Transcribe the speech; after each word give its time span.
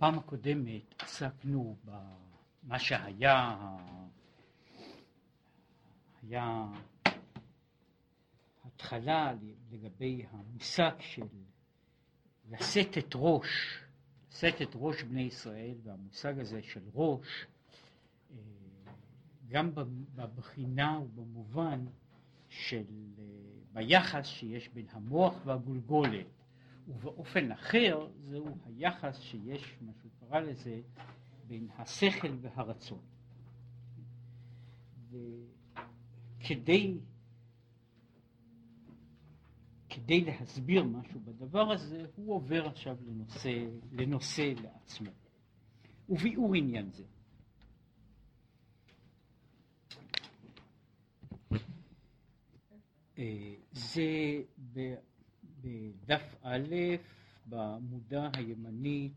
בפעם 0.00 0.18
הקודמת 0.18 0.94
עסקנו 1.02 1.76
במה 1.84 2.78
שהיה, 2.78 3.56
היה 6.22 6.66
התחלה 8.64 9.32
לגבי 9.70 10.26
המושג 10.30 10.90
של 11.00 11.26
לשאת 12.50 12.98
את 12.98 13.12
ראש, 13.14 13.48
לשאת 14.30 14.62
את 14.62 14.70
ראש 14.74 15.02
בני 15.02 15.22
ישראל, 15.22 15.74
והמושג 15.82 16.38
הזה 16.38 16.62
של 16.62 16.82
ראש, 16.94 17.46
אה, 18.30 18.36
גם 19.48 19.70
בבחינה 20.14 21.00
ובמובן 21.00 21.84
של, 22.48 22.84
אה, 23.18 23.24
ביחס 23.72 24.26
שיש 24.26 24.68
בין 24.68 24.86
המוח 24.90 25.34
והגולגולת, 25.44 26.39
ובאופן 26.90 27.52
אחר 27.52 28.08
זהו 28.20 28.56
היחס 28.66 29.20
שיש, 29.20 29.76
מה 29.80 29.92
שהוא 30.00 30.10
קרא 30.20 30.40
לזה, 30.40 30.80
בין 31.46 31.68
השכל 31.78 32.36
והרצון. 32.40 33.00
וכדי 36.40 36.98
כדי 39.88 40.20
להסביר 40.20 40.84
משהו 40.84 41.20
בדבר 41.20 41.72
הזה, 41.72 42.06
הוא 42.16 42.34
עובר 42.34 42.66
עכשיו 42.66 42.96
לנושא, 43.06 43.64
לנושא 43.92 44.52
לעצמו. 44.62 45.10
וביאור 46.08 46.54
עניין 46.54 46.90
זה. 46.90 47.04
אה, 53.18 53.54
זה 53.72 54.94
בדף 55.62 56.34
א' 56.42 56.74
בעמודה 57.46 58.30
הימנית 58.36 59.12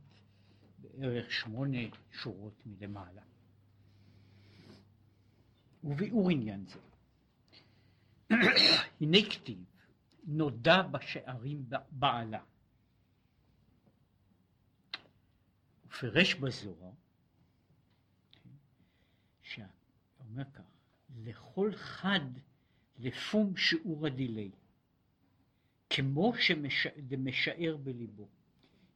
בערך 0.80 1.32
שמונה 1.32 1.78
שורות 2.12 2.54
מלמעלה. 2.66 3.22
וביאור 5.84 6.30
עניין 6.32 6.66
זה. 6.66 6.80
הנה 9.02 9.18
כתיב 9.30 9.64
נודע 10.24 10.82
בשערים 10.82 11.66
בעלה. 11.92 12.40
הוא 15.84 15.92
פירש 15.92 16.34
בזוהר, 16.36 16.92
שאומר 19.42 20.44
כך, 20.54 20.62
לכל 21.16 21.72
חד 21.76 22.20
לפום 23.00 23.58
שיעור 23.58 24.08
הדילי, 24.08 24.52
כמו 25.96 26.34
שמשער 26.36 27.78
בליבו. 27.84 28.28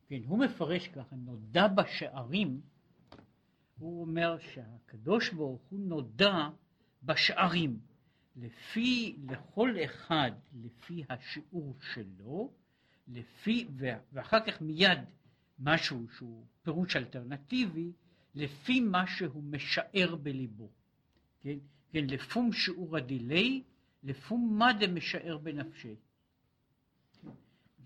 כן, 0.08 0.20
הוא 0.26 0.40
מפרש 0.40 0.88
ככה, 0.88 1.16
נודע 1.16 1.67
בשערים, 1.67 2.62
הוא 3.80 4.02
אומר 4.02 4.38
שהקדוש 4.40 5.30
ברוך 5.30 5.62
הוא 5.70 5.80
נודע 5.80 6.50
בשערים. 7.03 7.80
לפי, 8.36 9.16
לכל 9.30 9.75
אחד 9.86 10.31
לפי 10.64 11.03
השיעור 11.09 11.75
שלו, 11.94 12.53
לפי, 13.08 13.68
ואחר 14.12 14.40
כך 14.48 14.62
מיד 14.62 15.00
משהו 15.59 16.06
שהוא 16.18 16.45
פירוש 16.64 16.95
אלטרנטיבי, 16.95 17.92
לפי 18.36 18.80
מה 18.80 19.08
שהוא 19.08 19.44
משער 19.44 20.16
בליבו. 20.16 20.70
כן, 21.42 21.58
כן 21.90 22.06
לפום 22.08 22.53
שיעור 22.53 22.98
הדילי, 22.98 23.64
לפום 24.03 24.56
מה 24.58 24.73
דמשער 24.73 25.38
בנפשי. 25.38 25.95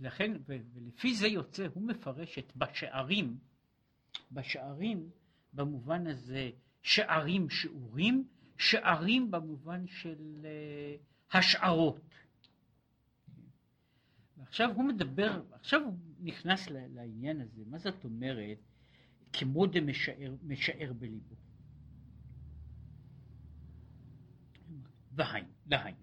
לכן, 0.01 0.31
ולפי 0.47 1.15
זה 1.15 1.27
יוצא, 1.27 1.67
הוא 1.73 1.87
מפרש 1.87 2.39
את 2.39 2.55
בשערים, 2.55 3.37
בשערים 4.31 5.09
במובן 5.53 6.07
הזה 6.07 6.49
שערים 6.81 7.49
שיעורים, 7.49 8.27
שערים 8.57 9.31
במובן 9.31 9.87
של 9.87 10.45
אה, 10.45 10.95
השערות. 11.39 12.01
ועכשיו 14.37 14.71
הוא 14.75 14.83
מדבר, 14.83 15.41
עכשיו 15.51 15.81
הוא 15.81 15.97
נכנס 16.19 16.67
לעניין 16.69 17.41
הזה, 17.41 17.63
מה 17.65 17.77
זאת 17.77 18.03
אומרת 18.03 18.57
כמו 19.33 19.65
דמשער 19.65 20.93
בליבו. 20.93 21.35
והי, 25.11 25.43
להי. 25.65 25.93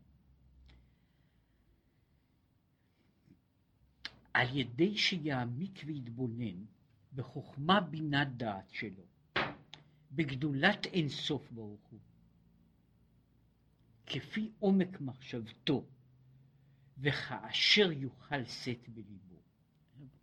על 4.38 4.56
ידי 4.56 4.97
שיעמיק 4.97 5.82
ויתבונן 5.87 6.65
בחוכמה 7.15 7.81
בינת 7.81 8.37
דעת 8.37 8.71
שלו, 8.71 9.04
בגדולת 10.12 10.87
אינסוף 10.87 11.50
ברוך 11.50 11.87
הוא, 11.91 12.00
כפי 14.06 14.50
עומק 14.59 15.00
מחשבתו 15.00 15.84
וכאשר 16.99 17.93
יוכל 17.93 18.44
שאת 18.44 18.88
בליבו. 18.88 19.43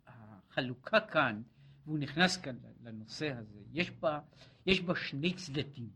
החלוקה 0.06 1.00
כאן, 1.00 1.42
והוא 1.84 1.98
נכנס 1.98 2.36
כאן 2.36 2.56
לנושא 2.82 3.32
הזה, 3.32 3.60
יש 3.72 3.90
בה, 3.90 4.20
יש 4.66 4.80
בה 4.80 4.94
שני 4.96 5.34
צדדים. 5.34 5.90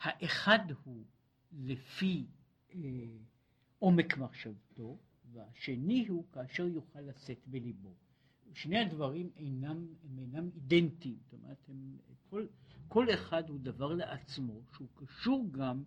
האחד 0.00 0.70
הוא 0.84 1.04
לפי 1.52 2.26
אה, 2.74 2.78
עומק 3.78 4.16
מחשבתו, 4.16 4.98
והשני 5.32 6.06
הוא 6.08 6.24
כאשר 6.32 6.66
יוכל 6.66 7.00
לשאת 7.00 7.46
בליבו. 7.46 7.94
שני 8.54 8.78
הדברים 8.78 9.30
אינם, 9.36 9.86
הם 10.04 10.18
אינם 10.18 10.50
אידנטיים, 10.54 11.16
זאת 11.24 11.32
אומרת, 11.32 11.68
הם, 11.68 11.96
כל, 12.30 12.46
כל 12.88 13.14
אחד 13.14 13.48
הוא 13.48 13.58
דבר 13.62 13.94
לעצמו, 13.94 14.60
שהוא 14.72 14.88
קשור 14.94 15.46
גם 15.50 15.82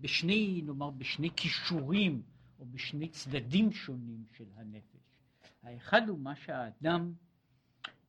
בשני, 0.00 0.62
נאמר, 0.64 0.90
בשני 0.90 1.30
כישורים 1.36 2.22
או 2.58 2.66
בשני 2.66 3.08
צדדים 3.08 3.72
שונים 3.72 4.24
של 4.36 4.44
הנפש. 4.56 5.18
האחד 5.62 6.08
הוא 6.08 6.18
מה 6.18 6.36
שהאדם, 6.36 7.12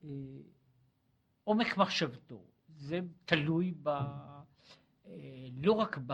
אה, 0.03 0.09
עומק 1.43 1.77
מחשבתו, 1.77 2.43
זה 2.75 2.99
תלוי 3.25 3.73
ב, 3.83 3.89
אה, 3.89 5.47
לא 5.63 5.71
רק 5.71 5.97
ב, 6.05 6.13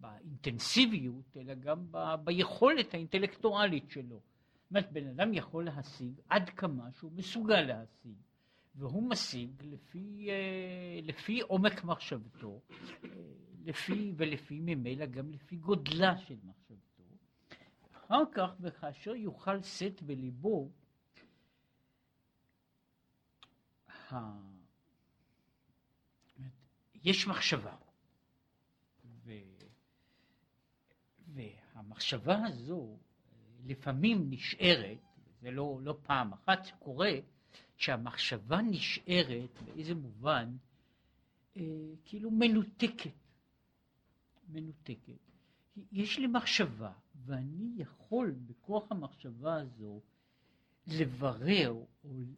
באינטנסיביות, 0.00 1.36
אלא 1.36 1.54
גם 1.54 1.86
ב, 1.90 2.14
ביכולת 2.24 2.94
האינטלקטואלית 2.94 3.90
שלו. 3.90 4.16
זאת 4.16 4.70
אומרת, 4.70 4.92
בן 4.92 5.06
אדם 5.08 5.34
יכול 5.34 5.64
להשיג 5.64 6.12
עד 6.28 6.50
כמה 6.50 6.92
שהוא 6.92 7.12
מסוגל 7.12 7.60
להשיג. 7.60 8.14
והוא 8.74 9.10
משיג 9.10 9.50
לפי, 9.62 10.26
אה, 10.30 11.00
לפי 11.02 11.40
עומק 11.40 11.84
מחשבתו, 11.84 12.60
אה, 13.04 13.08
לפי 13.64 14.12
ולפי 14.16 14.60
ממילא 14.60 15.06
גם 15.06 15.30
לפי 15.30 15.56
גודלה 15.56 16.18
של 16.18 16.36
מחשבתו. 16.44 17.02
אחר 17.92 18.22
כך, 18.32 18.50
וכאשר 18.60 19.14
יוכל 19.14 19.62
שאת 19.62 20.02
בליבו. 20.02 20.70
יש 27.04 27.26
מחשבה, 27.26 27.76
ו... 29.24 29.32
והמחשבה 31.78 32.46
הזו 32.46 32.96
לפעמים 33.64 34.30
נשארת, 34.30 34.98
זה 35.40 35.50
לא, 35.50 35.80
לא 35.82 35.98
פעם 36.02 36.32
אחת 36.32 36.66
קורה, 36.78 37.12
שהמחשבה 37.76 38.62
נשארת 38.62 39.62
באיזה 39.64 39.94
מובן 39.94 40.56
אה, 41.56 41.62
כאילו 42.04 42.30
מנותקת. 42.30 43.10
מנותקת. 44.48 45.18
יש 45.92 46.18
לי 46.18 46.26
מחשבה, 46.26 46.92
ואני 47.24 47.70
יכול 47.76 48.30
בכוח 48.46 48.92
המחשבה 48.92 49.54
הזו 49.54 50.00
לברר 50.86 51.70
או, 51.70 51.86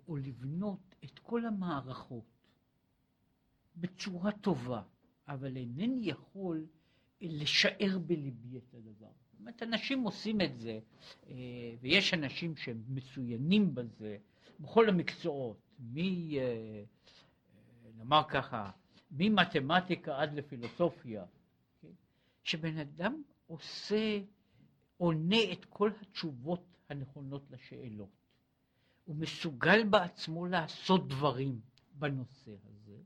או 0.09 0.17
לבנות 0.17 0.95
את 1.05 1.19
כל 1.19 1.47
המערכות 1.47 2.25
בצורה 3.77 4.33
טובה, 4.33 4.83
אבל 5.29 5.57
אינני 5.57 6.01
יכול 6.03 6.67
לשער 7.21 7.99
בליבי 8.07 8.59
את 8.59 8.75
הדבר. 8.75 9.11
אומרת, 9.41 9.63
אנשים 9.63 10.03
עושים 10.03 10.41
את 10.41 10.59
זה, 10.59 10.79
אה, 11.29 11.35
ויש 11.81 12.15
אנשים 12.15 12.57
שהם 12.57 12.83
מצוינים 12.89 13.75
בזה, 13.75 14.17
בכל 14.61 14.89
המקצועות, 14.89 15.57
מ... 15.79 15.99
אה, 15.99 16.03
אה, 16.39 16.83
נאמר 17.97 18.23
ככה, 18.29 18.71
ממתמטיקה 19.11 20.23
עד 20.23 20.35
לפילוסופיה, 20.35 21.25
כן? 21.83 21.89
שבן 22.45 22.79
אדם 22.79 23.23
עושה, 23.47 24.21
עונה 24.97 25.53
את 25.53 25.65
כל 25.65 25.91
התשובות 26.01 26.65
הנכונות 26.89 27.43
לשאלות. 27.51 28.09
הוא 29.05 29.17
מסוגל 29.17 29.85
בעצמו 29.85 30.47
לעשות 30.47 31.09
דברים 31.09 31.61
בנושא 31.95 32.53
הזה. 32.65 32.97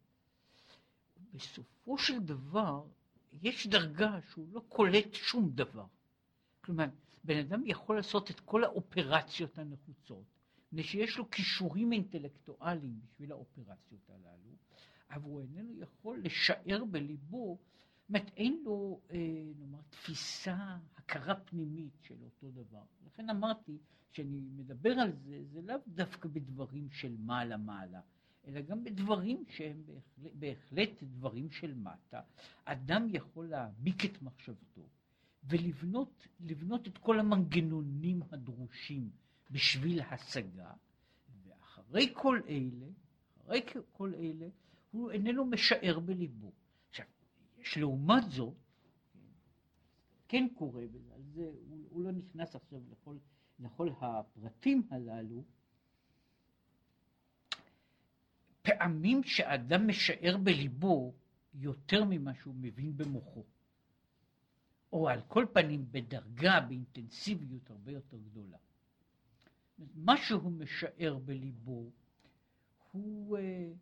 בסופו 1.34 1.98
של 1.98 2.20
דבר, 2.20 2.84
יש 3.42 3.66
דרגה 3.66 4.18
שהוא 4.30 4.48
לא 4.52 4.60
קולט 4.68 5.14
שום 5.14 5.50
דבר. 5.54 5.86
כלומר, 6.64 6.86
בן 7.24 7.38
אדם 7.38 7.62
יכול 7.66 7.96
לעשות 7.96 8.30
את 8.30 8.40
כל 8.40 8.64
האופרציות 8.64 9.58
הנחוצות, 9.58 10.24
מפני 10.66 10.82
שיש 10.82 11.18
לו 11.18 11.30
כישורים 11.30 11.92
אינטלקטואליים 11.92 13.00
בשביל 13.04 13.32
האופרציות 13.32 14.10
הללו, 14.10 14.56
אבל 15.10 15.22
הוא 15.22 15.40
איננו 15.40 15.80
יכול 15.80 16.20
לשער 16.22 16.84
בליבו, 16.90 17.58
זאת 18.08 18.22
אין 18.36 18.62
לו, 18.64 19.00
אה, 19.10 19.18
נאמר, 19.58 19.78
תפיסה, 19.90 20.76
הכרה 20.96 21.34
פנימית 21.34 21.92
של 22.02 22.16
אותו 22.24 22.50
דבר. 22.50 22.82
לכן 23.06 23.30
אמרתי, 23.30 23.78
כשאני 24.12 24.40
מדבר 24.56 24.90
על 24.90 25.12
זה, 25.12 25.44
זה 25.52 25.62
לאו 25.62 25.76
דווקא 25.86 26.28
בדברים 26.28 26.90
של 26.90 27.16
מעלה-מעלה, 27.18 28.00
אלא 28.46 28.60
גם 28.60 28.84
בדברים 28.84 29.44
שהם 29.48 29.82
בהחלט, 29.86 30.32
בהחלט 30.34 31.02
דברים 31.02 31.50
של 31.50 31.74
מטה. 31.74 32.20
אדם 32.64 33.06
יכול 33.10 33.48
להעמיק 33.48 34.04
את 34.04 34.22
מחשבתו 34.22 34.88
ולבנות 35.48 36.88
את 36.88 36.98
כל 36.98 37.20
המנגנונים 37.20 38.22
הדרושים 38.30 39.10
בשביל 39.50 40.00
השגה, 40.00 40.72
ואחרי 41.44 42.12
כל 42.14 42.40
אלה, 42.48 42.86
אחרי 43.36 43.62
כל 43.92 44.14
אלה, 44.14 44.48
הוא 44.90 45.10
איננו 45.10 45.44
משער 45.44 46.00
בליבו. 46.00 46.52
עכשיו, 46.88 47.06
יש 47.58 47.78
לעומת 47.78 48.30
זאת, 48.30 48.54
כן 50.28 50.46
קורה, 50.54 50.82
ועל 50.92 51.22
זה 51.22 51.50
הוא, 51.68 51.86
הוא 51.90 52.02
לא 52.02 52.12
נכנס 52.12 52.56
עכשיו 52.56 52.80
לכל, 52.90 53.16
לכל 53.58 53.88
הפרטים 54.00 54.82
הללו, 54.90 55.44
פעמים 58.62 59.22
שאדם 59.22 59.88
משער 59.88 60.36
בליבו 60.36 61.14
יותר 61.54 62.04
ממה 62.04 62.34
שהוא 62.34 62.54
מבין 62.54 62.96
במוחו, 62.96 63.44
או 64.94 65.08
על 65.08 65.20
כל 65.28 65.46
פנים 65.52 65.86
בדרגה, 65.90 66.60
באינטנסיביות 66.60 67.70
הרבה 67.70 67.92
יותר 67.92 68.16
גדולה. 68.16 68.56
מה 69.94 70.16
שהוא 70.16 70.52
משער 70.52 71.18
בליבו 71.24 71.90
הוא, 72.92 73.38
אה, 73.38 73.72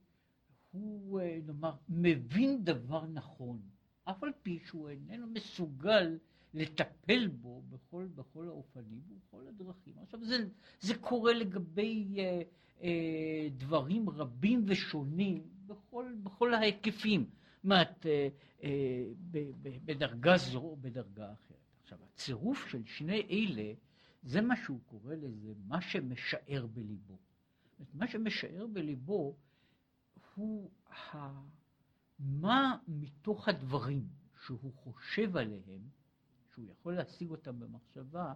הוא 0.72 1.20
אה, 1.20 1.38
נאמר, 1.46 1.74
מבין 1.88 2.64
דבר 2.64 3.06
נכון, 3.06 3.60
אף 4.04 4.24
על 4.24 4.30
פי 4.42 4.58
שהוא 4.66 4.88
איננו 4.88 5.26
מסוגל 5.26 6.18
לטפל 6.54 7.28
בו 7.28 7.62
בכל, 7.70 8.08
בכל 8.14 8.48
האופנים 8.48 9.02
ובכל 9.08 9.48
הדרכים. 9.48 9.94
עכשיו 10.02 10.24
זה, 10.24 10.36
זה 10.80 10.94
קורה 10.98 11.32
לגבי 11.32 12.14
אה, 12.18 12.42
אה, 12.82 13.48
דברים 13.58 14.10
רבים 14.10 14.64
ושונים 14.66 15.42
בכל, 15.66 16.12
בכל 16.22 16.54
ההיקפים, 16.54 17.26
אומרת, 17.64 18.06
אה, 18.06 18.28
אה, 18.62 19.04
בדרגה 19.84 20.36
זו 20.36 20.58
או 20.58 20.76
בדרגה 20.80 21.32
אחרת. 21.32 21.58
עכשיו 21.82 21.98
הצירוף 22.04 22.68
של 22.68 22.84
שני 22.86 23.26
אלה 23.30 23.72
זה 24.22 24.40
מה 24.40 24.54
שהוא 24.64 24.80
קורא 24.86 25.14
לזה, 25.14 25.52
מה 25.66 25.80
שמשער 25.80 26.66
בליבו. 26.66 27.18
מה 27.94 28.08
שמשער 28.08 28.66
בליבו 28.66 29.36
הוא 30.34 30.70
ה... 30.90 31.42
מה 32.18 32.76
מתוך 32.88 33.48
הדברים 33.48 34.08
שהוא 34.44 34.72
חושב 34.74 35.36
עליהם, 35.36 35.82
שהוא 36.52 36.66
יכול 36.70 36.94
להשיג 36.94 37.30
אותם 37.30 37.60
במחשבה, 37.60 38.32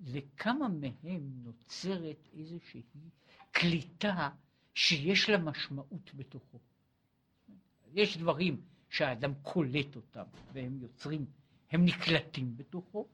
לכמה 0.00 0.68
מהם 0.68 1.30
נוצרת 1.44 2.28
איזושהי 2.32 2.82
קליטה 3.52 4.30
שיש 4.74 5.30
לה 5.30 5.38
משמעות 5.38 6.10
בתוכו. 6.14 6.58
יש 7.96 8.18
דברים 8.18 8.60
שהאדם 8.88 9.32
קולט 9.42 9.96
אותם 9.96 10.24
והם 10.52 10.78
יוצרים, 10.80 11.26
הם 11.70 11.84
נקלטים 11.84 12.56
בתוכו, 12.56 13.06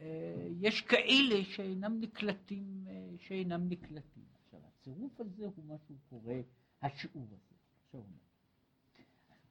אה, 0.00 0.48
יש 0.60 0.80
כאלה 0.80 1.44
שאינם 1.44 2.00
נקלטים, 2.00 2.84
אה, 2.88 3.14
שאינם 3.18 3.68
נקלטים. 3.68 4.24
עכשיו, 4.44 4.60
הצירוף 4.66 5.20
הזה 5.20 5.44
הוא 5.44 5.64
מה 5.64 5.74
שהוא 5.86 5.96
קורא 6.10 6.34
השיעור 6.82 7.26
הזה. 7.26 7.56
עכשיו 7.86 8.02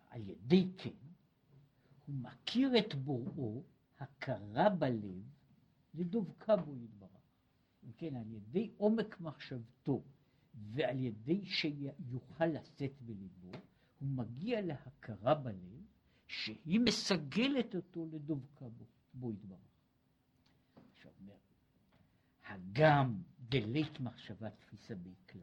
על 0.09 0.29
ידי 0.29 0.67
כן, 0.77 0.89
הוא 2.05 2.15
מכיר 2.15 2.77
את 2.77 2.95
בוראו, 2.95 3.63
הכרה 3.99 4.69
בלב, 4.69 5.23
לדבקה 5.93 6.55
בו 6.55 6.75
יתברך. 6.75 7.09
אם 7.83 7.91
כן, 7.97 8.15
על 8.15 8.31
ידי 8.31 8.69
עומק 8.77 9.21
מחשבתו 9.21 10.01
ועל 10.71 10.99
ידי 10.99 11.45
שיוכל 11.45 12.45
לשאת 12.45 13.01
בליבו, 13.01 13.51
הוא 13.99 14.09
מגיע 14.09 14.61
להכרה 14.61 15.35
בלב 15.35 15.85
שהיא 16.27 16.79
מסגלת 16.79 17.75
אותו 17.75 18.05
לדבקה 18.11 18.69
בו, 18.69 18.85
בו 19.13 19.31
יתברך. 19.31 19.59
שאומר, 21.01 21.35
הגם 22.47 23.21
דלית 23.49 23.99
מחשבה 23.99 24.49
תפיסה 24.49 24.95
בי 24.95 25.13
כלל. 25.29 25.41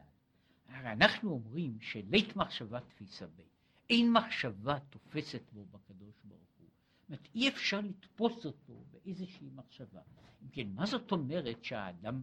הרי 0.69 0.93
אנחנו 0.93 1.31
אומרים 1.31 1.81
שלית 1.81 2.37
מחשבה 2.37 2.81
תפיסה 2.81 3.27
בי, 3.27 3.43
אין 3.91 4.12
מחשבה 4.12 4.79
תופסת 4.91 5.53
בו 5.53 5.65
בקדוש 5.65 6.15
ברוך 6.25 6.41
הוא. 6.59 6.69
זאת 7.01 7.09
אומרת, 7.09 7.29
אי 7.35 7.49
אפשר 7.49 7.81
לתפוס 7.81 8.47
אותו 8.47 8.85
באיזושהי 8.91 9.51
מחשבה. 9.55 10.01
אם 10.43 10.49
כן, 10.49 10.69
מה 10.69 10.87
זאת 10.87 11.12
אומרת 11.12 11.65
שהאדם 11.65 12.23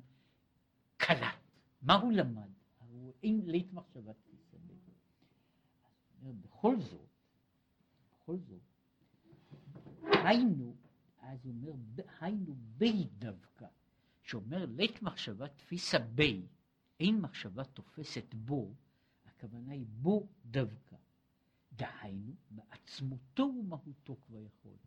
קלט? 0.97 1.51
מה 1.81 1.93
הוא 1.93 2.11
למד? 2.11 2.49
הוא 2.77 3.13
אין 3.23 3.41
לית 3.45 3.73
מחשבה 3.73 4.13
תפיסה. 4.13 4.30
בכל 6.21 6.81
זאת, 6.81 7.09
בכל 8.11 8.37
זאת, 8.37 8.61
היינו 10.03 10.75
אז 11.21 11.45
הוא 11.45 11.53
אומר, 11.53 12.03
היינו 12.19 12.55
בי 12.77 13.07
דווקא, 13.19 13.65
שאומר 14.23 14.65
לית 14.65 15.01
מחשבה 15.01 15.47
תפיסה 15.47 15.99
בי, 15.99 16.45
אין 16.99 17.21
מחשבה 17.21 17.63
תופסת 17.63 18.33
בו, 18.33 18.73
הכוונה 19.25 19.71
היא 19.71 19.85
בו 19.89 20.27
דווקא. 20.45 20.95
דהיינו, 21.73 22.33
בעצמותו 22.51 23.43
ומהותו 23.43 24.17
כבר 24.27 24.39
יכול. 24.41 24.77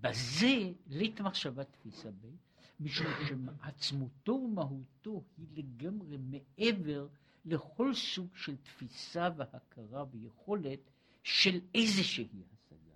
בזה 0.00 0.72
לית 0.86 1.20
מחשבה 1.20 1.64
תפיסה 1.64 2.10
בי, 2.10 2.36
משום 2.80 3.06
שעצמותו 3.28 4.32
ומהותו 4.32 5.24
היא 5.36 5.46
לגמרי 5.52 6.16
מעבר 6.16 7.08
לכל 7.44 7.94
סוג 7.94 8.36
של 8.36 8.56
תפיסה 8.56 9.28
והכרה 9.36 10.04
ויכולת 10.10 10.90
של 11.22 11.60
איזושהי 11.74 12.42
השגה. 12.52 12.94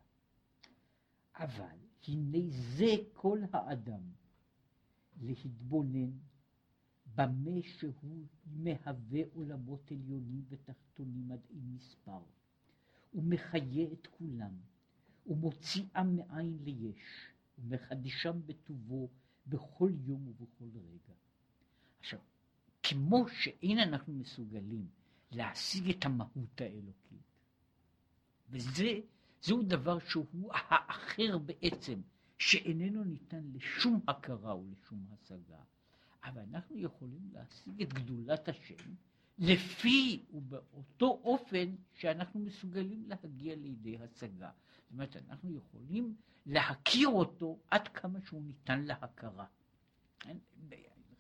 אבל 1.35 1.77
הנה 2.09 2.39
זה 2.51 2.95
כל 3.13 3.39
האדם 3.53 4.03
להתבונן 5.21 6.11
במה 7.15 7.63
שהוא 7.63 8.27
מהווה 8.47 9.21
עולמות 9.35 9.91
עליונים 9.91 10.45
ותחתונים 10.49 11.33
עד 11.33 11.41
אין 11.51 11.75
מספר, 11.75 12.21
ומחיה 13.15 13.93
את 13.93 14.07
כולם, 14.07 14.53
ומוציאם 15.27 16.17
מאין 16.17 16.59
ליש, 16.65 17.33
ומחדישם 17.59 18.41
בטובו 18.47 19.09
בכל 19.47 19.93
יום 20.05 20.29
ובכל 20.29 20.65
רגע. 20.75 21.15
עכשיו, 22.01 22.21
כמו 22.89 23.29
שאין 23.29 23.79
אנחנו 23.79 24.13
מסוגלים 24.13 24.87
להשיג 25.33 25.91
את 25.91 26.05
המהות 26.05 26.61
האלוקית, 26.61 27.29
וזה 28.51 29.01
זהו 29.43 29.63
דבר 29.63 29.99
שהוא 29.99 30.51
האחר 30.53 31.39
בעצם, 31.39 32.01
שאיננו 32.39 33.05
ניתן 33.05 33.43
לשום 33.55 34.01
הכרה 34.09 34.57
ולשום 34.57 35.07
השגה. 35.13 35.59
אבל 36.25 36.41
אנחנו 36.41 36.79
יכולים 36.79 37.31
להשיג 37.33 37.83
את 37.83 37.93
גדולת 37.93 38.49
השם 38.49 38.95
לפי 39.39 40.25
ובאותו 40.33 41.21
אופן 41.25 41.75
שאנחנו 41.95 42.41
מסוגלים 42.41 43.09
להגיע 43.09 43.57
לידי 43.57 43.99
השגה. 43.99 44.51
זאת 44.83 44.93
אומרת, 44.93 45.17
אנחנו 45.17 45.57
יכולים 45.57 46.17
להכיר 46.47 47.09
אותו 47.09 47.59
עד 47.71 47.89
כמה 47.89 48.19
שהוא 48.21 48.43
ניתן 48.43 48.85
להכרה. 48.85 49.47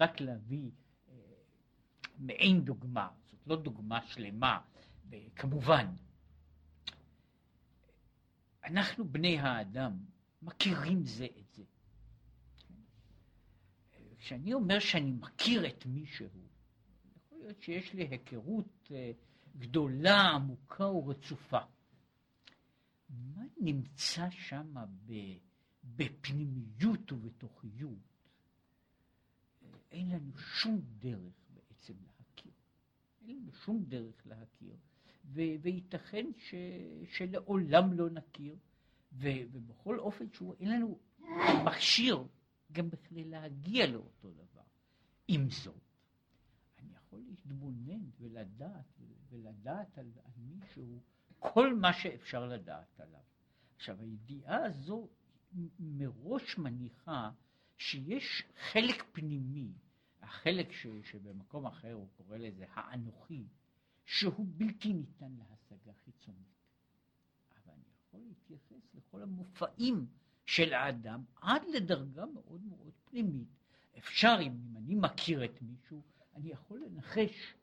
רק 0.01 0.21
להביא 0.21 0.71
מעין 2.19 2.65
דוגמה, 2.65 3.09
זאת 3.31 3.47
לא 3.47 3.57
דוגמה 3.57 4.07
שלמה, 4.07 4.61
כמובן, 5.37 5.87
אנחנו 8.65 9.09
בני 9.09 9.39
האדם 9.39 9.99
מכירים 10.43 11.05
זה 11.05 11.27
את 11.39 11.55
זה. 11.55 11.63
כשאני 14.19 14.55
אומר 14.55 14.79
שאני 14.79 15.13
מכיר 15.13 15.67
את 15.67 15.87
מישהו, 15.87 16.27
יכול 17.17 17.39
להיות 17.39 17.63
שיש 17.63 17.95
לי 17.95 18.09
היכרות 18.11 18.89
אה, 18.91 19.11
גדולה, 19.57 20.21
עמוקה 20.21 20.87
ורצופה. 20.87 21.61
מה 23.09 23.43
נמצא 23.61 24.31
שם 24.31 24.75
בפנימיות 25.85 27.13
ובתוכיות? 27.13 27.99
אין 29.91 30.11
לנו 30.11 30.39
שום 30.39 30.81
דרך 30.99 31.48
בעצם 31.89 32.05
להכיר. 32.05 32.53
אין 33.21 33.37
לנו 33.37 33.53
שום 33.53 33.85
דרך 33.85 34.27
להכיר. 34.27 34.77
ו- 35.25 35.61
וייתכן 35.61 36.27
ש- 36.37 36.55
שלעולם 37.17 37.93
לא 37.93 38.11
נכיר, 38.11 38.57
ו- 39.13 39.29
ובכל 39.53 39.99
אופן 39.99 40.33
שהוא 40.33 40.55
אין 40.61 40.71
לנו 40.73 40.99
מכשיר 41.67 42.25
גם 42.73 42.91
בכדי 42.91 43.25
להגיע 43.25 43.87
לאותו 43.87 44.31
דבר. 44.31 44.63
עם 45.29 45.51
זאת, 45.51 45.83
אני 46.79 46.93
יכול 46.95 47.21
להתבונן 47.29 48.11
ולדעת, 48.19 49.01
ולדעת 49.29 49.99
על, 49.99 50.13
על 50.25 50.33
מישהו 50.37 51.03
כל 51.39 51.75
מה 51.75 51.93
שאפשר 51.93 52.47
לדעת 52.47 53.01
עליו. 53.01 53.21
עכשיו, 53.77 54.01
הידיעה 54.01 54.65
הזו 54.65 55.09
מראש 55.79 56.59
מניחה 56.59 57.31
שיש 57.77 58.43
חלק 58.73 59.05
פנימי, 59.13 59.73
החלק 60.29 60.73
ש, 60.73 60.87
שבמקום 61.03 61.67
אחר 61.67 61.93
הוא 61.93 62.09
קורא 62.17 62.37
לזה 62.37 62.65
האנוכי, 62.75 63.45
שהוא 64.05 64.47
בלתי 64.49 64.93
ניתן 64.93 65.33
להשגה 65.39 65.93
חיצונית. 66.05 66.59
אבל 67.57 67.73
אני 67.75 67.85
יכול 67.99 68.21
להתייחס 68.21 68.95
לכל 68.95 69.23
המופעים 69.23 70.07
של 70.47 70.73
האדם 70.73 71.23
עד 71.41 71.63
לדרגה 71.75 72.27
מאוד 72.27 72.61
מאוד 72.69 72.93
פנימית. 73.05 73.49
אפשר, 73.99 74.37
אם, 74.41 74.53
אם 74.71 74.77
אני 74.77 74.95
מכיר 74.95 75.45
את 75.45 75.63
מישהו, 75.63 76.03
אני 76.37 76.51
יכול 76.51 76.83
לנחש 76.87 77.55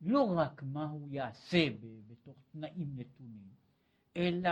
לא 0.00 0.38
רק 0.38 0.62
מה 0.62 0.84
הוא 0.84 1.08
יעשה 1.10 1.66
בתוך 2.06 2.36
תנאים 2.52 2.88
נתונים, 2.96 3.48
אלא 4.16 4.50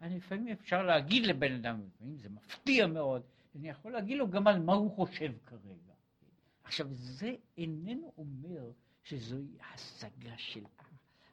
אני 0.00 0.16
לפעמים 0.16 0.48
אפשר 0.48 0.82
להגיד 0.82 1.26
לבן 1.26 1.52
אדם, 1.52 1.80
לפעמים 1.86 2.16
זה 2.16 2.28
מפתיע 2.28 2.86
מאוד, 2.86 3.22
אני 3.54 3.68
יכול 3.68 3.92
להגיד 3.92 4.18
לו 4.18 4.30
גם 4.30 4.46
על 4.46 4.58
מה 4.58 4.72
הוא 4.72 4.90
חושב 4.90 5.32
כרגע. 5.46 5.95
עכשיו, 6.66 6.86
זה 6.94 7.34
איננו 7.56 8.12
אומר 8.18 8.70
שזוהי 9.02 9.58
השגה 9.60 10.38
של 10.38 10.64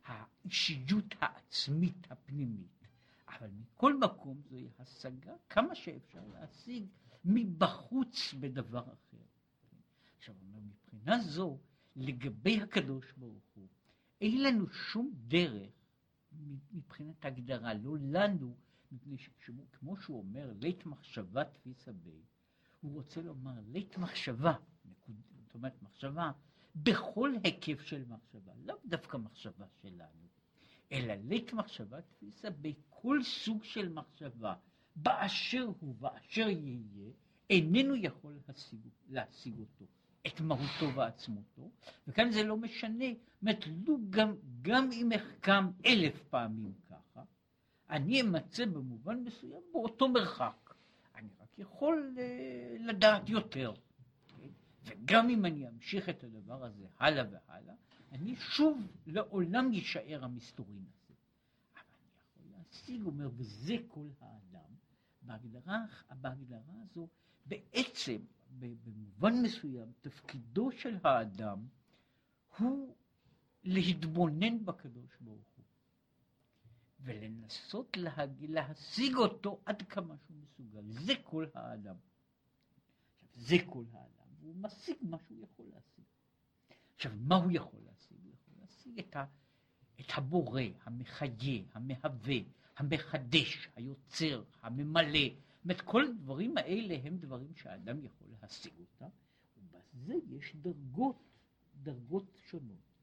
האישיות 0.06 1.16
העצמית 1.20 2.12
הפנימית, 2.12 2.88
אבל 3.28 3.50
מכל 3.50 4.00
מקום 4.00 4.42
זוהי 4.50 4.70
השגה 4.80 5.34
כמה 5.50 5.76
שאפשר 5.76 6.28
להשיג 6.34 6.86
מבחוץ 7.26 8.34
בדבר 8.40 8.84
אחר. 8.84 9.24
עכשיו, 10.18 10.36
מבחינה 10.52 11.20
זו, 11.20 11.58
לגבי 11.96 12.62
הקדוש 12.62 13.06
ברוך 13.18 13.44
הוא, 13.56 13.68
אין 14.22 14.44
לנו 14.44 14.70
שום 14.70 15.12
דרך 15.28 15.72
מבחינת 16.72 17.26
ההגדרה, 17.26 17.74
לא 17.74 17.98
לנו, 18.00 18.56
מפני 18.92 19.18
שכמו 19.18 19.98
שהוא 19.98 20.18
אומר, 20.18 20.54
לית 20.60 20.86
מחשבה 20.86 21.44
תפיסה 21.46 21.92
בי, 21.92 22.22
הוא 22.82 22.94
רוצה 22.94 23.22
לומר 23.22 23.54
לית 23.68 23.98
מחשבה, 23.98 24.54
אומרת 25.56 25.82
מחשבה, 25.82 26.32
בכל 26.76 27.34
היקף 27.44 27.82
של 27.82 28.04
מחשבה, 28.08 28.52
לאו 28.66 28.76
דווקא 28.86 29.18
מחשבה 29.18 29.66
שלנו, 29.82 30.28
אלא 30.92 31.14
לית 31.14 31.54
מחשבה 31.54 32.02
תפיסה 32.02 32.50
בכל 32.62 33.24
סוג 33.24 33.64
של 33.64 33.90
מחשבה, 33.90 34.54
באשר 34.96 35.68
הוא, 35.80 35.96
באשר 35.96 36.50
יהיה, 36.50 37.12
איננו 37.50 37.96
יכול 37.96 38.38
להשיג, 38.48 38.80
להשיג 39.10 39.60
אותו. 39.60 39.86
את 40.28 40.42
מהותו 40.42 40.96
ועצמותו, 40.96 41.70
וכאן 42.08 42.32
זה 42.32 42.44
לא 42.44 42.58
משנה, 42.58 43.06
זאת 43.42 43.42
אומרת, 43.42 43.66
גם, 44.10 44.36
גם 44.62 44.90
אם 44.92 45.10
אחכם 45.12 45.66
אלף 45.86 46.24
פעמים 46.30 46.74
ככה, 46.90 47.22
אני 47.90 48.22
אמצא 48.22 48.66
במובן 48.66 49.24
מסוים 49.24 49.62
באותו 49.72 50.10
מרחק. 50.10 50.74
אני 51.16 51.30
רק 51.42 51.60
יכול 51.60 52.16
uh, 52.16 52.82
לדעת 52.84 53.30
יותר. 53.30 53.74
וגם 54.86 55.30
אם 55.30 55.46
אני 55.46 55.68
אמשיך 55.68 56.10
את 56.10 56.24
הדבר 56.24 56.64
הזה 56.64 56.88
הלאה 57.00 57.24
והלאה, 57.32 57.74
אני 58.12 58.36
שוב 58.36 58.88
לעולם 59.08 59.74
יישאר 59.74 60.24
המסתורין 60.24 60.86
הזה. 60.86 61.14
אבל 61.74 61.84
אני 62.00 62.18
יכול 62.20 62.58
להשיג, 62.58 63.06
אומר, 63.06 63.30
וזה 63.36 63.76
כל 63.88 64.08
האדם, 64.22 64.70
בהגדרה, 65.22 65.86
בהגדרה 66.22 66.74
הזו, 66.84 67.08
בעצם 67.46 68.18
במובן 68.60 69.34
מסוים 69.44 69.92
תפקידו 70.02 70.72
של 70.72 70.98
האדם 71.04 71.68
הוא 72.58 72.96
להתבונן 73.64 74.66
בקדוש 74.66 75.18
ברוך 75.22 75.48
הוא 75.56 75.66
ולנסות 77.00 77.98
להג... 77.98 78.46
להשיג 78.46 79.16
אותו 79.16 79.60
עד 79.66 79.82
כמה 79.82 80.16
שהוא 80.18 80.38
מסוגל. 80.38 80.92
זה 80.92 81.14
כל 81.24 81.46
האדם. 81.54 81.96
זה 83.36 83.56
כל 83.66 83.84
האדם, 83.94 84.23
והוא 84.44 84.56
משיג 84.56 84.96
מה 85.02 85.18
שהוא 85.20 85.44
יכול 85.44 85.66
להשיג. 85.66 86.04
עכשיו, 86.96 87.12
מה 87.20 87.36
הוא 87.36 87.52
יכול 87.52 87.80
להשיג? 87.86 88.18
הוא 88.24 88.32
יכול 88.34 88.54
להשיג 88.62 89.00
את, 89.00 89.16
ה... 89.16 89.26
את 90.00 90.06
הבורא, 90.18 90.62
המחיה, 90.84 91.64
המהווה, 91.74 92.36
המחדש, 92.78 93.70
היוצר, 93.76 94.44
הממלא, 94.62 95.30
אומרת, 95.64 95.82
כל 95.82 96.04
הדברים 96.04 96.58
האלה 96.58 96.96
הם 97.04 97.18
דברים 97.18 97.56
שהאדם 97.56 98.06
יכול 98.06 98.28
להשיג 98.42 98.74
אותם, 98.80 99.10
ובזה 99.58 100.14
יש 100.30 100.56
דרגות, 100.56 101.24
דרגות 101.84 102.38
שונות. 102.50 102.94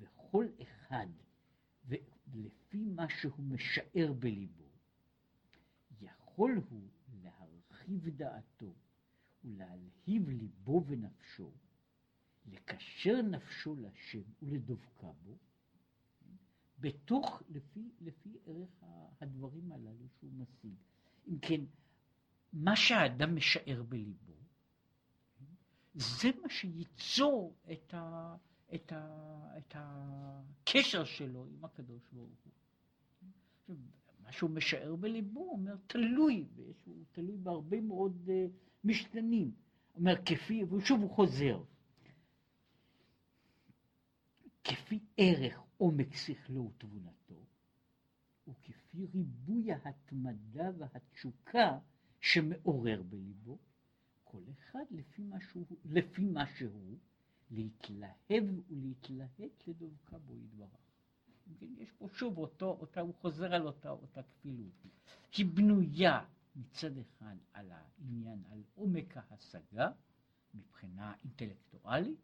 וכל 0.00 0.46
אחד, 0.62 1.06
ולפי 1.86 2.84
מה 2.84 3.06
שהוא 3.08 3.44
משער 3.44 4.12
בליבו, 4.18 4.64
יכול 6.00 6.60
הוא 6.70 6.88
להרחיב 7.22 8.08
דעתו 8.08 8.74
ולהלהיב 9.44 10.28
ליבו 10.28 10.84
ונפשו, 10.86 11.52
לקשר 12.46 13.22
נפשו 13.22 13.76
לשם 13.76 14.22
ולדבקה 14.42 15.12
בו, 15.24 15.38
בתוך, 16.78 17.42
לפי, 17.48 17.90
לפי 18.00 18.38
ערך 18.46 18.84
הדברים 19.20 19.72
הללו 19.72 20.08
שהוא 20.18 20.32
משיג. 20.32 20.74
אם 21.28 21.38
כן, 21.38 21.60
מה 22.52 22.76
שהאדם 22.76 23.36
משער 23.36 23.82
בליבו, 23.88 24.34
זה 25.94 26.28
מה 26.42 26.48
שייצור 26.48 27.56
את, 27.72 27.94
ה, 27.94 28.36
את, 28.74 28.92
ה, 28.92 29.58
את 29.58 29.74
הקשר 29.78 31.04
שלו 31.04 31.46
עם 31.46 31.64
הקדוש 31.64 32.02
ברוך 32.12 32.38
הוא. 32.44 33.76
מה 34.24 34.32
שהוא 34.32 34.50
משער 34.50 34.96
בליבו, 34.96 35.40
הוא 35.40 35.52
אומר, 35.52 35.76
תלוי, 35.86 36.46
הוא 36.84 37.04
תלוי 37.12 37.36
בהרבה 37.36 37.80
מאוד 37.80 38.28
uh, 38.28 38.30
משתנים. 38.84 39.50
אומר, 39.94 40.14
כפי, 40.24 40.64
ושוב 40.64 41.00
הוא 41.00 41.10
חוזר, 41.10 41.62
כפי 44.64 45.00
ערך 45.16 45.60
עומק 45.76 46.14
שכלו 46.14 46.70
ותבונתו, 46.70 47.46
וכפי 48.48 49.06
ריבוי 49.14 49.72
ההתמדה 49.72 50.70
והתשוקה 50.78 51.78
שמעורר 52.20 53.02
בליבו, 53.02 53.58
כל 54.24 54.42
אחד 54.58 54.84
לפי 54.90 55.22
מה 55.22 55.40
שהוא, 55.40 55.66
לפי 55.84 56.24
מה 56.24 56.46
שהוא 56.46 56.98
להתלהב 57.50 58.44
ולהתלהט 58.68 59.66
לדבקה 59.66 60.18
בו 60.18 60.36
יתברך. 60.36 60.68
כן, 61.60 61.66
יש 61.78 61.92
פה 61.98 62.08
שוב 62.14 62.38
אותו, 62.38 62.76
אותה, 62.80 63.00
הוא 63.00 63.14
חוזר 63.14 63.54
על 63.54 63.66
אותה, 63.66 63.90
אותה 63.90 64.22
כפילות. 64.22 64.86
היא 65.36 65.46
בנויה 65.46 66.24
מצד 66.56 66.98
אחד 66.98 67.36
על 67.52 67.70
העניין, 67.72 68.42
על 68.52 68.62
עומק 68.74 69.16
ההשגה 69.16 69.88
מבחינה 70.54 71.14
אינטלקטואלית, 71.24 72.20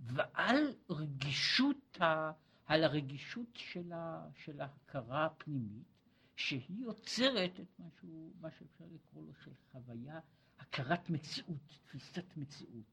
ועל 0.00 0.74
רגישות, 0.90 2.00
ה, 2.00 2.32
על 2.66 2.84
הרגישות 2.84 3.48
של, 3.54 3.92
ה, 3.92 4.28
של 4.34 4.60
ההכרה 4.60 5.26
הפנימית, 5.26 5.86
שהיא 6.36 6.84
יוצרת 6.84 7.60
את 7.60 7.80
משהו, 7.80 8.32
מה 8.40 8.50
שאפשר 8.50 8.84
לקרוא 8.92 9.22
לו 9.26 9.34
של 9.34 9.54
חוויה, 9.72 10.20
הכרת 10.58 11.10
מציאות, 11.10 11.78
תפיסת 11.84 12.36
מציאות 12.36 12.84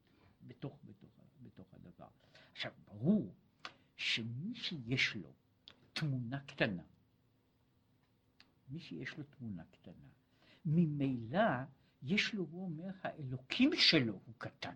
בתוך, 0.46 0.78
בתוך, 0.84 1.10
בתוך 1.42 1.74
הדבר. 1.74 2.08
עכשיו, 2.52 2.72
ברור 2.84 3.34
שמי 3.96 4.54
שיש 4.54 5.16
לו 5.16 5.32
תמונה 5.92 6.40
קטנה, 6.40 6.82
מי 8.68 8.80
שיש 8.80 9.18
לו 9.18 9.24
תמונה 9.24 9.64
קטנה, 9.64 10.08
ממילא 10.66 11.40
יש 12.02 12.34
לו, 12.34 12.46
הוא 12.50 12.64
אומר, 12.64 12.92
האלוקים 13.02 13.70
שלו 13.76 14.12
הוא 14.12 14.34
קטן. 14.38 14.74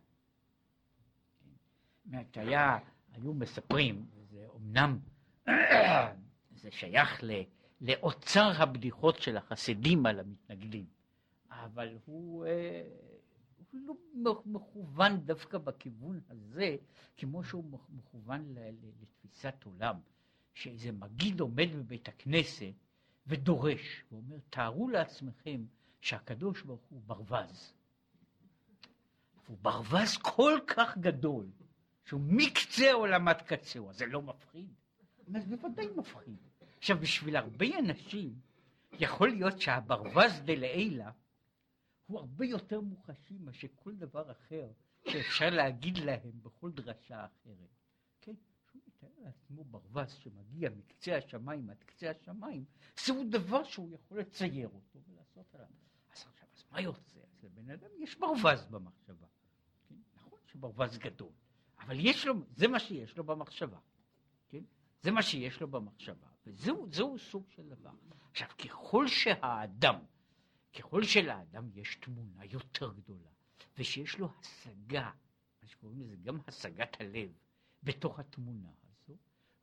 זאת 2.04 2.36
היה, 2.36 2.78
היו 3.12 3.34
מספרים, 3.34 4.06
זה 4.30 4.46
אמנם, 4.56 4.98
זה 6.60 6.70
שייך 6.70 7.22
ל... 7.22 7.42
לאוצר 7.80 8.52
הבדיחות 8.56 9.18
של 9.18 9.36
החסידים 9.36 10.06
על 10.06 10.20
המתנגדים, 10.20 10.86
אבל 11.50 11.98
הוא, 12.04 12.46
אה, 12.46 12.82
הוא 13.72 13.80
לא 14.14 14.42
מכוון 14.46 15.20
דווקא 15.20 15.58
בכיוון 15.58 16.20
הזה, 16.30 16.76
כמו 17.16 17.44
שהוא 17.44 17.64
מכוון 17.90 18.54
לתפיסת 19.00 19.54
עולם, 19.64 19.96
שאיזה 20.54 20.92
מגיד 20.92 21.40
עומד 21.40 21.68
בבית 21.76 22.08
הכנסת 22.08 22.72
ודורש, 23.26 24.04
ואומר, 24.12 24.36
תארו 24.50 24.88
לעצמכם 24.88 25.64
שהקדוש 26.00 26.62
ברוך 26.62 26.82
הוא 26.88 27.02
ברווז. 27.06 27.74
הוא 29.46 29.58
ברווז 29.62 30.16
כל 30.22 30.58
כך 30.66 30.98
גדול, 30.98 31.46
שהוא 32.04 32.20
מקצה 32.20 32.90
העולם 32.90 33.28
עד 33.28 33.42
קצהו, 33.42 33.90
אז 33.90 33.96
זה 33.98 34.06
לא 34.06 34.22
מפחיד? 34.22 34.74
זה 35.26 35.56
בוודאי 35.56 35.86
מפחיד. 35.96 36.36
עכשיו, 36.78 36.98
בשביל 36.98 37.36
הרבה 37.36 37.78
אנשים, 37.78 38.34
יכול 38.92 39.28
להיות 39.28 39.60
שהברווז 39.60 40.40
דלעילה 40.44 41.10
הוא 42.06 42.18
הרבה 42.18 42.44
יותר 42.44 42.80
מוחשי 42.80 43.38
מאשר 43.40 43.68
כל 43.74 43.94
דבר 43.94 44.30
אחר 44.30 44.70
שאפשר 45.08 45.50
להגיד 45.50 45.98
להם 45.98 46.42
בכל 46.42 46.70
דרשה 46.70 47.24
אחרת. 47.24 47.70
כן? 48.20 48.34
מתאר 48.86 49.08
לעצמו 49.18 49.64
ברווז 49.64 50.12
שמגיע 50.12 50.70
מקצה 50.70 51.16
השמיים 51.16 51.70
עד 51.70 51.84
קצה 51.86 52.10
השמיים, 52.10 52.64
זהו 53.04 53.24
דבר 53.30 53.64
שהוא 53.64 53.94
יכול 53.94 54.20
לצייר 54.20 54.68
אותו 54.68 54.98
ולעשות 55.08 55.54
עליו. 55.54 55.68
מה 56.70 56.80
יוצא? 56.80 57.20
אז 57.20 57.44
לבן 57.44 57.70
אדם 57.70 57.90
יש 57.98 58.18
ברווז 58.18 58.66
במחשבה. 58.70 59.26
כן? 59.88 59.94
נכון 60.14 60.38
שברווז 60.46 60.98
גדול, 60.98 61.32
אבל 61.78 61.96
יש 61.98 62.26
לו, 62.26 62.34
זה 62.56 62.68
מה 62.68 62.78
שיש 62.78 63.16
לו 63.16 63.24
במחשבה. 63.24 63.78
כן? 64.48 64.62
זה 65.02 65.10
מה 65.10 65.22
שיש 65.22 65.60
לו 65.60 65.68
במחשבה, 65.68 66.28
וזהו 66.46 67.18
סוג 67.18 67.50
של 67.50 67.68
דבר. 67.68 67.90
עכשיו, 68.30 68.48
ככל 68.58 69.08
שהאדם, 69.08 70.04
ככל 70.78 71.02
שלאדם 71.04 71.68
יש 71.74 71.96
תמונה 71.96 72.44
יותר 72.44 72.92
גדולה, 72.92 73.30
ושיש 73.78 74.18
לו 74.18 74.28
השגה, 74.40 75.10
מה 75.62 75.68
שקוראים 75.68 76.00
לזה 76.00 76.16
גם 76.16 76.38
השגת 76.46 77.00
הלב, 77.00 77.32
בתוך 77.82 78.18
התמונה 78.18 78.68
הזו, 78.82 79.16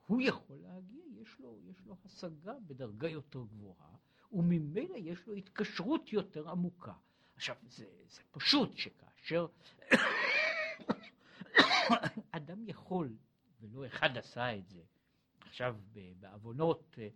הוא 0.07 0.21
יכול 0.21 0.57
להגיע, 0.57 1.03
יש 1.21 1.39
לו, 1.39 1.59
יש 1.63 1.85
לו 1.85 1.95
השגה 2.05 2.53
בדרגה 2.67 3.09
יותר 3.09 3.43
גבוהה, 3.43 3.95
וממילא 4.31 4.95
יש 4.97 5.27
לו 5.27 5.33
התקשרות 5.33 6.13
יותר 6.13 6.49
עמוקה. 6.49 6.93
עכשיו, 7.35 7.55
זה, 7.67 7.85
זה 8.07 8.21
פשוט 8.31 8.77
שכאשר 8.77 9.47
אדם 12.31 12.67
יכול, 12.67 13.15
ולא 13.61 13.85
אחד 13.85 14.17
עשה 14.17 14.55
את 14.55 14.69
זה, 14.69 14.81
עכשיו 15.47 15.75
בעוונות, 16.19 16.95
אה, 16.97 17.07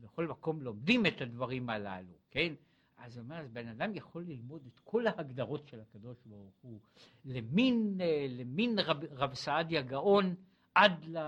בכל 0.00 0.26
מקום 0.26 0.62
לומדים 0.62 1.06
את 1.06 1.20
הדברים 1.20 1.70
הללו, 1.70 2.14
כן? 2.30 2.54
אז 2.96 3.16
הוא 3.16 3.24
אומר, 3.24 3.46
בן 3.52 3.68
אדם 3.68 3.94
יכול 3.94 4.24
ללמוד 4.24 4.66
את 4.66 4.78
כל 4.84 5.06
ההגדרות 5.06 5.68
של 5.68 5.80
הקדוש 5.80 6.18
ברוך 6.24 6.54
הוא, 6.62 6.80
למין, 7.24 7.98
אה, 8.00 8.26
למין 8.28 8.78
רב, 8.78 9.04
רב 9.10 9.34
סעדיה 9.34 9.82
גאון 9.82 10.34
עד, 10.74 11.04
ל, 11.04 11.18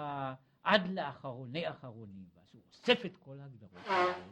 עד 0.62 0.90
לאחרוני 0.90 1.70
אחרונים, 1.70 2.24
ואז 2.34 2.50
הוא 2.54 2.62
אוסף 2.68 3.06
את 3.06 3.16
כל 3.16 3.40
ההגדרות 3.40 3.86
האלה, 3.86 4.24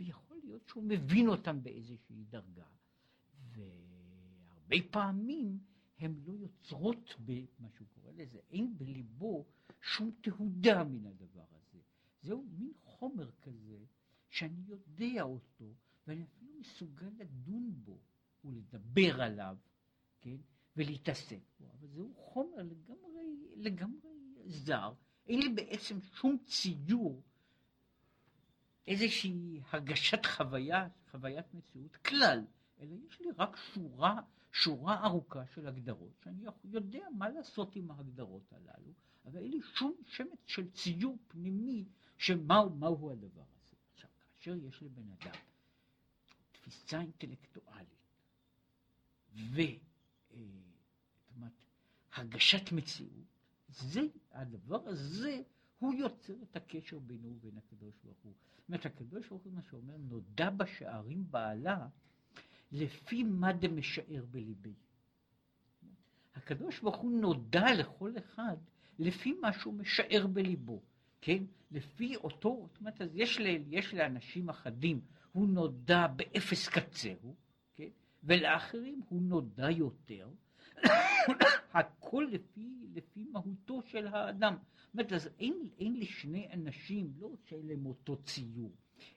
ויכול 0.00 0.33
להיות 0.44 0.68
שהוא 0.68 0.84
מבין 0.84 1.28
אותן 1.28 1.62
באיזושהי 1.62 2.24
דרגה, 2.24 2.66
והרבה 3.52 4.76
פעמים 4.90 5.58
הן 5.98 6.14
לא 6.24 6.32
יוצרות 6.32 7.14
במה 7.18 7.68
שהוא 7.76 7.88
קורא 7.88 8.12
לזה, 8.12 8.38
אין 8.50 8.78
בליבו 8.78 9.46
שום 9.80 10.10
תהודה 10.20 10.84
מן 10.84 11.06
הדבר 11.06 11.44
הזה. 11.50 11.78
זהו 12.22 12.46
מין 12.58 12.72
חומר 12.84 13.30
כזה 13.42 13.78
שאני 14.28 14.62
יודע 14.66 15.22
אותו, 15.22 15.74
ואני 16.06 16.24
אפילו 16.24 16.52
מסוגל 16.60 17.10
לדון 17.18 17.72
בו 17.84 17.98
ולדבר 18.44 19.22
עליו, 19.22 19.56
כן, 20.20 20.36
ולהתעסק 20.76 21.40
בו, 21.60 21.72
אבל 21.72 21.88
זהו 21.88 22.14
חומר 22.14 22.62
לגמרי, 22.62 23.54
לגמרי 23.56 24.10
זר, 24.46 24.92
אין 25.26 25.40
לי 25.40 25.48
בעצם 25.48 26.00
שום 26.00 26.36
ציור, 26.44 27.22
איזושהי 28.86 29.60
הרגשת 29.70 30.26
חוויה, 30.26 30.88
חוויית 31.10 31.54
מציאות 31.54 31.96
כלל, 31.96 32.44
אלא 32.80 32.94
יש 33.08 33.20
לי 33.20 33.26
רק 33.38 33.56
שורה, 33.56 34.20
שורה 34.52 35.04
ארוכה 35.04 35.46
של 35.54 35.68
הגדרות, 35.68 36.20
שאני 36.24 36.44
יודע 36.64 37.06
מה 37.18 37.28
לעשות 37.28 37.76
עם 37.76 37.90
ההגדרות 37.90 38.52
הללו, 38.52 38.92
אבל 39.24 39.42
אין 39.42 39.50
לי 39.50 39.60
שום 39.74 39.94
שמץ 40.06 40.38
של 40.46 40.70
ציור 40.70 41.18
פנימי 41.28 41.84
שמהו 42.18 42.70
מהו 42.70 43.10
הדבר 43.10 43.42
הזה. 43.42 43.76
עכשיו, 43.94 44.10
כאשר 44.20 44.56
יש 44.56 44.82
לבן 44.82 45.10
אדם 45.10 45.34
תפיסה 46.52 47.00
אינטלקטואלית 47.00 48.04
והרגשת 52.16 52.72
אה, 52.72 52.76
מציאות, 52.76 53.24
זה, 53.68 54.00
הדבר 54.32 54.88
הזה, 54.88 55.42
הוא 55.84 55.94
יוצר 55.94 56.34
את 56.42 56.56
הקשר 56.56 56.98
בינו 56.98 57.28
ובין 57.28 57.58
הקדוש 57.58 57.94
ברוך 58.04 58.18
הוא. 58.22 58.32
זאת 58.56 58.68
אומרת, 58.68 58.86
הקדוש 58.86 59.28
ברוך 59.28 59.42
הוא, 59.42 59.52
מה 59.52 59.62
שאומר, 59.62 59.96
נודע 59.96 60.50
בשערים 60.50 61.24
בעלה, 61.30 61.86
לפי 62.72 63.22
מה 63.22 63.52
דמשער 63.52 64.24
בליבי. 64.30 64.74
הקדוש 66.34 66.80
ברוך 66.80 66.96
הוא 66.96 67.20
נודע 67.20 67.74
לכל 67.74 68.12
אחד 68.18 68.56
לפי 68.98 69.32
מה 69.32 69.52
שהוא 69.52 69.74
משער 69.74 70.26
בליבו, 70.26 70.82
כן? 71.20 71.44
לפי 71.70 72.16
אותו, 72.16 72.66
זאת 72.68 72.80
אומרת, 72.80 73.02
אז 73.02 73.10
יש, 73.14 73.40
ל, 73.40 73.46
יש 73.66 73.94
לאנשים 73.94 74.48
אחדים, 74.48 75.00
הוא 75.32 75.48
נודע 75.48 76.06
באפס 76.06 76.68
קצהו, 76.68 77.34
כן? 77.74 77.88
ולאחרים 78.24 79.00
הוא 79.08 79.22
נודע 79.22 79.70
יותר, 79.70 80.30
הכל 81.74 82.26
לפי, 82.30 82.86
לפי 82.94 83.24
מהותו 83.32 83.82
של 83.82 84.06
האדם. 84.06 84.56
אומרת, 84.94 85.12
אז 85.12 85.28
אין, 85.38 85.68
אין 85.78 86.00
לשני 86.00 86.48
אנשים, 86.52 87.12
לא 87.18 87.30
שאין 87.44 87.66
להם 87.66 87.86
אותו 87.86 88.16
ציור, 88.16 88.72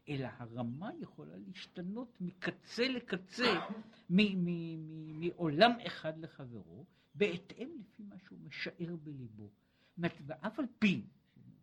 אלא 0.10 0.28
הרמה 0.38 0.90
יכולה 1.00 1.38
להשתנות 1.38 2.22
מקצה 2.22 2.88
לקצה, 2.88 3.68
מעולם 4.10 5.72
אחד 5.88 6.18
לחברו, 6.18 6.86
בהתאם 7.16 7.70
לפי 7.80 8.04
מה 8.04 8.16
שהוא 8.26 8.40
משער 8.40 8.96
בליבו. 9.04 9.50
ואף 9.98 10.60
על 10.60 10.66
פי, 10.80 11.02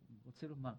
אני 0.09 0.17
רוצה 0.25 0.47
לומר, 0.47 0.73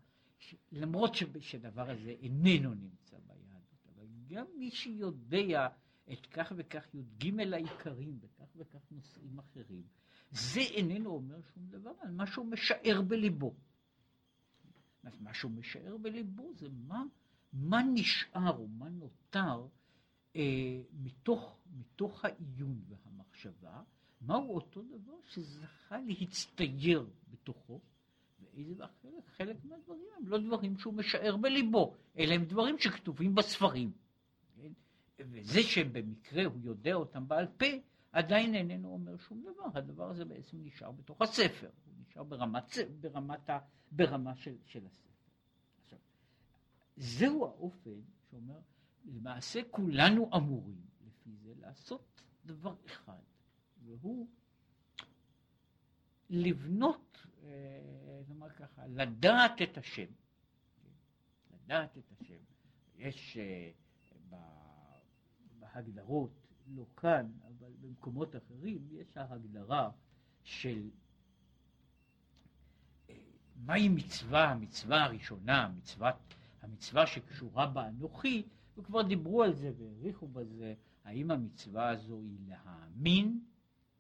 למרות 0.73 1.15
שהדבר 1.41 1.91
הזה 1.91 2.11
איננו 2.11 2.75
נמצא 2.75 3.17
ביהדות, 3.27 3.87
אבל 3.95 4.07
גם 4.27 4.47
מי 4.59 4.71
שיודע 4.71 5.69
את 6.13 6.27
כך 6.27 6.53
וכך 6.57 6.95
י"ג 6.95 7.41
העיקרים 7.53 8.19
וכך 8.21 8.47
וכך 8.57 8.81
נושאים 8.91 9.39
אחרים, 9.39 9.83
זה 10.37 10.61
איננו 10.61 11.11
אומר 11.11 11.41
שום 11.55 11.67
דבר 11.67 11.93
על 12.01 12.11
מה 12.11 12.27
שהוא 12.27 12.47
משער 12.47 13.03
בליבו. 13.03 13.55
מה 15.21 15.35
שהוא 15.35 15.51
משער 15.51 15.97
בליבו 15.97 16.53
זה 16.55 16.69
מה, 16.87 17.03
מה 17.53 17.83
נשאר 17.95 18.57
או 18.59 18.69
מה 18.69 18.89
נותר 18.89 19.67
אה, 20.37 20.43
מתוך, 20.93 21.59
מתוך 21.77 22.25
העיון 22.25 22.81
והמחשבה, 22.89 23.83
מהו 24.21 24.55
אותו 24.55 24.83
דבר 24.83 25.17
שזכה 25.29 25.97
להצטייר 26.07 27.07
בתוכו, 27.29 27.81
ואיזה 28.41 28.85
חלק, 29.03 29.29
חלק 29.37 29.57
מהדברים 29.65 30.07
הם 30.17 30.29
לא 30.29 30.39
דברים 30.39 30.79
שהוא 30.79 30.95
משער 30.95 31.37
בליבו, 31.37 31.95
אלא 32.19 32.35
הם 32.35 32.45
דברים 32.45 32.79
שכתובים 32.79 33.35
בספרים. 33.35 33.93
כן? 34.57 34.73
וזה 35.19 35.63
שבמקרה 35.63 36.45
הוא 36.45 36.61
יודע 36.63 36.95
אותם 36.95 37.29
בעל 37.29 37.47
פה, 37.47 37.67
עדיין 38.17 38.55
איננו 38.55 38.89
אומר 38.89 39.17
שום 39.17 39.43
דבר, 39.43 39.79
הדבר 39.79 40.11
הזה 40.11 40.25
בעצם 40.25 40.57
נשאר 40.65 40.91
בתוך 40.91 41.23
הספר, 41.23 41.71
הוא 41.85 41.95
נשאר 41.99 42.23
ברמת, 42.23 42.65
ברמת 43.01 43.51
ה, 43.51 43.59
ברמה 43.91 44.37
של, 44.37 44.57
של 44.65 44.87
הספר. 44.87 45.09
עכשיו, 45.85 45.99
זהו 46.97 47.47
האופן 47.47 48.01
שאומר, 48.31 48.59
למעשה 49.05 49.61
כולנו 49.71 50.31
אמורים 50.37 50.81
לפי 51.07 51.31
זה 51.37 51.53
לעשות 51.61 52.23
דבר 52.45 52.75
אחד, 52.87 53.23
והוא 53.85 54.29
לבנות, 56.31 57.27
אה, 57.43 58.21
נאמר 58.29 58.51
ככה, 58.51 58.87
לדעת 58.87 59.63
את 59.63 59.79
השם. 59.79 60.11
לדעת 61.53 61.99
את 61.99 62.13
השם. 62.21 62.43
יש 62.97 63.37
אה, 63.37 63.71
בהגדרות, 65.59 66.47
לא 66.67 66.87
כאן, 66.97 67.33
במקומות 67.87 68.37
אחרים, 68.37 68.89
יש 68.93 69.17
ההגדרה 69.17 69.91
של 70.43 70.91
אה, 73.11 73.15
מהי 73.57 73.89
מצווה, 73.89 74.51
המצווה 74.51 75.05
הראשונה, 75.05 75.65
המצווה, 75.65 76.13
המצווה 76.63 77.07
שקשורה 77.07 77.67
באנוכי, 77.67 78.43
וכבר 78.79 79.03
דיברו 79.03 79.43
על 79.43 79.55
זה 79.55 79.73
והעריכו 79.79 80.29
בזה, 80.29 80.75
האם 81.05 81.31
המצווה 81.31 81.89
הזו 81.89 82.21
היא 82.21 82.39
להאמין 82.49 83.41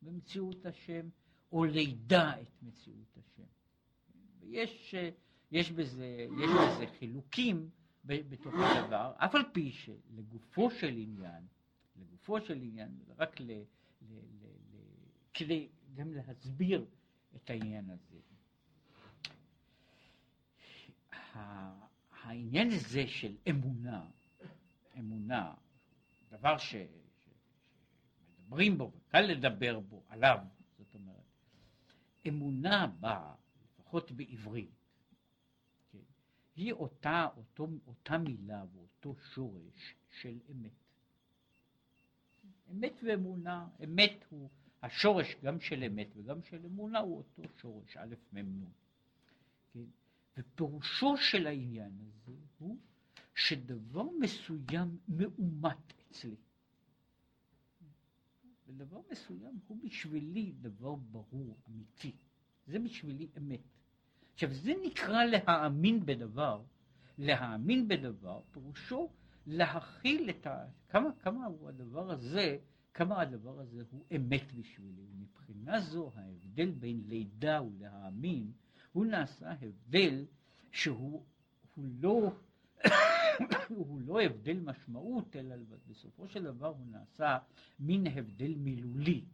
במציאות 0.02 0.66
השם, 0.66 1.08
או 1.52 1.64
לידע 1.64 2.40
את 2.42 2.62
מציאות 2.62 3.16
השם. 3.16 3.46
ויש 4.40 4.94
יש 5.52 5.72
בזה, 5.72 6.26
יש 6.42 6.50
בזה 6.50 6.86
חילוקים 6.98 7.70
בתוך 8.04 8.54
הדבר, 8.54 9.12
אף 9.16 9.34
על 9.34 9.42
פי 9.52 9.72
שלגופו 9.72 10.70
של 10.70 10.94
עניין, 10.96 11.46
לגופו 11.96 12.40
של 12.40 12.62
עניין, 12.62 12.88
רק 13.18 13.40
ל, 13.40 13.50
כדי 15.34 15.68
גם 15.94 16.14
להסביר 16.14 16.86
את 17.36 17.50
העניין 17.50 17.90
הזה. 17.90 18.20
העניין 22.10 22.70
הזה 22.70 23.06
של 23.06 23.36
אמונה, 23.50 24.06
אמונה, 24.98 25.54
דבר 26.28 26.58
ש, 26.58 26.74
שמדברים 27.18 28.78
בו 28.78 28.92
וקל 28.96 29.20
לדבר 29.20 29.80
בו, 29.80 30.02
עליו, 30.08 30.38
זאת 30.78 30.94
אומרת, 30.94 31.24
אמונה 32.28 32.86
בה, 32.86 33.34
לפחות 33.64 34.12
בעברית, 34.12 34.70
כן, 35.92 35.98
היא 36.56 36.72
אותה, 36.72 37.28
אותו, 37.36 37.68
אותה 37.86 38.18
מילה 38.18 38.64
ואותו 38.72 39.14
שורש 39.34 39.94
של 40.10 40.40
אמת. 40.52 40.85
אמת 42.70 43.00
ואמונה, 43.06 43.68
אמת 43.84 44.24
הוא 44.30 44.48
השורש 44.82 45.36
גם 45.42 45.60
של 45.60 45.84
אמת 45.84 46.08
וגם 46.16 46.42
של 46.42 46.64
אמונה 46.64 46.98
הוא 46.98 47.16
אותו 47.16 47.42
שורש, 47.60 47.96
א' 47.96 48.14
מ'. 48.32 48.64
כן? 49.72 49.84
ופירושו 50.36 51.16
של 51.16 51.46
העניין 51.46 51.92
הזה 52.00 52.36
הוא 52.58 52.76
שדבר 53.34 54.06
מסוים 54.20 54.98
מאומת 55.08 55.92
אצלי. 56.10 56.36
ודבר 58.66 59.00
מסוים 59.10 59.58
הוא 59.66 59.78
בשבילי 59.84 60.52
דבר 60.60 60.94
ברור, 60.94 61.56
אמיתי. 61.68 62.12
זה 62.66 62.78
בשבילי 62.78 63.28
אמת. 63.38 63.60
עכשיו, 64.34 64.54
זה 64.54 64.72
נקרא 64.84 65.24
להאמין 65.24 66.06
בדבר. 66.06 66.62
להאמין 67.18 67.88
בדבר, 67.88 68.40
פירושו 68.50 69.10
להכיל 69.46 70.30
את 70.30 70.46
ה... 70.46 70.64
כמה, 70.88 71.10
כמה 71.22 71.46
הוא 71.46 71.68
הדבר 71.68 72.10
הזה, 72.10 72.58
כמה 72.94 73.20
הדבר 73.20 73.60
הזה 73.60 73.82
הוא 73.90 74.04
אמת 74.16 74.52
בשבילי. 74.52 75.06
מבחינה 75.18 75.80
זו, 75.80 76.12
ההבדל 76.14 76.70
בין 76.70 77.02
לידה 77.06 77.62
ולהאמין, 77.62 78.52
הוא 78.92 79.06
נעשה 79.06 79.50
הבדל 79.50 80.24
שהוא 80.72 81.22
לא, 81.76 82.32
הוא 83.76 84.00
לא 84.00 84.22
הבדל 84.22 84.60
משמעות, 84.60 85.36
אלא 85.36 85.56
בסופו 85.88 86.28
של 86.28 86.44
דבר 86.44 86.66
הוא 86.66 86.86
נעשה 86.86 87.38
מין 87.80 88.06
הבדל 88.06 88.54
מילולי, 88.54 89.24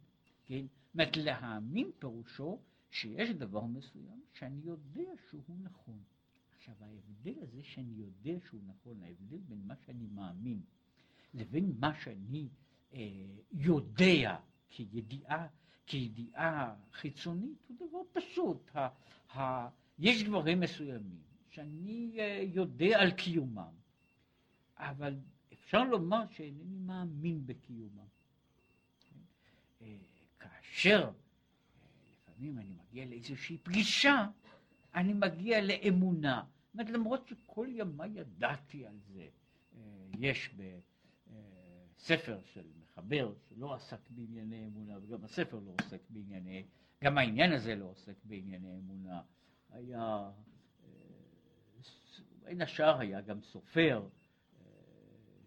כן? 0.45 0.65
זאת 0.67 0.93
אומרת, 0.93 1.17
להאמין 1.17 1.91
פירושו 1.99 2.59
שיש 2.91 3.29
דבר 3.29 3.65
מסוים 3.65 4.21
שאני 4.33 4.61
יודע 4.63 5.11
שהוא 5.29 5.57
נכון. 5.61 5.99
עכשיו 6.63 6.75
ההבדל 6.81 7.41
הזה 7.41 7.63
שאני 7.63 7.93
יודע 7.93 8.45
שהוא 8.47 8.61
נכון, 8.67 9.01
ההבדל 9.03 9.37
בין 9.37 9.61
מה 9.67 9.73
שאני 9.85 10.07
מאמין 10.07 10.61
לבין 11.33 11.73
מה 11.79 11.93
שאני 12.01 12.47
אה, 12.93 12.99
יודע 13.51 14.37
כידיעה, 14.69 15.47
כידיעה 15.85 16.75
חיצונית 16.91 17.57
הוא 17.67 17.75
דבר 17.75 18.01
פשוט. 18.13 18.75
ה, 18.75 18.87
ה, 19.39 19.69
יש 19.99 20.23
דברים 20.23 20.59
מסוימים 20.59 21.21
שאני 21.49 22.15
אה, 22.19 22.43
יודע 22.53 22.99
על 22.99 23.11
קיומם, 23.11 23.73
אבל 24.77 25.19
אפשר 25.53 25.83
לומר 25.83 26.23
שאינני 26.31 26.79
מאמין 26.79 27.45
בקיומם. 27.45 28.07
אה, 29.81 29.97
כאשר 30.39 31.11
לפעמים 32.11 32.57
אני 32.57 32.73
מגיע 32.73 33.05
לאיזושהי 33.05 33.57
פגישה, 33.57 34.27
אני 34.95 35.13
מגיע 35.13 35.61
לאמונה. 35.61 36.43
אומרת, 36.73 36.89
למרות 36.89 37.27
שכל 37.27 37.67
ימי 37.69 38.07
ידעתי 38.15 38.85
על 38.85 38.99
זה, 39.13 39.27
אה, 39.75 39.81
יש 40.19 40.55
בספר 41.95 42.39
של 42.53 42.65
מחבר 42.81 43.33
שלא 43.49 43.73
עסק 43.73 44.09
בענייני 44.09 44.65
אמונה, 44.65 44.97
וגם 45.01 45.23
הספר 45.23 45.59
לא 45.65 45.71
עוסק 45.79 46.01
בענייני, 46.09 46.65
גם 47.03 47.17
העניין 47.17 47.51
הזה 47.51 47.75
לא 47.75 47.85
עוסק 47.85 48.15
בענייני 48.23 48.77
אמונה. 48.77 49.21
היה, 49.69 49.99
אה, 49.99 50.89
בין 52.43 52.61
השאר 52.61 52.99
היה 52.99 53.21
גם 53.21 53.41
סופר 53.41 54.01
אה, 54.01 54.65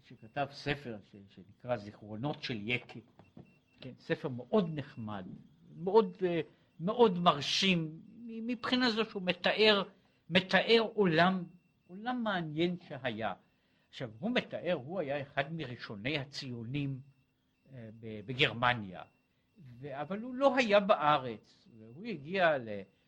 שכתב 0.04 0.46
ספר 0.50 0.98
שנקרא 1.28 1.76
זיכרונות 1.76 2.42
של 2.42 2.68
יקי, 2.68 3.00
כן, 3.80 3.92
ספר 3.98 4.28
מאוד 4.28 4.70
נחמד, 4.74 5.26
מאוד, 5.76 6.16
מאוד 6.80 7.18
מרשים, 7.18 8.00
מבחינה 8.26 8.90
זו 8.90 9.04
שהוא 9.04 9.22
מתאר, 9.22 9.82
מתאר 10.30 10.88
עולם, 10.94 11.44
עולם 11.86 12.22
מעניין 12.24 12.76
שהיה. 12.88 13.34
עכשיו, 13.88 14.10
הוא 14.18 14.30
מתאר, 14.30 14.72
הוא 14.72 15.00
היה 15.00 15.22
אחד 15.22 15.52
מראשוני 15.52 16.18
הציונים 16.18 17.00
אה, 17.72 17.88
בגרמניה, 18.02 19.02
אבל 19.90 20.20
הוא 20.20 20.34
לא 20.34 20.56
היה 20.56 20.80
בארץ, 20.80 21.68
והוא 21.78 22.06
הגיע, 22.06 22.56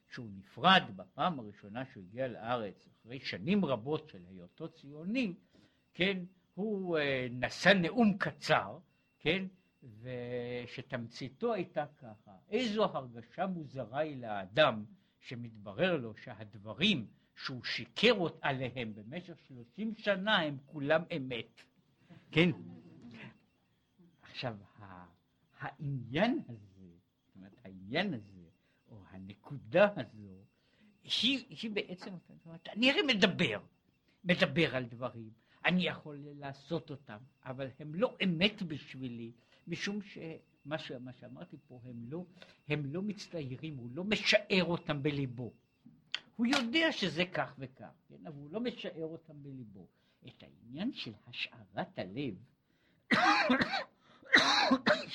כשהוא 0.08 0.28
נפרד 0.38 0.82
בפעם 0.96 1.38
הראשונה 1.38 1.84
שהוא 1.92 2.02
הגיע 2.02 2.28
לארץ, 2.28 2.88
אחרי 2.88 3.20
שנים 3.20 3.64
רבות 3.64 4.08
של 4.08 4.22
היותו 4.28 4.68
ציוני, 4.68 5.34
כן, 5.94 6.18
הוא 6.54 6.98
אה, 6.98 7.26
נשא 7.30 7.68
נאום 7.68 8.18
קצר, 8.18 8.78
כן, 9.18 9.46
ושתמציתו 10.02 11.54
הייתה 11.54 11.84
ככה, 11.98 12.32
איזו 12.50 12.84
הרגשה 12.84 13.46
מוזרה 13.46 13.98
היא 13.98 14.16
לאדם 14.16 14.84
שמתברר 15.28 15.96
לו 15.96 16.16
שהדברים 16.16 17.06
שהוא 17.36 17.64
שיקר 17.64 18.14
עליהם 18.40 18.94
במשך 18.94 19.38
שלושים 19.48 19.94
שנה 19.96 20.38
הם 20.38 20.56
כולם 20.66 21.02
אמת, 21.16 21.62
כן? 22.30 22.50
עכשיו, 24.22 24.56
העניין 25.58 26.40
הזה, 26.48 26.88
זאת 27.26 27.36
אומרת, 27.36 27.52
העניין 27.64 28.14
הזה, 28.14 28.44
או 28.90 29.02
הנקודה 29.10 29.88
הזו, 29.96 30.44
היא, 31.22 31.44
היא 31.62 31.70
בעצם, 31.70 32.10
זאת 32.10 32.46
אומרת, 32.46 32.68
אני 32.68 32.90
הרי 32.90 33.02
מדבר, 33.02 33.60
מדבר 34.24 34.76
על 34.76 34.84
דברים, 34.84 35.30
אני 35.64 35.86
יכול 35.86 36.18
לעשות 36.24 36.90
אותם, 36.90 37.18
אבל 37.44 37.68
הם 37.78 37.94
לא 37.94 38.16
אמת 38.24 38.62
בשבילי, 38.62 39.32
משום 39.66 40.02
ש... 40.02 40.18
מה, 40.68 40.78
ש, 40.78 40.90
מה 40.90 41.12
שאמרתי 41.12 41.56
פה, 41.68 41.80
הם 41.84 42.04
לא, 42.08 42.24
הם 42.68 42.86
לא 42.86 43.02
מצטיירים, 43.02 43.76
הוא 43.76 43.90
לא 43.94 44.04
משער 44.04 44.64
אותם 44.64 45.02
בליבו. 45.02 45.52
הוא 46.36 46.46
יודע 46.46 46.92
שזה 46.92 47.24
כך 47.34 47.54
וכך, 47.58 47.90
כן? 48.08 48.26
אבל 48.26 48.36
הוא 48.36 48.50
לא 48.50 48.60
משער 48.60 49.04
אותם 49.04 49.42
בליבו. 49.42 49.86
את 50.26 50.42
העניין 50.42 50.92
של 50.92 51.12
השערת 51.26 51.98
הלב, 51.98 52.34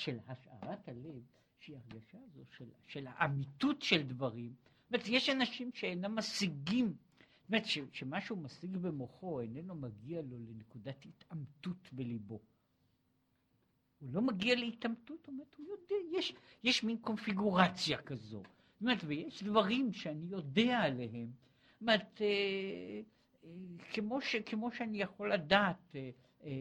של 0.03 0.17
השערת 0.27 0.87
הלב, 0.87 1.21
שהיא 1.59 1.77
הרגשה 1.77 2.17
הזו 2.25 2.41
של, 2.57 2.65
של 2.87 3.07
האמיתות 3.07 3.81
של 3.81 4.03
דברים. 4.03 4.53
זאת 4.83 4.93
אומרת, 4.93 5.07
יש 5.07 5.29
אנשים 5.29 5.69
שאינם 5.73 6.15
משיגים, 6.15 6.87
זאת 6.87 7.49
אומרת, 7.49 7.65
שמה 7.93 8.21
שהוא 8.21 8.37
משיג 8.37 8.77
במוחו 8.77 9.41
איננו 9.41 9.75
מגיע 9.75 10.21
לו 10.21 10.37
לנקודת 10.39 11.05
התעמתות 11.05 11.89
בליבו. 11.93 12.39
הוא 14.03 14.13
לא 14.13 14.21
מגיע 14.21 14.55
להתעמתות, 14.55 15.17
זאת 15.17 15.27
אומרת, 15.27 15.55
הוא 15.57 15.65
יודע, 15.65 16.17
יש, 16.17 16.33
יש 16.63 16.83
מין 16.83 16.97
קונפיגורציה 16.97 17.97
כזו. 17.97 18.37
זאת 18.37 18.81
אומרת, 18.81 18.97
ויש 19.05 19.43
דברים 19.43 19.93
שאני 19.93 20.25
יודע 20.29 20.79
עליהם. 20.79 21.31
זאת 21.73 21.81
אומרת, 21.81 22.21
אה, 22.21 22.27
אה, 23.43 23.49
כמו, 23.93 24.21
ש, 24.21 24.35
כמו 24.35 24.71
שאני 24.71 25.01
יכול 25.01 25.33
לדעת, 25.33 25.95
אה, 25.95 26.09
אה, 26.43 26.51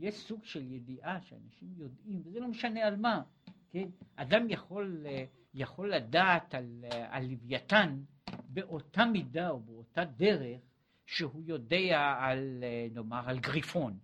יש 0.00 0.14
סוג 0.14 0.44
של 0.44 0.72
ידיעה 0.72 1.20
שאנשים 1.20 1.68
יודעים, 1.76 2.22
וזה 2.24 2.40
לא 2.40 2.48
משנה 2.48 2.86
על 2.86 2.96
מה, 2.96 3.22
כן? 3.70 3.88
אדם 4.16 4.50
יכול, 4.50 5.06
אה, 5.06 5.24
יכול 5.54 5.94
לדעת 5.94 6.54
על, 6.54 6.84
אה, 6.92 7.16
על 7.16 7.24
לוויתן 7.24 8.02
באותה 8.48 9.04
מידה 9.04 9.50
או 9.50 9.60
באותה 9.60 10.04
דרך 10.04 10.60
שהוא 11.06 11.42
יודע 11.46 12.14
על, 12.18 12.64
אה, 12.64 12.86
נאמר, 12.94 13.28
על 13.28 13.38
גריפון, 13.38 13.98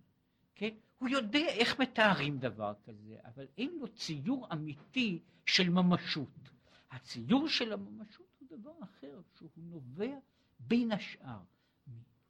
כן? 0.55 0.75
הוא 0.99 1.09
יודע 1.09 1.47
איך 1.47 1.79
מתארים 1.79 2.39
דבר 2.39 2.73
כזה, 2.83 3.17
אבל 3.23 3.47
אין 3.57 3.77
לו 3.79 3.87
ציור 3.87 4.47
אמיתי 4.53 5.19
של 5.45 5.69
ממשות. 5.69 6.49
הציור 6.91 7.47
של 7.47 7.73
הממשות 7.73 8.27
הוא 8.39 8.47
דבר 8.57 8.73
אחר, 8.83 9.21
שהוא 9.37 9.49
נובע 9.55 10.19
בין 10.59 10.91
השאר, 10.91 11.39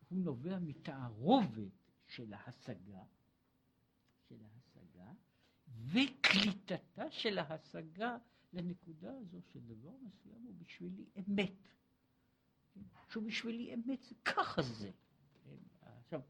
הוא 0.09 0.19
נובע 0.19 0.59
מתערובת 0.59 1.71
של 2.07 2.33
ההשגה, 2.33 3.03
של 4.29 4.35
ההשגה, 4.43 5.11
וקליטתה 5.85 7.11
של 7.11 7.37
ההשגה 7.37 8.17
לנקודה 8.53 9.11
הזו 9.17 9.37
שדבר 9.53 9.91
מסוים 10.01 10.43
הוא 10.43 10.53
בשבילי 10.57 11.05
אמת. 11.17 11.67
שהוא 13.09 13.23
בשבילי 13.23 13.73
אמת, 13.73 14.05
ככה 14.25 14.61
זה. 14.61 14.91
עכשיו, 15.81 16.21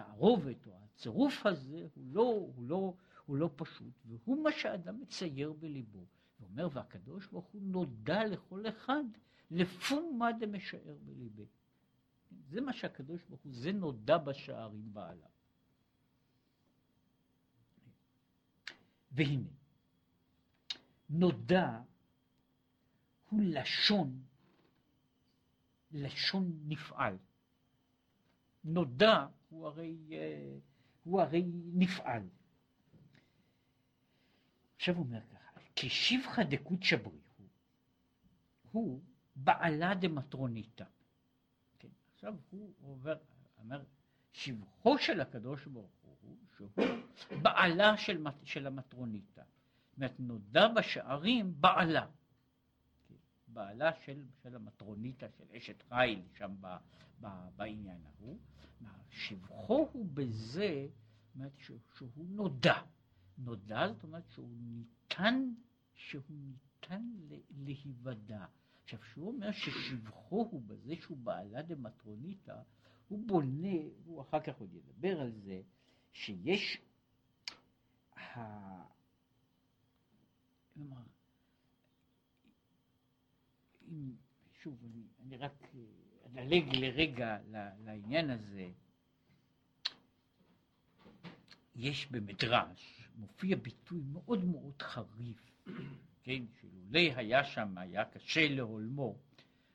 התערובת 0.00 0.66
או 0.66 0.72
הצירוף 0.84 1.46
הזה 1.46 1.86
הוא 1.94 2.04
לא, 2.12 2.22
הוא 2.22 2.68
לא, 2.68 2.94
הוא 3.26 3.36
לא 3.36 3.50
פשוט, 3.56 3.94
והוא 4.04 4.44
מה 4.44 4.52
שאדם 4.52 5.00
מצייר 5.00 5.52
בליבו. 5.52 5.98
הוא 6.38 6.48
אומר, 6.48 6.68
והקדוש 6.72 7.26
ברוך 7.26 7.46
הוא 7.46 7.62
נודע 7.62 8.24
לכל 8.24 8.68
אחד 8.68 9.04
לפום 9.50 10.18
מה 10.18 10.32
דמשער 10.32 10.96
בליבי. 11.04 11.46
זה 12.48 12.60
מה 12.60 12.72
שהקדוש 12.72 13.24
ברוך 13.28 13.40
הוא, 13.40 13.52
זה 13.52 13.72
נודע 13.72 14.18
בשערים 14.18 14.94
בעליו. 14.94 15.28
והנה, 19.12 19.48
נודע 21.10 21.80
הוא 23.28 23.40
לשון, 23.42 24.22
לשון 25.92 26.60
נפעל. 26.64 27.18
נודע 28.64 29.26
הוא 29.50 29.66
הרי, 29.66 29.96
אה, 30.12 30.58
הוא 31.04 31.20
הרי 31.20 31.44
נפעל. 31.74 32.22
עכשיו 34.76 34.94
הוא 34.94 35.04
אומר 35.04 35.20
ככה, 35.20 35.60
כשבחא 35.76 36.42
דקות 36.42 36.80
בריחו, 37.02 37.42
הוא 38.72 39.00
בעלה 39.36 39.94
דמטרוניתא. 39.94 40.84
כן, 41.78 41.88
עכשיו 42.14 42.34
הוא 42.50 42.72
עובר, 42.80 43.18
אומר, 43.58 43.84
שבחו 44.32 44.98
של 44.98 45.20
הקדוש 45.20 45.66
ברוך 45.66 45.90
הוא, 46.22 46.36
שהוא 46.56 46.70
בעלה 47.42 47.96
של, 47.96 48.26
של 48.44 48.66
המטרוניתא. 48.66 49.42
זאת 49.42 49.96
אומרת, 49.96 50.20
נודע 50.20 50.68
בשערים 50.68 51.60
בעלה. 51.60 52.06
כן, 53.08 53.14
בעלה 53.48 53.90
של, 54.04 54.24
של 54.42 54.56
המטרוניתא, 54.56 55.26
של 55.38 55.44
אשת 55.56 55.82
חיל, 55.82 56.22
שם 56.34 56.54
ב, 56.60 56.76
ב, 57.20 57.28
בעניין 57.56 58.00
ההוא. 58.06 58.38
שבחו 59.10 59.88
הוא 59.92 60.06
בזה, 60.14 60.86
אומרת, 61.34 61.52
שהוא 61.58 62.26
נודע. 62.28 62.82
נודע 63.38 63.88
זאת 63.88 64.02
אומרת 64.02 64.28
שהוא 64.30 64.48
ניתן, 64.60 65.52
שהוא 65.94 66.22
ניתן 66.30 67.02
להיוודע. 67.50 68.44
עכשיו, 68.84 69.00
כשהוא 69.00 69.28
אומר 69.28 69.52
ששבחו 69.52 70.48
הוא 70.50 70.62
בזה 70.66 70.96
שהוא 70.96 71.18
בעלה 71.18 71.62
דמטרוניתא, 71.62 72.56
הוא 73.08 73.26
בונה, 73.26 73.78
הוא 74.04 74.20
אחר 74.20 74.40
כך 74.40 74.58
עוד 74.58 74.74
ידבר 74.74 75.20
על 75.20 75.32
זה, 75.32 75.62
שיש. 76.12 76.78
כלומר, 80.74 81.02
אם, 83.88 84.14
שוב, 84.62 84.78
אני, 84.84 85.02
אני 85.20 85.36
רק 85.36 85.72
אדלג 86.26 86.76
לרגע 86.76 87.38
לעניין 87.84 88.30
הזה, 88.30 88.70
יש 91.80 92.10
במדרש, 92.10 93.08
מופיע 93.16 93.56
ביטוי 93.56 94.00
מאוד 94.12 94.44
מאוד 94.44 94.82
חריף, 94.82 95.62
כן, 96.22 96.42
שלולא 96.60 97.16
היה 97.16 97.44
שם, 97.44 97.78
היה 97.78 98.04
קשה 98.04 98.48
להולמו, 98.48 99.16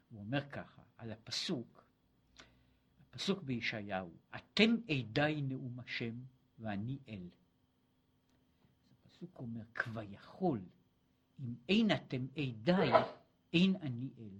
הוא 0.10 0.20
אומר 0.20 0.50
ככה, 0.50 0.82
על 0.98 1.12
הפסוק, 1.12 1.84
הפסוק 3.10 3.44
בישעיהו, 3.44 4.12
אתם 4.36 4.76
עדיי 4.90 5.42
נאום 5.42 5.80
השם 5.80 6.16
ואני 6.60 6.98
אל. 7.10 7.30
הפסוק 8.92 9.40
אומר, 9.40 9.64
כביכול, 9.76 10.62
אם 11.40 11.56
אין 11.70 11.92
אתם 11.92 12.26
עדיי, 12.38 12.92
אין 13.54 13.76
אני 13.82 14.10
אל. 14.18 14.38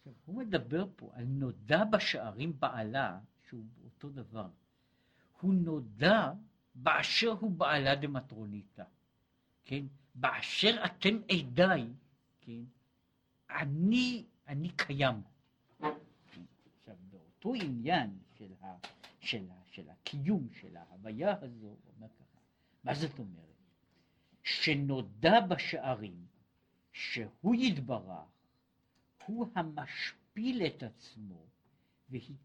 עכשיו, 0.00 0.12
הוא 0.24 0.38
מדבר 0.38 0.86
פה 0.96 1.10
על 1.14 1.24
נודע 1.24 1.84
בשערים 1.84 2.60
בעלה, 2.60 3.18
שהוא 3.48 3.66
אותו 3.84 4.08
דבר. 4.08 4.48
הוא 5.40 5.54
נודע 5.54 6.32
באשר 6.74 7.30
הוא 7.30 7.50
בעלה 7.50 7.94
דמטרוניתא, 7.94 8.84
כן? 9.64 9.84
באשר 10.14 10.84
אתם 10.84 11.16
עדיי, 11.30 11.86
כן? 12.40 12.62
אני, 13.50 14.24
אני 14.48 14.68
קיים. 14.68 15.22
עכשיו, 16.78 16.96
באותו 17.10 17.54
עניין 17.54 18.18
של, 18.38 18.52
ה, 18.62 18.74
של, 19.20 19.50
ה, 19.50 19.54
של 19.66 19.90
הקיום, 19.90 20.48
של 20.52 20.76
ההוויה 20.76 21.34
הזו, 21.42 21.66
אומר 21.66 22.08
ככה, 22.08 22.40
מה 22.84 22.94
זאת 22.94 23.18
אומרת? 23.18 23.50
שנודע 24.42 25.40
בשערים 25.40 26.26
שהוא 26.92 27.54
יתברך, 27.54 28.28
הוא 29.26 29.46
המשפיל 29.54 30.66
את 30.66 30.82
עצמו 30.82 31.46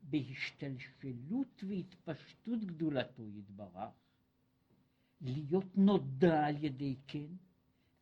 בהשתלשלות 0.04 1.64
והתפשטות 1.68 2.66
גדולתו 2.66 3.24
יתברך, 3.28 3.94
להיות 5.22 5.78
נודע 5.78 6.46
על 6.46 6.64
ידי 6.64 6.96
כן, 7.08 7.28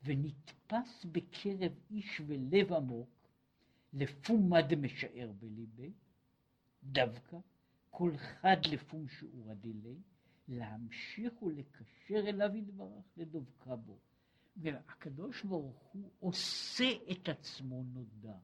ונתפס 0.04 1.06
בקרב 1.12 1.72
איש 1.92 2.22
ולב 2.28 2.74
עמוק, 2.74 3.10
לפום 3.94 4.50
מה 4.50 4.62
דמשער 4.62 5.32
בליבי, 5.40 5.92
דווקא, 6.84 7.38
כל 7.90 8.18
חד 8.18 8.58
לפום 8.72 9.08
שיעורא 9.08 9.54
דילי, 9.54 9.98
להמשיך 10.48 11.44
ולקשר 11.44 12.30
אליו 12.30 12.56
יתברך 12.56 13.06
לדבקה 13.18 13.76
בו. 13.76 13.98
והקדוש 14.58 15.44
ברוך 15.44 15.92
הוא 15.94 16.12
עושה 16.20 16.90
את 17.12 17.30
עצמו 17.30 17.84
נודע. 17.84 18.38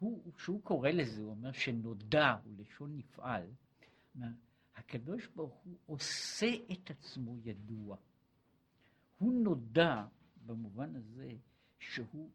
הוא, 0.00 0.32
כשהוא 0.34 0.62
קורא 0.62 0.90
לזה, 0.90 1.22
הוא 1.22 1.30
אומר 1.30 1.52
שנודע 1.52 2.36
הוא 2.44 2.54
לשון 2.58 2.96
נפעל, 2.96 3.46
הקדוש 4.76 5.26
ברוך 5.26 5.54
הוא 5.54 5.78
עושה 5.86 6.50
את 6.72 6.90
עצמו 6.90 7.36
ידוע. 7.44 7.96
הוא 9.18 9.32
נודע 9.32 10.06
במובן 10.46 10.96
הזה 10.96 11.32
שהוא, 11.78 12.30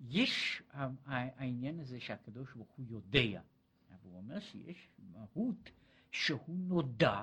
יש 0.00 0.62
העניין 1.06 1.80
הזה 1.80 2.00
שהקדוש 2.00 2.52
ברוך 2.54 2.70
הוא 2.70 2.86
יודע, 2.88 3.42
אבל 3.90 4.10
הוא 4.10 4.16
אומר 4.16 4.40
שיש 4.40 4.88
מהות 4.98 5.70
שהוא 6.10 6.56
נודע 6.58 7.22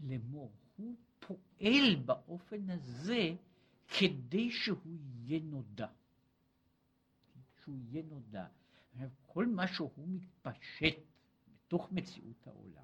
לאמור, 0.00 0.52
הוא 0.76 0.96
פועל 1.18 1.96
באופן 2.04 2.70
הזה 2.70 3.34
כדי 3.98 4.50
שהוא 4.50 4.96
יהיה 5.24 5.40
נודע. 5.40 5.88
שהוא 7.62 7.76
יהיה 7.78 8.02
נודע. 8.02 8.46
כל 9.26 9.46
מה 9.46 9.68
שהוא 9.68 10.08
מתפשט 10.08 10.96
בתוך 11.66 11.92
מציאות 11.92 12.46
העולם, 12.46 12.82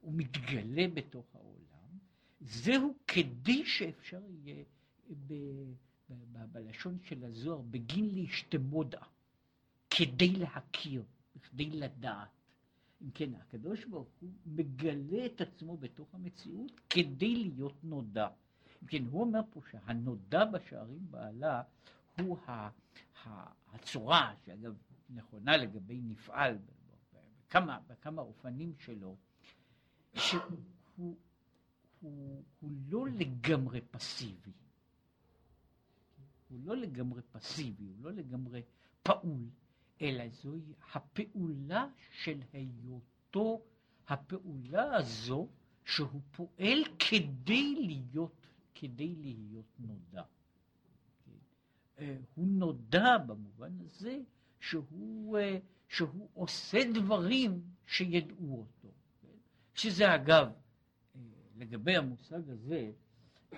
הוא 0.00 0.12
מתגלה 0.16 0.88
בתוך 0.94 1.26
העולם, 1.34 1.98
זהו 2.40 2.94
כדי 3.06 3.66
שאפשר 3.66 4.20
יהיה, 4.28 4.64
ב, 5.26 5.34
ב, 6.10 6.14
ב, 6.32 6.38
בלשון 6.52 6.98
של 7.02 7.24
הזוהר, 7.24 7.60
בגין 7.60 8.14
להשתמודה, 8.14 9.02
כדי 9.90 10.32
להכיר, 10.32 11.04
כדי 11.42 11.70
לדעת. 11.70 12.28
אם 13.02 13.10
כן, 13.10 13.34
הקדוש 13.34 13.84
ברוך 13.84 14.08
הוא 14.20 14.30
מגלה 14.46 15.26
את 15.26 15.40
עצמו 15.40 15.76
בתוך 15.76 16.14
המציאות 16.14 16.80
כדי 16.90 17.34
להיות 17.34 17.84
נודע. 17.84 18.28
אם 18.82 18.88
כן, 18.88 19.04
הוא 19.10 19.20
אומר 19.20 19.40
פה 19.50 19.60
שהנודע 19.70 20.44
בשערים 20.44 21.06
בעלה 21.10 21.62
הוא 22.18 22.38
הצורה, 23.72 24.34
שאגב 24.46 24.74
נכונה 25.14 25.56
לגבי 25.56 26.00
נפעל 26.02 26.58
בכמה, 27.48 27.78
בכמה 27.88 28.22
אופנים 28.22 28.74
שלו, 28.78 29.16
שהוא 30.14 31.16
הוא, 32.02 32.44
הוא 32.60 32.70
לא 32.88 33.08
לגמרי 33.08 33.80
פסיבי. 33.80 34.52
הוא 36.48 36.60
לא 36.64 36.76
לגמרי 36.76 37.22
פסיבי, 37.22 37.84
הוא 37.84 37.96
לא 38.00 38.12
לגמרי 38.12 38.62
פעול, 39.02 39.50
אלא 40.00 40.28
זוהי 40.28 40.72
הפעולה 40.94 41.86
של 42.10 42.40
היותו, 42.52 43.62
הפעולה 44.08 44.96
הזו 44.96 45.48
שהוא 45.84 46.20
פועל 46.30 46.78
כדי 46.98 47.74
להיות, 47.74 48.46
כדי 48.74 49.14
להיות 49.14 49.78
נודע. 49.78 50.22
אה, 51.98 52.16
הוא 52.34 52.46
נודע 52.46 53.18
במובן 53.18 53.80
הזה 53.80 54.20
שהוא, 54.62 55.38
אה, 55.38 55.58
שהוא 55.88 56.28
עושה 56.34 56.78
דברים 56.94 57.62
שידעו 57.86 58.58
אותו. 58.58 58.88
שזה 59.74 60.14
אגב, 60.14 60.46
אה, 60.46 61.20
לגבי 61.56 61.96
המושג 61.96 62.40
הזה, 62.50 62.90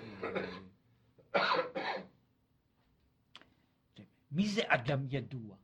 מי 4.32 4.48
זה 4.48 4.62
אדם 4.66 5.06
ידוע? 5.10 5.56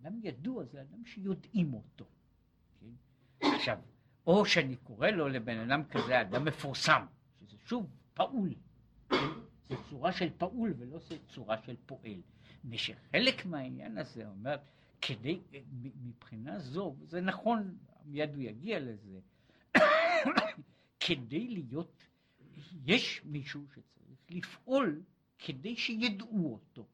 אדם 0.00 0.20
ידוע 0.22 0.64
זה 0.64 0.82
אדם 0.82 1.04
שיודעים 1.04 1.74
אותו. 1.74 2.04
כן? 2.80 2.86
עכשיו, 3.54 3.78
או 4.26 4.46
שאני 4.46 4.76
קורא 4.76 5.08
לו 5.08 5.28
לבן 5.28 5.58
אדם 5.58 5.84
כזה 5.84 6.20
אדם 6.20 6.44
מפורסם, 6.44 7.06
שזה 7.40 7.56
שוב 7.66 7.86
פעול, 8.14 8.54
כן? 9.08 9.16
זו 9.68 9.76
צורה 9.90 10.12
של 10.12 10.30
פעול 10.38 10.74
ולא 10.78 10.98
צורה 11.28 11.62
של 11.62 11.76
פועל. 11.86 12.20
ושחלק 12.70 13.46
מהעניין 13.46 13.98
הזה 13.98 14.26
אומר, 14.28 14.56
כדי, 15.00 15.40
מבחינה 16.02 16.58
זו, 16.58 16.96
זה 17.04 17.20
נכון, 17.20 17.78
מיד 18.04 18.34
הוא 18.34 18.42
יגיע 18.42 18.80
לזה, 18.80 19.20
כדי 21.00 21.48
להיות, 21.48 22.04
יש 22.86 23.20
מישהו 23.24 23.66
שצריך 23.70 24.18
לפעול 24.30 25.02
כדי 25.38 25.76
שידעו 25.76 26.52
אותו. 26.52 26.86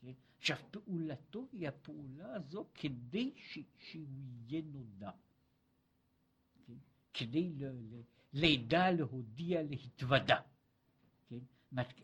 כן? 0.00 0.12
עכשיו, 0.38 0.56
פעולתו 0.70 1.48
היא 1.52 1.68
הפעולה 1.68 2.34
הזו 2.34 2.66
כדי 2.74 3.32
ש, 3.36 3.58
שהוא 3.78 4.06
יהיה 4.48 4.62
נודע. 4.64 5.10
כן? 6.66 6.74
כדי 7.14 7.52
לידע, 8.32 8.90
להודיע, 8.90 9.62
להתוודע. 9.62 10.40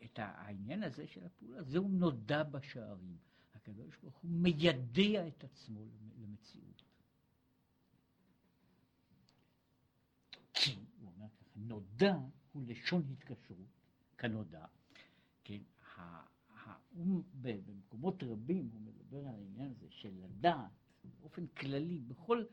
את 0.04 0.18
העניין 0.18 0.82
הזה 0.82 1.06
של 1.06 1.26
הפעולה, 1.26 1.62
זהו 1.62 1.88
נודע 1.88 2.42
בשערים. 2.42 3.16
הקדוש 3.54 3.96
ברוך 4.02 4.16
הוא 4.16 4.30
מיידע 4.30 5.28
את 5.28 5.44
עצמו 5.44 5.86
למציאות. 6.18 6.82
כי, 10.54 10.76
הוא 11.00 11.12
אומר 11.16 11.26
ככה, 11.28 11.50
נודע 11.56 12.16
הוא 12.52 12.62
לשון 12.66 13.02
התקשרות, 13.12 13.68
כנודע, 14.18 14.64
כן, 15.44 15.62
הוא, 16.96 17.22
במקומות 17.42 18.22
רבים 18.22 18.70
הוא 18.72 18.80
מדבר 18.80 19.18
על 19.18 19.34
העניין 19.34 19.70
הזה 19.70 19.86
של 19.90 20.10
לדעת 20.24 20.70
באופן 21.04 21.46
כללי, 21.46 21.98
בכל, 21.98 22.44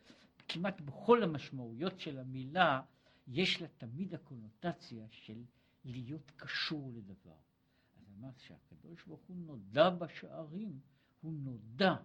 כמעט 0.47 0.81
בכל 0.81 1.23
המשמעויות 1.23 1.99
של 1.99 2.19
המילה, 2.19 2.81
יש 3.27 3.61
לה 3.61 3.67
תמיד 3.77 4.13
הקונוטציה 4.13 5.05
של 5.09 5.43
להיות 5.85 6.31
קשור 6.35 6.91
לדבר. 6.95 7.37
אז 7.95 8.03
שאמר 8.23 8.29
שהקדוש 8.37 9.05
ברוך 9.05 9.21
הוא 9.21 9.37
נודע 9.37 9.89
בשערים, 9.89 10.79
הוא 11.21 11.33
נודע, 11.33 11.95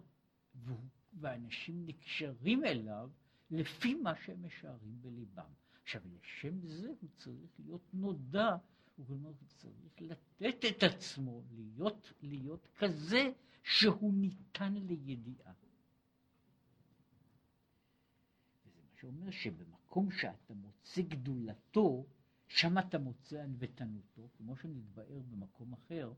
והוא, 0.55 0.89
ואנשים 1.13 1.85
נקשרים 1.85 2.65
אליו 2.65 3.09
לפי 3.51 3.93
מה 3.93 4.15
שהם 4.15 4.45
משערים 4.45 5.01
בליבם. 5.01 5.51
עכשיו, 5.83 6.01
לשם 6.05 6.61
זה 6.61 6.87
הוא 7.01 7.09
צריך 7.17 7.59
להיות 7.59 7.93
נודע, 7.93 8.55
הוא 8.95 9.05
כלומר, 9.07 9.29
הוא 9.29 9.47
צריך 9.47 10.01
לתת 10.01 10.65
את 10.69 10.83
עצמו, 10.83 11.43
להיות, 11.51 12.13
להיות 12.21 12.67
כזה 12.75 13.31
שהוא 13.63 14.13
ניתן 14.13 14.73
לידיעה. 14.73 15.53
וזה 18.65 18.81
מה 18.81 18.91
שאומר 18.99 19.31
שבמקום 19.31 20.11
שאתה 20.11 20.53
מוצא 20.53 21.01
גדולתו, 21.01 22.05
שם 22.49 22.77
אתה 22.77 22.97
מוצא 22.97 23.43
ענוותנותו, 23.43 24.29
כמו 24.37 24.55
שנתבאר 24.55 25.21
במקום 25.31 25.73
אחר, 25.73 26.13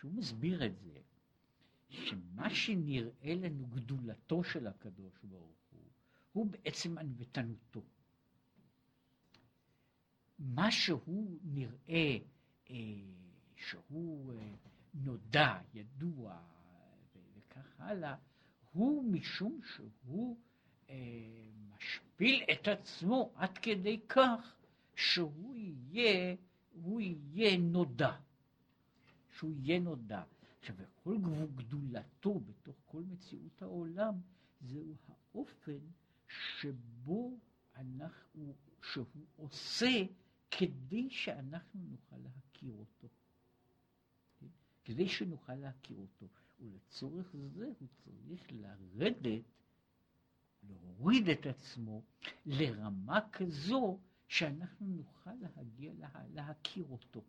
שהוא 0.00 0.12
מסביר 0.12 0.66
את 0.66 0.78
זה, 0.78 1.00
שמה 1.88 2.50
שנראה 2.50 3.34
לנו 3.34 3.66
גדולתו 3.66 4.44
של 4.44 4.66
הקדוש 4.66 5.12
ברוך 5.22 5.58
הוא, 5.70 5.90
הוא 6.32 6.46
בעצם 6.46 6.98
ענוותנותו. 6.98 7.82
מה 10.38 10.70
שהוא 10.70 11.38
נראה 11.42 12.18
אה, 12.70 12.76
שהוא 13.56 14.32
אה, 14.32 14.54
נודע, 14.94 15.58
ידוע 15.74 16.40
וכך 17.36 17.80
הלאה, 17.80 18.16
הוא 18.72 19.04
משום 19.12 19.60
שהוא 19.62 20.36
אה, 20.90 20.94
משפיל 21.78 22.42
את 22.52 22.68
עצמו 22.68 23.32
עד 23.34 23.58
כדי 23.58 24.00
כך 24.08 24.56
שהוא 24.96 25.54
יהיה, 25.54 26.36
הוא 26.72 27.00
יהיה 27.00 27.58
נודע. 27.58 28.16
שהוא 29.38 29.52
יהיה 29.62 29.80
נודע. 29.80 30.22
עכשיו, 30.60 30.76
כל 31.04 31.16
גדולתו 31.54 32.40
בתוך 32.40 32.76
כל 32.84 33.02
מציאות 33.02 33.62
העולם, 33.62 34.14
זהו 34.60 34.94
האופן 35.08 35.78
שבו 36.28 37.38
אנחנו, 37.76 38.54
שהוא 38.82 39.06
עושה 39.36 40.04
כדי 40.50 41.10
שאנחנו 41.10 41.80
נוכל 41.90 42.16
להכיר 42.16 42.72
אותו. 42.72 43.08
כדי 44.84 45.08
שנוכל 45.08 45.54
להכיר 45.54 45.96
אותו. 45.96 46.26
ולצורך 46.60 47.36
זה 47.54 47.66
הוא 47.78 47.88
צריך 48.04 48.52
לרדת, 48.52 49.42
להוריד 50.62 51.28
את 51.28 51.46
עצמו 51.46 52.02
לרמה 52.46 53.20
כזו 53.32 53.98
שאנחנו 54.28 54.86
נוכל 54.86 55.30
להגיע 55.40 55.92
לה, 55.98 56.08
להכיר 56.34 56.84
אותו. 56.90 57.22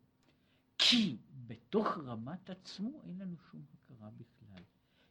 כי 0.77 1.17
בתוך 1.47 1.97
רמת 1.97 2.49
עצמו 2.49 3.01
אין 3.03 3.17
לנו 3.19 3.35
שום 3.51 3.61
הכרה 3.73 4.09
בכלל. 4.09 4.63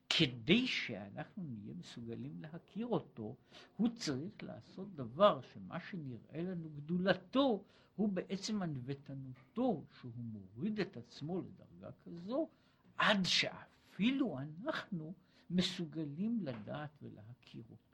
כדי 0.08 0.66
שאנחנו 0.66 1.42
נהיה 1.42 1.74
מסוגלים 1.74 2.40
להכיר 2.40 2.86
אותו, 2.86 3.36
הוא 3.76 3.88
צריך 3.88 4.42
לעשות 4.42 4.94
דבר 4.94 5.40
שמה 5.40 5.80
שנראה 5.80 6.42
לנו 6.42 6.70
גדולתו, 6.76 7.64
הוא 7.96 8.08
בעצם 8.08 8.62
ענוותנותו, 8.62 9.84
שהוא 9.98 10.12
מוריד 10.16 10.80
את 10.80 10.96
עצמו 10.96 11.40
לדרגה 11.40 11.90
כזו, 12.04 12.48
עד 12.96 13.24
שאפילו 13.24 14.38
אנחנו 14.38 15.14
מסוגלים 15.50 16.40
לדעת 16.42 16.90
ולהכיר 17.02 17.62
אותו. 17.70 17.87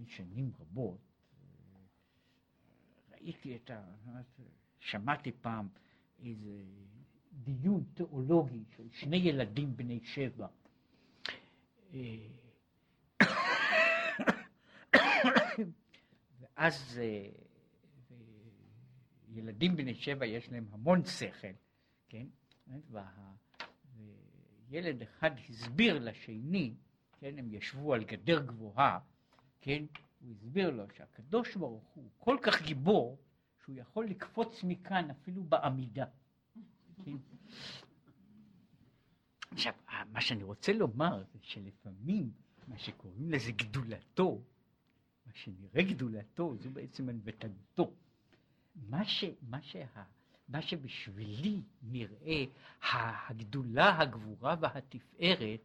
לפני 0.00 0.14
שנים 0.16 0.52
רבות 0.60 0.98
ראיתי 3.10 3.56
את 3.56 3.70
ה... 3.70 3.84
שמעתי 4.78 5.32
פעם 5.32 5.68
איזה 6.18 6.62
דיון 7.32 7.84
תיאולוגי 7.94 8.64
של 8.76 8.90
שני 8.90 9.16
ילדים 9.16 9.76
בני 9.76 10.00
שבע. 10.04 10.46
ואז 16.40 17.00
אה, 17.02 17.28
ילדים 19.28 19.76
בני 19.76 19.94
שבע 19.94 20.26
יש 20.26 20.52
להם 20.52 20.66
המון 20.72 21.04
שכל, 21.04 21.48
כן? 22.08 22.26
וילד 24.68 25.02
אחד 25.02 25.30
הסביר 25.48 25.98
לשני, 25.98 26.74
כן, 27.18 27.38
הם 27.38 27.54
ישבו 27.54 27.94
על 27.94 28.04
גדר 28.04 28.46
גבוהה, 28.46 28.98
כן, 29.60 29.84
הוא 30.20 30.32
הסביר 30.32 30.70
לו 30.70 30.84
שהקדוש 30.96 31.56
ברוך 31.56 31.84
הוא 31.94 32.10
כל 32.18 32.36
כך 32.42 32.62
גיבור, 32.62 33.18
שהוא 33.62 33.76
יכול 33.76 34.06
לקפוץ 34.06 34.64
מכאן 34.64 35.10
אפילו 35.10 35.42
בעמידה. 35.42 36.04
כן? 37.04 37.16
עכשיו, 39.52 39.72
מה 40.12 40.20
שאני 40.20 40.44
רוצה 40.44 40.72
לומר 40.72 41.22
זה 41.32 41.38
שלפעמים 41.42 42.30
מה 42.68 42.78
שקוראים 42.78 43.30
לזה 43.30 43.52
גדולתו, 43.52 44.42
מה 45.26 45.32
שנראה 45.34 45.82
גדולתו, 45.82 46.56
זו 46.56 46.70
בעצם 46.70 47.08
ענוותנותו. 47.08 47.92
מה, 48.74 49.04
ש, 49.04 49.24
מה, 49.42 49.62
שה, 49.62 49.84
מה 50.48 50.62
שבשבילי 50.62 51.62
נראה 51.82 52.44
הגדולה, 53.28 53.98
הגבורה 53.98 54.56
והתפארת, 54.60 55.60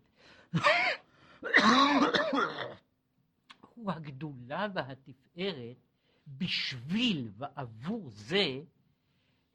הוא 3.75 3.91
הגדולה 3.91 4.67
והתפארת 4.73 5.77
בשביל 6.27 7.31
ועבור 7.37 8.09
זה 8.09 8.61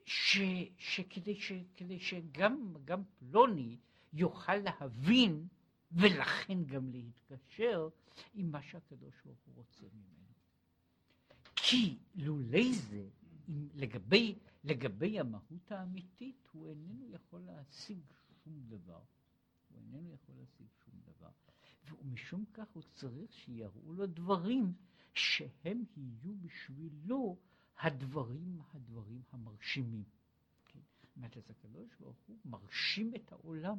ש, 0.05 0.39
שכדי, 0.79 1.41
שכדי 1.41 1.99
שגם 1.99 2.75
גם 2.85 3.03
פלוני 3.19 3.77
יוכל 4.13 4.57
להבין 4.57 5.49
ולכן 5.93 6.65
גם 6.65 6.91
להתקשר 6.91 7.89
עם 8.35 8.51
מה 8.51 8.63
שהקדוש 8.63 9.15
ברוך 9.25 9.39
הוא 9.45 9.55
רוצה 9.55 9.87
ממנו. 9.93 10.21
כי 11.57 11.99
לולי 12.15 12.75
זה, 12.75 13.09
לגבי, 13.75 14.39
לגבי 14.65 15.21
המהות 15.21 15.73
האמיתית, 15.73 16.47
הוא 16.53 16.69
איננו 16.69 17.15
יכול 17.15 17.41
להשיג 17.41 18.03
שום 18.45 18.61
דבר. 18.69 19.03
הוא 19.69 19.79
איננו 19.79 20.13
יכול 20.13 20.35
להשיג 20.35 20.67
שום 20.85 20.95
דבר. 21.05 21.31
ומשום 21.89 22.45
כך 22.55 22.69
הוא 22.73 22.83
צריך 22.95 23.33
שיראו 23.33 23.93
לו 23.93 24.07
דברים 24.07 24.73
שהם 25.15 25.85
יהיו 25.97 26.35
בשבילו 26.41 27.37
הדברים, 27.81 28.61
הדברים 28.75 29.23
המרשימים. 29.33 30.05
כן? 30.69 30.79
זאת 31.03 31.17
אומרת, 31.17 31.37
אז 31.37 31.51
הקדוש 31.51 31.89
ברוך 32.01 32.17
הוא 32.27 32.37
מרשים 32.45 33.15
את 33.15 33.33
העולם 33.33 33.79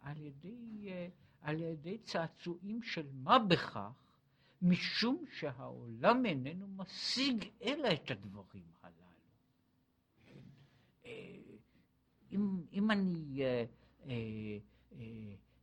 על 0.00 0.20
ידי, 0.20 0.88
אה, 0.88 1.08
על 1.40 1.60
ידי 1.60 1.98
צעצועים 1.98 2.82
של 2.82 3.06
מה 3.12 3.38
בכך, 3.38 3.90
משום 4.62 5.24
שהעולם 5.38 6.26
איננו 6.26 6.68
משיג 6.68 7.44
אלא 7.62 7.88
את 7.92 8.10
הדברים 8.10 8.66
הללו. 8.82 8.96
כן? 10.26 10.40
אה, 11.04 11.38
אם, 12.32 12.62
אם 12.72 12.90
אני, 12.90 13.40
אה, 13.42 14.58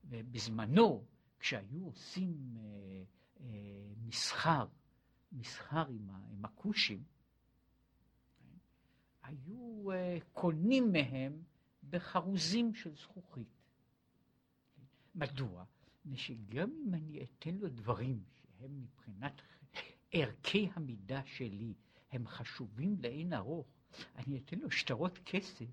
בזמנו, 0.03 1.05
כשהיו 1.39 1.85
עושים 1.85 2.57
מסחר 3.97 4.67
מסחר 5.31 5.87
עם, 5.87 6.09
עם 6.31 6.45
הכושים, 6.45 7.03
היו 9.23 9.91
uh, 9.91 10.23
קונים 10.33 10.91
מהם 10.91 11.43
בחרוזים 11.89 12.73
של 12.73 12.95
זכוכית. 12.95 13.47
מדוע? 15.15 15.63
מפני 16.05 16.17
שגם 16.17 16.69
אם 16.87 16.93
אני 16.93 17.23
אתן 17.23 17.55
לו 17.55 17.69
דברים 17.69 18.23
שהם 18.59 18.81
מבחינת 18.81 19.41
ערכי 20.11 20.69
המידה 20.73 21.21
שלי, 21.25 21.73
הם 22.11 22.27
חשובים 22.27 22.95
לאין 22.99 23.33
ארוך, 23.33 23.67
אני 24.15 24.37
אתן 24.37 24.59
לו 24.59 24.71
שטרות 24.71 25.19
כסף, 25.25 25.65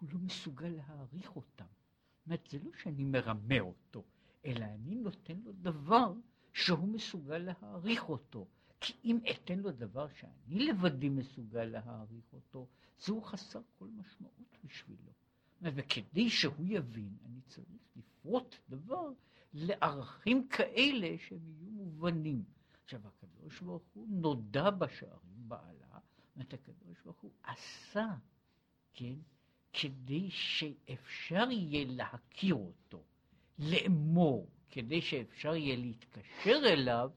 הוא 0.00 0.08
לא 0.12 0.18
מסוגל 0.18 0.68
להעריך 0.68 1.36
אותם. 1.36 1.64
זאת 1.64 2.26
אומרת, 2.26 2.46
זה 2.50 2.58
לא 2.58 2.70
שאני 2.82 3.04
מרמה 3.04 3.60
אותו, 3.60 4.04
אלא 4.48 4.64
אני 4.64 4.94
נותן 4.94 5.38
לו 5.44 5.52
דבר 5.52 6.12
שהוא 6.52 6.88
מסוגל 6.88 7.38
להעריך 7.38 8.08
אותו. 8.08 8.46
כי 8.80 8.92
אם 9.04 9.18
אתן 9.30 9.58
לו 9.58 9.70
דבר 9.72 10.06
שאני 10.08 10.58
לבדי 10.66 11.08
מסוגל 11.08 11.64
להעריך 11.64 12.32
אותו, 12.32 12.66
זהו 12.98 13.22
חסר 13.22 13.60
כל 13.78 13.88
משמעות 13.88 14.58
בשבילו. 14.64 15.12
וכדי 15.62 16.30
שהוא 16.30 16.66
יבין, 16.66 17.16
אני 17.24 17.40
צריך 17.46 17.66
לפרוט 17.96 18.56
דבר 18.68 19.10
לערכים 19.54 20.48
כאלה 20.48 21.16
שהם 21.18 21.48
יהיו 21.48 21.70
מובנים. 21.70 22.44
עכשיו, 22.84 23.00
הקדוש 23.06 23.60
ברוך 23.60 23.82
הוא 23.94 24.08
נודע 24.08 24.70
בשערים 24.70 25.48
בעלה, 25.48 25.98
זאת 26.36 26.54
הקדוש 26.54 27.00
ברוך 27.04 27.20
הוא 27.20 27.32
עשה, 27.42 28.06
כן, 28.94 29.14
כדי 29.72 30.30
שאפשר 30.30 31.50
יהיה 31.50 31.84
להכיר 31.88 32.54
אותו, 32.54 33.02
לאמור, 33.58 34.50
כדי 34.70 35.00
שאפשר 35.00 35.56
יהיה 35.56 35.76
להתקשר 35.76 36.60
אליו, 36.64 37.10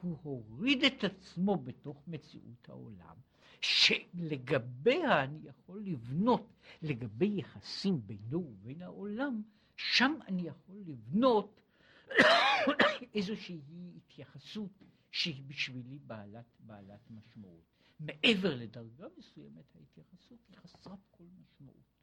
הוא 0.00 0.18
הוריד 0.22 0.84
את 0.84 1.04
עצמו 1.04 1.56
בתוך 1.56 2.02
מציאות 2.06 2.68
העולם, 2.68 3.16
שלגביה 3.60 5.24
אני 5.24 5.38
יכול 5.44 5.82
לבנות, 5.82 6.46
לגבי 6.82 7.34
יחסים 7.36 8.06
בינו 8.06 8.38
ובין 8.38 8.82
העולם, 8.82 9.42
שם 9.76 10.14
אני 10.28 10.42
יכול 10.42 10.76
לבנות 10.86 11.60
איזושהי 13.14 13.60
התייחסות 13.96 14.82
שהיא 15.10 15.42
בשבילי 15.46 15.98
בעלת, 15.98 16.46
בעלת 16.60 17.10
משמעות. 17.10 17.74
מעבר 18.00 18.54
לדרגה 18.54 19.06
מסוימת 19.18 19.76
ההתייחסות 19.76 20.38
היא 20.48 20.56
חסרת 20.56 20.98
כל 21.10 21.24
משמעות. 21.40 21.93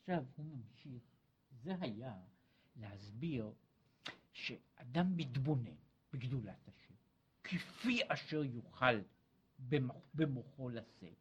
עכשיו 0.00 0.24
הוא 0.36 0.46
ממשיך, 0.46 1.02
זה 1.62 1.74
היה 1.80 2.14
להסביר 2.76 3.52
שאדם 4.32 5.16
מתבונן 5.16 5.76
בגדולת 6.12 6.68
השם, 6.68 6.94
כפי 7.44 8.00
אשר 8.08 8.44
יוכל 8.44 9.00
במוחו 10.14 10.68
לשאת. 10.68 11.16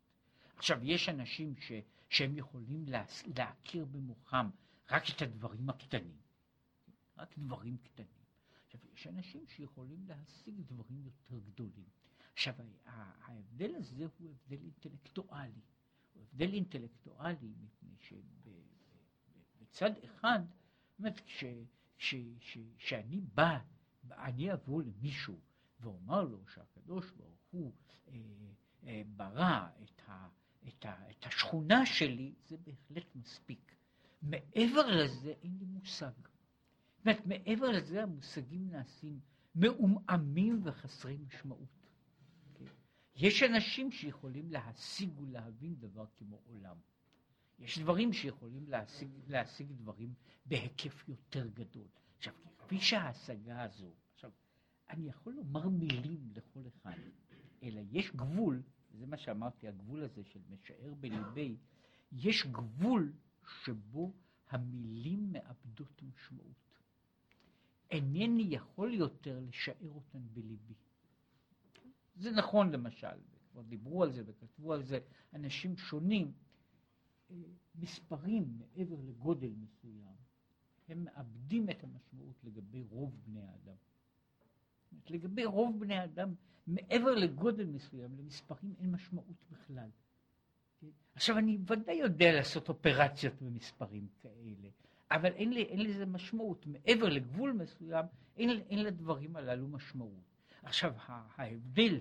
עכשיו, 0.55 0.79
יש 0.83 1.09
אנשים 1.09 1.55
ש, 1.55 1.71
שהם 2.09 2.37
יכולים 2.37 2.85
לה, 2.87 3.05
להכיר 3.37 3.85
במוחם 3.85 4.49
רק 4.91 5.03
את 5.15 5.21
הדברים 5.21 5.69
הקטנים, 5.69 6.17
רק 7.17 7.37
דברים 7.37 7.77
קטנים. 7.77 8.23
עכשיו, 8.65 8.79
יש 8.93 9.07
אנשים 9.07 9.47
שיכולים 9.47 10.07
להשיג 10.07 10.61
דברים 10.61 11.03
יותר 11.05 11.39
גדולים. 11.39 12.02
עכשיו, 12.33 12.53
ההבדל 12.85 13.75
הזה 13.75 14.05
הוא 14.17 14.31
הבדל 14.31 14.63
אינטלקטואלי. 14.63 15.61
הוא 16.13 16.23
הבדל 16.23 16.53
אינטלקטואלי 16.53 17.53
מפני 17.61 17.95
שבצד 19.69 19.91
אחד, 20.05 20.39
זאת 20.45 20.99
אומרת, 20.99 21.21
כשאני 22.77 23.21
בא, 23.33 23.59
אני 24.11 24.53
אבוא 24.53 24.83
למישהו 24.83 25.39
ואומר 25.79 26.23
לו 26.23 26.47
שהקדוש 26.47 27.11
ברוך 27.11 27.41
הוא 27.51 27.73
אה, 28.07 28.13
אה, 28.83 29.01
ברא 29.15 29.67
את, 29.83 30.01
ה, 30.07 30.27
את, 30.67 30.85
ה, 30.85 31.09
את 31.09 31.25
השכונה 31.25 31.85
שלי, 31.85 32.33
זה 32.45 32.57
בהחלט 32.57 33.15
מספיק. 33.15 33.75
מעבר 34.21 34.87
לזה 34.87 35.33
אין 35.43 35.57
לי 35.59 35.65
מושג. 35.65 36.11
זאת 36.97 37.05
אומרת, 37.05 37.25
מעבר 37.25 37.71
לזה 37.71 38.03
המושגים 38.03 38.69
נעשים 38.69 39.19
מעומעמים 39.55 40.61
וחסרי 40.63 41.17
משמעות. 41.17 41.82
יש 43.15 43.43
אנשים 43.43 43.91
שיכולים 43.91 44.51
להשיג 44.51 45.19
ולהבין 45.19 45.75
דבר 45.75 46.05
כמו 46.17 46.41
עולם. 46.47 46.77
יש 47.59 47.79
דברים 47.79 48.13
שיכולים 48.13 48.67
להשיג, 48.67 49.09
להשיג 49.27 49.71
דברים 49.71 50.13
בהיקף 50.45 51.09
יותר 51.09 51.47
גדול. 51.47 51.87
עכשיו, 52.17 52.33
כפי 52.57 52.79
שההשגה 52.79 53.63
הזו, 53.63 53.91
עכשיו, 54.13 54.31
אני 54.89 55.09
יכול 55.09 55.33
לומר 55.33 55.69
מילים 55.69 56.29
לכל 56.35 56.61
אחד, 56.67 56.97
אלא 57.63 57.81
יש 57.91 58.11
גבול, 58.11 58.61
זה 58.93 59.05
מה 59.05 59.17
שאמרתי, 59.17 59.67
הגבול 59.67 60.03
הזה 60.03 60.23
של 60.23 60.39
משער 60.49 60.93
בליבי, 60.93 61.57
יש 62.11 62.45
גבול 62.45 63.13
שבו 63.63 64.13
המילים 64.49 65.31
מאבדות 65.31 66.01
משמעות. 66.03 66.63
אינני 67.91 68.47
יכול 68.49 68.93
יותר 68.93 69.39
לשער 69.39 69.89
אותן 69.95 70.19
בליבי. 70.33 70.73
זה 72.15 72.31
נכון 72.31 72.71
למשל, 72.71 73.17
כבר 73.51 73.61
דיברו 73.61 74.03
על 74.03 74.11
זה 74.11 74.23
וכתבו 74.25 74.73
על 74.73 74.83
זה 74.83 74.99
אנשים 75.33 75.77
שונים, 75.77 76.31
אה, 77.31 77.35
מספרים 77.75 78.57
מעבר 78.57 78.95
לגודל 79.07 79.51
מסוים, 79.57 80.15
הם 80.89 81.03
מאבדים 81.03 81.69
את 81.69 81.83
המשמעות 81.83 82.35
לגבי 82.43 82.83
רוב 82.89 83.19
בני 83.25 83.41
האדם. 83.41 83.75
לגבי 85.09 85.45
רוב 85.45 85.79
בני 85.79 85.95
האדם, 85.95 86.33
מעבר 86.67 87.15
לגודל 87.15 87.65
מסוים, 87.65 88.17
למספרים 88.17 88.73
אין 88.79 88.91
משמעות 88.91 89.45
בכלל. 89.51 89.89
עכשיו, 91.15 91.37
אני 91.37 91.57
ודאי 91.67 91.95
יודע 91.95 92.31
לעשות 92.31 92.69
אופרציות 92.69 93.41
במספרים 93.41 94.07
כאלה, 94.19 94.69
אבל 95.11 95.31
אין, 95.33 95.53
לי, 95.53 95.63
אין 95.63 95.79
לזה 95.79 96.05
משמעות. 96.05 96.65
מעבר 96.67 97.09
לגבול 97.09 97.51
מסוים, 97.51 98.05
אין, 98.37 98.49
אין 98.49 98.83
לדברים 98.83 99.35
הללו 99.35 99.67
משמעות. 99.67 100.32
עכשיו, 100.63 100.93
ההבדל 101.07 101.99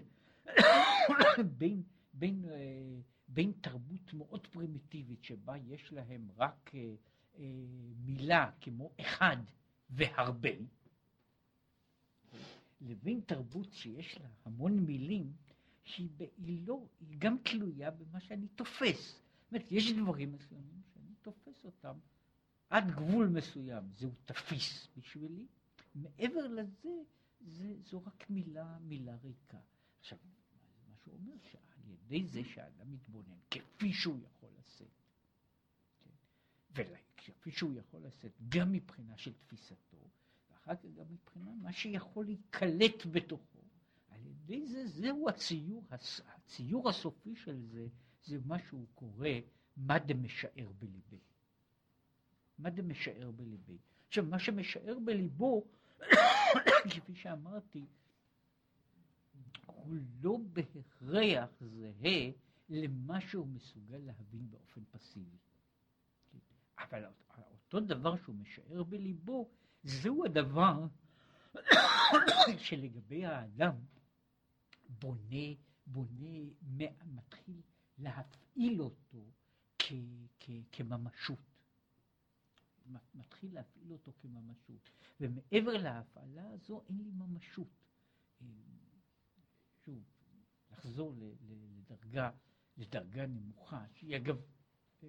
בין, 1.59 1.83
בין, 2.13 2.45
אה, 2.45 3.01
בין 3.29 3.53
תרבות 3.61 4.13
מאוד 4.15 4.47
פרימיטיבית, 4.47 5.25
שבה 5.25 5.57
יש 5.57 5.93
להם 5.93 6.29
רק 6.37 6.71
אה, 6.75 6.95
אה, 7.39 7.45
מילה 8.05 8.51
כמו 8.61 8.91
אחד 9.01 9.37
והרבה, 9.91 10.51
לבין 12.81 13.21
תרבות 13.27 13.73
שיש 13.73 14.19
לה 14.19 14.29
המון 14.45 14.79
מילים, 14.79 15.33
שהיא, 15.85 16.09
היא, 16.39 16.67
לא, 16.67 16.87
היא 17.01 17.19
גם 17.19 17.37
תלויה 17.43 17.91
במה 17.91 18.21
שאני 18.21 18.49
תופס. 18.49 19.21
זאת 19.43 19.53
אומרת, 19.53 19.73
יש 19.73 19.93
דברים 19.93 20.33
מסוימים 20.33 20.83
שאני 20.95 21.15
תופס 21.23 21.65
אותם 21.65 21.99
עד 22.71 22.91
גבול 22.91 23.29
מסוים, 23.29 23.85
זהו 23.93 24.11
תפיס 24.25 24.89
בשבילי. 24.97 25.47
מעבר 25.95 26.47
לזה, 26.47 26.89
זה, 27.45 27.75
זו 27.83 28.03
רק 28.05 28.31
מילה, 28.31 28.79
מילה 28.79 29.17
ריקה. 29.17 29.59
עכשיו, 30.01 30.19
מה 30.89 30.97
שהוא 30.97 31.15
אומר, 31.15 31.35
שעל 31.51 31.63
ידי 31.87 32.27
זה 32.27 32.45
שהאדם 32.45 32.93
מתבונן, 32.93 33.39
כפי 33.51 33.93
שהוא 33.93 34.19
יכול 34.25 34.49
לשאת, 34.59 34.87
כן? 36.01 36.11
וכפי 36.73 37.51
שהוא 37.51 37.75
יכול 37.75 38.01
לשאת, 38.01 38.33
גם 38.49 38.73
מבחינה 38.73 39.17
של 39.17 39.33
תפיסתו, 39.33 40.11
ואחר 40.51 40.77
כך 40.77 40.85
גם 40.85 41.07
מבחינה 41.11 41.55
מה 41.55 41.73
שיכול 41.73 42.25
להיקלט 42.25 43.07
בתוכו, 43.11 43.63
על 44.09 44.27
ידי 44.27 44.67
זה, 44.67 44.87
זהו 44.87 45.29
הציור, 45.29 45.85
הציור 46.27 46.89
הסופי 46.89 47.37
של 47.37 47.61
זה, 47.61 47.87
זה 48.25 48.39
מה 48.45 48.59
שהוא 48.59 48.87
קורא 48.95 49.29
מה 49.77 49.99
דמשער 49.99 50.73
בליבי. 50.79 51.21
מה 52.59 52.71
דמשער 52.71 53.31
בליבי. 53.31 53.79
עכשיו, 54.09 54.25
מה 54.25 54.39
שמשער 54.39 54.99
בליבו 55.05 55.67
כפי 56.91 57.15
שאמרתי, 57.15 57.87
הוא 59.67 59.97
לא 60.23 60.39
בהכרח 60.53 61.51
זהה 61.61 62.31
למה 62.69 63.21
שהוא 63.21 63.47
מסוגל 63.47 63.97
להבין 63.97 64.51
באופן 64.51 64.81
פסיבי. 64.91 65.37
אבל 66.79 67.05
אותו 67.53 67.81
דבר 67.81 68.17
שהוא 68.17 68.35
משער 68.35 68.83
בליבו, 68.83 69.49
זהו 69.83 70.25
הדבר 70.25 70.87
שלגבי 72.59 73.25
האדם 73.25 73.75
בונה, 74.89 75.55
בונה, 75.87 76.87
מתחיל 77.05 77.61
להפעיל 77.99 78.83
אותו 78.83 79.25
כ, 79.79 79.93
כ, 80.41 80.51
כממשות. 80.73 81.52
מתחיל 83.15 83.55
להפעיל 83.55 83.93
אותו 83.93 84.13
כממשות. 84.19 84.91
ומעבר 85.21 85.77
להפעלה 85.77 86.51
הזו 86.51 86.83
אין 86.89 86.99
לי 86.99 87.11
ממשות. 87.11 87.69
אה, 88.43 88.47
שוב, 89.85 90.03
לחזור 90.71 91.15
לדרגה, 91.49 92.31
לדרגה 92.77 93.27
נמוכה, 93.27 93.85
שהיא 93.95 94.17
אגב 94.17 94.37
אה, 95.03 95.09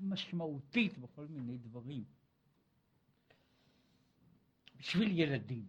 משמעותית 0.00 0.98
בכל 0.98 1.26
מיני 1.26 1.58
דברים. 1.58 2.04
בשביל 4.76 5.18
ילדים, 5.18 5.68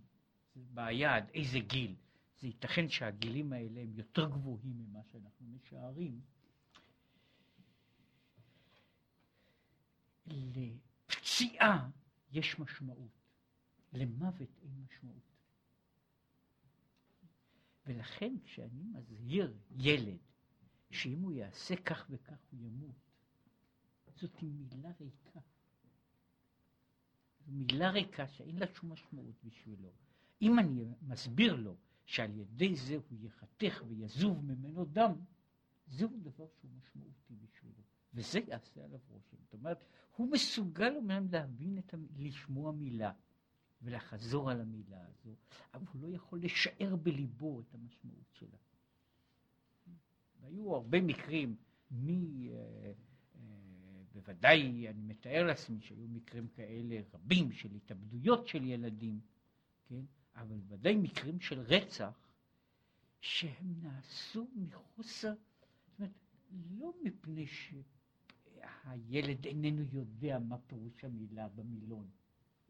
זה 0.56 0.62
בעיה 0.74 1.16
עד 1.16 1.30
איזה 1.34 1.60
גיל, 1.60 1.96
זה 2.40 2.48
ייתכן 2.48 2.90
שהגילים 2.90 3.54
האלה 3.54 3.82
הם 3.82 3.94
יותר 3.94 4.30
גבוהים 4.30 4.78
ממה 4.78 5.04
שאנחנו 5.12 5.48
משערים. 5.48 6.22
לפציעה 11.36 11.90
יש 12.32 12.60
משמעות. 12.60 13.12
למוות 13.94 14.50
אין 14.62 14.86
משמעות. 14.86 15.24
ולכן 17.86 18.36
כשאני 18.44 18.84
מזהיר 18.84 19.58
ילד 19.78 20.18
שאם 20.92 21.22
הוא 21.22 21.32
יעשה 21.32 21.76
כך 21.76 22.08
וכך 22.10 22.38
הוא 22.52 22.60
ימות, 22.60 22.96
זאת 24.16 24.44
מילה 24.44 24.92
ריקה. 25.00 25.40
זו 27.40 27.52
מילה 27.52 27.90
ריקה 27.92 28.28
שאין 28.28 28.60
לה 28.60 28.66
שום 28.76 28.92
משמעות 28.92 29.36
בשבילו. 29.44 29.92
אם 30.42 30.60
אני 30.60 30.86
מסביר 31.02 31.56
לו 31.56 31.78
שעל 32.06 32.40
ידי 32.40 32.76
זה 32.76 32.96
הוא 32.96 33.20
ייחתך 33.22 33.84
ויזוב 33.88 34.46
ממנו 34.46 34.86
דם, 34.86 35.14
זהו 35.88 36.20
דבר 36.24 36.48
שהוא 36.60 36.72
משמעותי 36.72 37.36
בשבילו, 37.36 37.84
וזה 38.16 38.40
יעשה 38.48 38.84
עליו 38.84 39.00
רושם. 39.10 39.38
זאת 39.44 39.54
אומרת, 39.54 39.84
הוא 40.16 40.32
מסוגל 40.32 40.96
אומנם 40.96 41.28
להבין, 41.32 41.78
את, 41.78 41.94
לשמוע 42.18 42.72
מילה, 42.72 43.12
ולחזור 43.82 44.52
על 44.52 44.62
המילה 44.62 45.06
הזו, 45.08 45.36
אבל 45.74 45.86
הוא 45.94 46.02
לא 46.02 46.16
יכול 46.16 46.42
לשער 46.42 46.96
בליבו 46.96 47.62
את 47.62 47.74
המשמעות 47.74 48.34
שלה. 48.34 48.58
והיו 50.42 50.76
הרבה 50.76 51.02
מקרים, 51.02 51.56
מ... 51.92 52.10
אה, 52.10 52.92
אה, 53.36 53.42
בוודאי 54.14 54.88
אני 54.90 55.02
מתאר 55.02 55.44
לעצמי 55.48 55.82
שהיו 55.82 56.08
מקרים 56.08 56.48
כאלה 56.48 57.02
רבים 57.14 57.52
של 57.52 57.76
התאבדויות 57.76 58.48
של 58.48 58.64
ילדים, 58.64 59.20
כן? 59.86 60.02
אבל 60.36 60.60
ודאי 60.68 60.96
מקרים 60.96 61.40
של 61.40 61.60
רצח 61.60 62.20
שהם 63.22 63.74
נעשו 63.82 64.48
מחוסר, 64.56 65.34
זאת 65.34 66.00
אומרת, 66.00 66.12
לא 66.52 66.94
מפני 67.04 67.48
שהילד 68.84 69.46
איננו 69.46 69.82
יודע 69.92 70.40
מה 70.40 70.58
פירוש 70.58 71.04
המילה 71.04 71.48
במילון, 71.48 72.08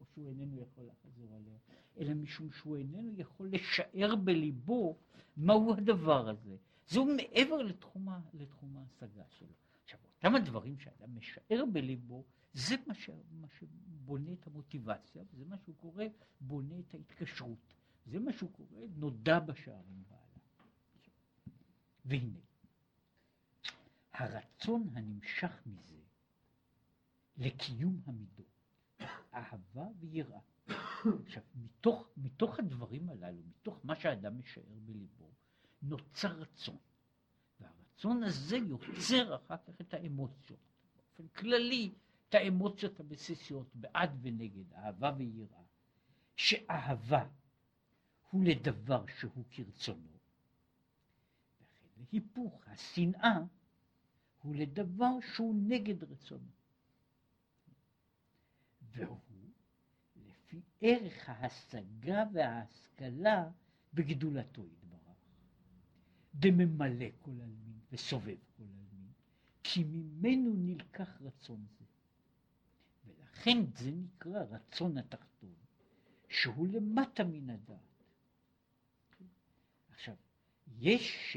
או 0.00 0.04
שהוא 0.06 0.28
איננו 0.28 0.60
יכול 0.60 0.84
לחזור 0.84 1.34
עליה, 1.34 1.58
אלא 1.98 2.14
משום 2.14 2.52
שהוא 2.52 2.76
איננו 2.76 3.12
יכול 3.16 3.50
לשער 3.52 4.16
בליבו 4.16 4.96
מהו 5.36 5.74
הדבר 5.74 6.28
הזה. 6.28 6.56
זהו 6.88 7.04
מעבר 7.16 7.62
לתחום, 7.62 8.08
לתחום 8.34 8.76
ההשגה 8.76 9.24
שלו. 9.28 9.52
עכשיו, 9.84 10.00
אותם 10.16 10.34
הדברים 10.34 10.78
שאדם 10.78 11.16
משער 11.16 11.64
בליבו, 11.72 12.24
זה 12.52 12.74
מה, 12.86 12.94
ש, 12.94 13.10
מה 13.40 13.48
שבונה 13.48 14.32
את 14.32 14.46
המוטיבציה, 14.46 15.22
וזה 15.32 15.44
מה 15.44 15.56
שהוא 15.64 15.74
קורא 15.76 16.04
בונה 16.40 16.78
את 16.78 16.94
ההתקשרות. 16.94 17.74
זה 18.06 18.18
מה 18.18 18.32
שהוא 18.32 18.50
קורא 18.52 18.80
נודע 18.96 19.38
בשערים 19.38 20.02
והלאה. 20.08 20.26
והנה, 22.04 22.38
הרצון 24.16 24.88
הנמשך 24.94 25.62
מזה 25.66 26.00
לקיום 27.36 28.00
המידות, 28.06 28.46
אהבה 29.34 29.86
ויראה. 30.00 30.40
עכשיו, 31.26 31.42
מתוך, 31.54 32.08
מתוך 32.16 32.58
הדברים 32.58 33.08
הללו, 33.08 33.42
מתוך 33.46 33.80
מה 33.84 33.96
שהאדם 33.96 34.38
משער 34.38 34.78
בליבו, 34.84 35.30
נוצר 35.82 36.32
רצון. 36.32 36.76
והרצון 37.60 38.22
הזה 38.22 38.56
יוצר 38.56 39.36
אחר 39.36 39.56
כך 39.56 39.80
את 39.80 39.94
האמוציות. 39.94 40.60
באופן 40.96 41.28
כללי, 41.28 41.94
את 42.28 42.34
האמוציות 42.34 43.00
הבסיסיות, 43.00 43.66
בעד 43.74 44.18
ונגד, 44.22 44.72
אהבה 44.72 45.12
ויראה. 45.16 45.62
שאהבה 46.36 47.28
הוא 48.30 48.44
לדבר 48.44 49.04
שהוא 49.18 49.44
כרצונו, 49.50 50.18
וכן 51.60 51.86
להיפוך, 52.12 52.62
השנאה 52.66 53.38
הוא 54.46 54.54
לדבר 54.54 55.20
שהוא 55.34 55.54
נגד 55.54 56.04
רצונו. 56.04 56.50
והוא 58.82 59.18
לפי 60.16 60.60
ערך 60.80 61.28
ההשגה 61.28 62.24
וההשכלה 62.32 63.50
בגדולתו 63.94 64.64
יתברך. 64.64 65.16
דממלא 66.34 67.06
כל 67.18 67.30
עלמין 67.30 67.78
וסובב 67.92 68.36
כל 68.56 68.62
עלמין, 68.62 69.12
כי 69.62 69.84
ממנו 69.84 70.54
נלקח 70.56 71.20
רצון 71.20 71.66
זה. 71.78 71.84
ולכן 73.06 73.58
זה 73.74 73.90
נקרא 73.90 74.40
רצון 74.40 74.98
התחתון, 74.98 75.54
שהוא 76.28 76.68
למטה 76.68 77.24
מן 77.24 77.50
הדעת. 77.50 78.04
עכשיו, 79.90 80.14
יש... 80.78 81.36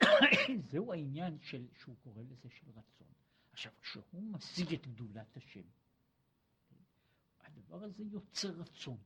זהו 0.70 0.92
העניין 0.92 1.38
של, 1.40 1.66
שהוא 1.74 1.96
קורא 2.02 2.22
לזה 2.22 2.48
של 2.48 2.66
רצון. 2.70 3.08
עכשיו, 3.52 3.72
כשהוא 3.82 4.22
משיג 4.32 4.74
את 4.74 4.86
גדולת 4.86 5.36
השם, 5.36 5.64
הדבר 7.40 7.84
הזה 7.84 8.04
יוצר 8.04 8.50
רצון. 8.50 8.98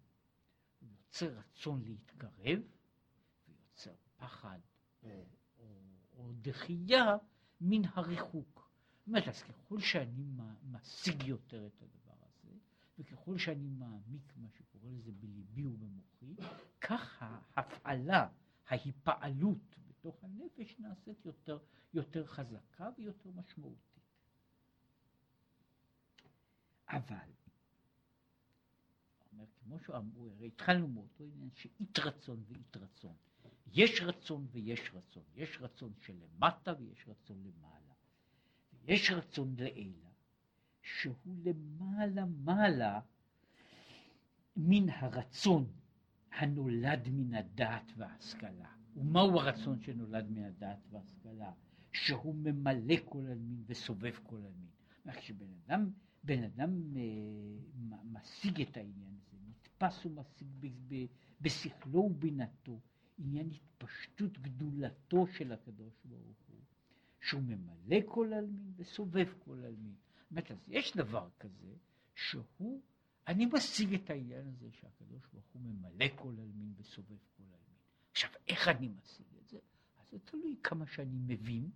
הוא 0.80 0.88
יוצר 0.90 1.38
רצון 1.38 1.82
להתקרב, 1.84 2.59
ויוצר 3.49 3.95
פחד 4.16 4.59
או, 5.03 5.26
או, 5.59 5.80
או 6.12 6.32
דחייה 6.40 7.16
מן 7.61 7.82
הריחוק. 7.84 8.70
זאת 8.99 9.09
אומרת, 9.09 9.28
אז 9.28 9.42
ככל 9.42 9.80
שאני 9.80 10.24
משיג 10.70 11.22
יותר 11.22 11.66
את 11.66 11.82
הדבר 11.82 12.14
הזה, 12.26 12.53
וככל 12.99 13.38
שאני 13.38 13.68
מעמיק 13.68 14.32
מה 14.36 14.49
שקורא 14.51 14.90
לזה 14.90 15.12
בליבי 15.12 15.66
ובמוחי, 15.66 16.34
כך 16.80 17.22
ההפעלה, 17.22 18.28
ההיפעלות 18.68 19.76
בתוך 20.05 20.24
הנפש 20.24 20.76
נעשית 20.78 21.26
יותר, 21.26 21.59
יותר 21.94 22.26
חזקה 22.26 22.88
ויותר 22.96 23.30
משמעותית. 23.34 24.00
אבל 26.88 27.30
אומר, 29.32 29.46
כמו 29.62 29.78
שאמרו, 29.78 30.30
הרי 30.30 30.46
התחלנו 30.46 30.88
מאותו 30.88 31.24
עניין 31.24 31.50
שאית 31.55 31.98
רצון 31.98 32.44
ואית 32.48 32.76
רצון. 32.76 33.14
יש 33.66 34.00
רצון 34.02 34.46
ויש 34.50 34.90
רצון. 34.94 35.22
יש 35.34 35.59
רצון 35.61 35.92
שלמטה 36.00 36.72
ויש 36.78 37.09
רצון 37.09 37.42
למעלה. 37.44 37.94
ויש 38.72 39.11
רצון 39.11 39.55
לעילה, 39.59 40.11
שהוא 40.82 41.36
למעלה 41.44 42.24
מעלה 42.24 43.00
מן 44.57 44.88
הרצון 44.88 45.72
הנולד 46.32 47.09
מן 47.09 47.34
הדעת 47.34 47.92
וההשכלה. 47.96 48.84
ומהו 48.97 49.40
הרצון 49.40 49.80
שנולד 49.80 50.30
מן 50.30 50.45
הדעת 50.45 50.78
וההשכלה? 50.90 51.53
שהוא 51.92 52.34
ממלא 52.34 52.95
כל 53.05 53.26
עלמין 53.26 53.62
וסובב 53.66 54.14
כל 54.22 54.36
עלמין. 54.36 54.70
כשבן 55.16 55.47
אדם 55.66 55.90
בן 56.24 56.42
אדם 56.42 56.97
אה, 56.97 57.97
משיג 58.05 58.61
את 58.61 58.76
העניין 58.76 59.14
הזה, 59.16 59.36
נתפס 59.49 60.07
ומשיג 60.07 60.49
בשכלו 61.40 62.01
ובינתו, 62.01 62.80
עניין 63.18 63.51
התפשטות 63.51 64.38
גדולתו 64.38 65.26
של 65.26 65.53
הקדוש 65.53 65.95
ברוך 66.05 66.38
הוא, 66.49 66.61
שהוא 67.20 67.42
ממלא 67.42 67.97
כל 68.07 68.32
עלמין 68.32 68.72
וסובב 68.76 69.28
כל 69.38 69.64
עלמין. 69.64 69.95
זאת 69.95 70.30
אומרת, 70.30 70.51
אז 70.51 70.68
יש 70.68 70.97
דבר 70.97 71.28
כזה, 71.40 71.74
שהוא, 72.14 72.82
אני 73.28 73.47
משיג 73.47 73.95
את 73.95 74.11
העניין 74.11 74.47
הזה 74.47 74.70
שהקדוש 74.72 75.26
ברוך 75.32 75.47
הוא 75.53 75.62
ממלא 75.62 76.07
כל 76.16 76.34
עלמין 76.38 76.72
וסובב 76.76 77.18
כל 77.36 77.42
עלמין. 77.42 77.63
עכשיו, 78.14 78.30
איך 78.48 78.68
אני 78.68 78.88
משיג 78.88 79.26
את 79.42 79.48
זה? 79.48 79.58
אז 80.00 80.10
זה 80.10 80.18
תלוי 80.18 80.56
כמה 80.62 80.86
שאני 80.86 81.18
מבין, 81.26 81.70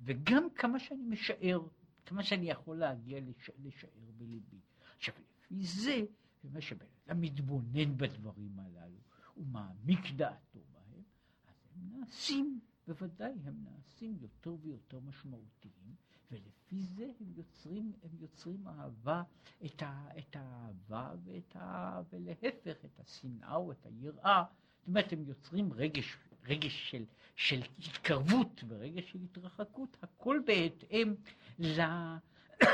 וגם 0.00 0.50
כמה 0.54 0.78
שאני 0.78 1.02
משער. 1.02 1.60
כמה 2.06 2.22
שאני 2.22 2.50
יכול 2.50 2.78
להגיע 2.78 3.20
לש... 3.20 3.50
לשער 3.58 4.10
בליבי. 4.18 4.60
עכשיו, 4.96 5.14
לפי 5.18 5.64
זה, 5.66 6.04
במה 6.44 6.60
שבן 6.60 6.86
אדם 7.06 7.20
מתבונן 7.20 7.96
בדברים 7.96 8.58
הללו, 8.58 8.98
הוא 9.34 9.46
מעמיק 9.46 10.00
דעתו 10.16 10.58
בהם, 10.72 11.02
אז 11.48 11.54
הם 11.74 11.98
נעשים, 11.98 12.60
בוודאי 12.86 13.32
הם 13.44 13.64
נעשים 13.64 14.16
יותר 14.20 14.56
ויותר 14.60 15.00
משמעותיים, 15.00 15.94
ולפי 16.30 16.82
זה 16.82 17.12
הם 17.20 17.32
יוצרים, 17.36 17.92
הם 18.02 18.10
יוצרים 18.20 18.68
אהבה, 18.68 19.22
את, 19.64 19.82
ה, 19.82 20.08
את 20.18 20.36
האהבה 20.36 21.14
ואת 21.24 21.56
ה, 21.56 22.00
ולהפך, 22.10 22.84
את 22.84 23.00
השנאה 23.00 23.54
או 23.54 23.72
את 23.72 23.86
היראה. 23.86 24.44
זאת 24.80 24.88
אומרת, 24.88 25.12
הם 25.12 25.24
יוצרים 25.24 25.72
רגש, 25.72 26.16
רגש 26.44 26.90
של, 26.90 27.04
של 27.36 27.62
התקרבות 27.78 28.64
ורגש 28.68 29.12
של 29.12 29.18
התרחקות, 29.24 29.96
הכל 30.02 30.40
בהתאם 30.46 31.14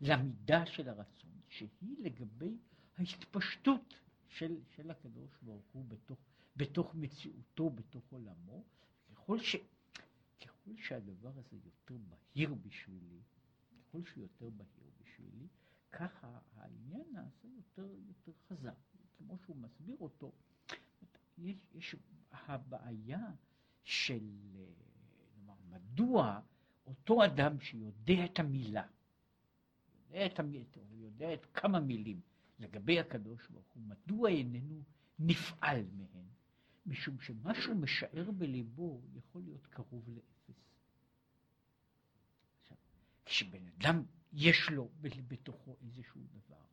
למידה 0.00 0.66
של 0.66 0.88
הרצון, 0.88 1.30
שהיא 1.48 1.96
לגבי 1.98 2.56
ההתפשטות 2.96 3.94
של, 4.28 4.56
של 4.76 4.90
הקדוש 4.90 5.30
ברוך 5.42 5.66
הוא 5.72 5.84
בתוך, 5.88 6.18
בתוך 6.56 6.94
מציאותו, 6.94 7.70
בתוך 7.70 8.04
עולמו, 8.10 8.64
ככל, 9.12 9.38
ש, 9.40 9.56
ככל 10.40 10.70
שהדבר 10.76 11.32
הזה 11.38 11.56
יותר 11.64 11.96
בהיר 12.08 12.54
בשבילי, 12.54 13.20
ככל 13.78 14.04
שהוא 14.04 14.22
יותר 14.22 14.50
בהיר 14.50 14.90
בשבילי, 15.02 15.46
ככה 15.92 16.38
העניין 16.56 17.04
נעשה 17.12 17.48
יותר, 17.56 17.88
יותר 18.08 18.32
חזק, 18.48 18.74
כמו 19.18 19.38
שהוא 19.38 19.56
מסביר 19.56 19.96
אותו. 20.00 20.32
יש, 21.38 21.56
יש 21.74 21.96
הבעיה 22.32 23.30
של, 23.84 24.30
נאמר, 25.36 25.54
מדוע 25.68 26.40
אותו 26.86 27.24
אדם 27.24 27.60
שיודע 27.60 28.24
את 28.24 28.38
המילה, 28.38 28.86
יודע 30.04 30.26
את 30.26 30.38
המילה, 30.38 30.64
יודע 30.92 31.34
את 31.34 31.46
כמה 31.54 31.80
מילים 31.80 32.20
לגבי 32.58 33.00
הקדוש 33.00 33.48
ברוך 33.48 33.66
הוא, 33.74 33.82
מדוע 33.82 34.30
איננו 34.30 34.82
נפעל 35.18 35.84
מהן? 35.92 36.26
משום 36.86 37.20
שמה 37.20 37.54
שהוא 37.54 37.76
משער 37.76 38.30
בליבו 38.30 39.02
יכול 39.14 39.42
להיות 39.42 39.66
קרוב 39.66 40.08
לאפס. 40.08 40.62
כשבן 43.24 43.68
אדם 43.68 44.02
יש 44.32 44.70
לו 44.70 44.90
בתוכו 45.28 45.76
איזשהו 45.82 46.20
דבר, 46.32 46.64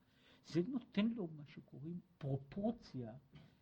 זה 0.48 0.62
נותן 0.68 1.08
לו 1.08 1.28
מה 1.38 1.44
שקוראים 1.48 2.00
פרופורציה 2.18 3.14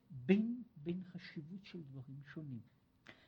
בין, 0.10 0.64
בין 0.78 1.04
חשיבות 1.04 1.66
של 1.66 1.82
דברים 1.82 2.22
שונים. 2.34 2.62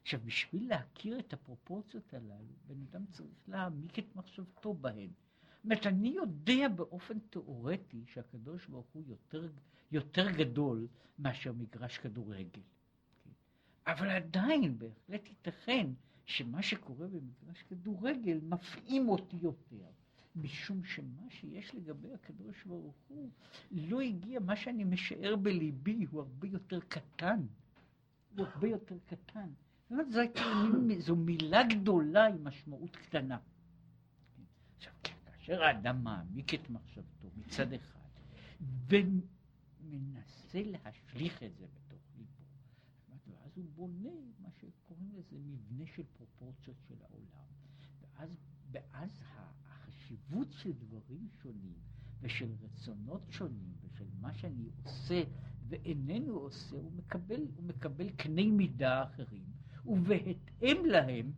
עכשיו, 0.02 0.20
בשביל 0.26 0.70
להכיר 0.70 1.20
את 1.20 1.34
הפרופורציות 1.34 2.14
הללו, 2.14 2.54
בן 2.68 2.82
אדם 2.90 3.06
צריך 3.06 3.30
להעמיק 3.48 4.00
את 4.00 4.16
מחשבתו 4.16 4.74
בהן. 4.74 5.10
זאת 5.10 5.64
אומרת, 5.66 5.88
אני 5.88 6.10
יודע 6.10 6.68
באופן 6.68 7.20
תיאורטי 7.20 8.04
שהקדוש 8.08 8.68
ברוך 8.68 8.88
הוא 8.94 9.04
יותר, 9.08 9.50
יותר 9.92 10.32
גדול 10.32 10.88
מאשר 11.20 11.54
מגרש 11.54 11.98
כדורגל. 11.98 12.62
כן? 13.24 13.30
אבל 13.88 14.10
עדיין 14.10 14.80
בהחלט 14.80 15.28
ייתכן 15.28 15.88
שמה 16.26 16.64
שקורה 16.64 17.08
במגרש 17.08 17.62
כדורגל 17.70 18.40
מפעים 18.44 19.10
אותי 19.10 19.38
יותר, 19.42 19.92
משום 20.36 20.84
שמה 20.84 21.30
שיש 21.30 21.76
לגבי 21.76 22.14
הקדוש 22.14 22.64
ברוך 22.66 22.96
הוא 23.08 23.30
לא 23.72 24.02
הגיע, 24.02 24.40
מה 24.40 24.56
שאני 24.56 24.84
משער 24.84 25.36
בליבי 25.36 26.06
הוא 26.12 26.22
הרבה 26.22 26.48
יותר 26.48 26.80
קטן, 26.80 27.40
הוא 28.38 28.46
הרבה 28.46 28.68
יותר 28.68 28.96
קטן. 29.06 29.50
זאת 29.90 29.92
אומרת, 29.92 30.38
זו, 31.00 31.16
מילה 31.16 31.64
גדולה 31.64 32.28
עם 32.28 32.44
משמעות 32.44 32.96
קטנה. 32.96 33.38
עכשיו, 34.78 34.94
כאשר 35.04 35.64
האדם 35.64 36.04
מעמיק 36.04 36.54
את 36.54 36.70
מחשבתו 36.70 37.30
מצד 37.38 37.74
אחד, 37.74 38.00
ומנסה 38.88 40.62
להשליך 40.66 41.44
את 41.44 41.56
זה 41.56 41.66
בתוך 41.68 42.02
ליבו, 42.18 42.44
ואז 43.28 43.58
הוא 43.58 43.66
בונה 43.76 44.10
מה 44.40 44.50
שקוראים 44.52 45.12
לזה 45.14 45.38
מבנה 45.40 45.86
של 45.96 46.04
פרופורציות 46.18 46.78
של 46.88 46.96
העולם, 47.02 47.46
ואז, 48.02 48.30
ואז 48.72 49.24
החשיבות 50.14 50.52
של 50.52 50.74
דברים 50.74 51.28
שונים 51.42 51.74
ושל 52.22 52.50
רצונות 52.62 53.22
שונים 53.30 53.74
ושל 53.82 54.06
מה 54.22 54.34
שאני 54.34 54.70
עושה 54.84 55.24
ואיננו 55.68 56.34
עושה, 56.34 56.76
הוא 56.76 56.92
מקבל, 56.92 57.42
הוא 57.56 57.66
מקבל 57.66 58.10
קני 58.10 58.52
מידה 58.52 59.04
אחרים, 59.04 59.46
ובהתאם 59.86 60.86
להם 60.86 61.32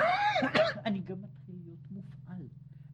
אני 0.86 1.00
גם 1.00 1.22
מתחיל 1.22 1.56
להיות 1.64 1.90
מופעל. 1.90 2.48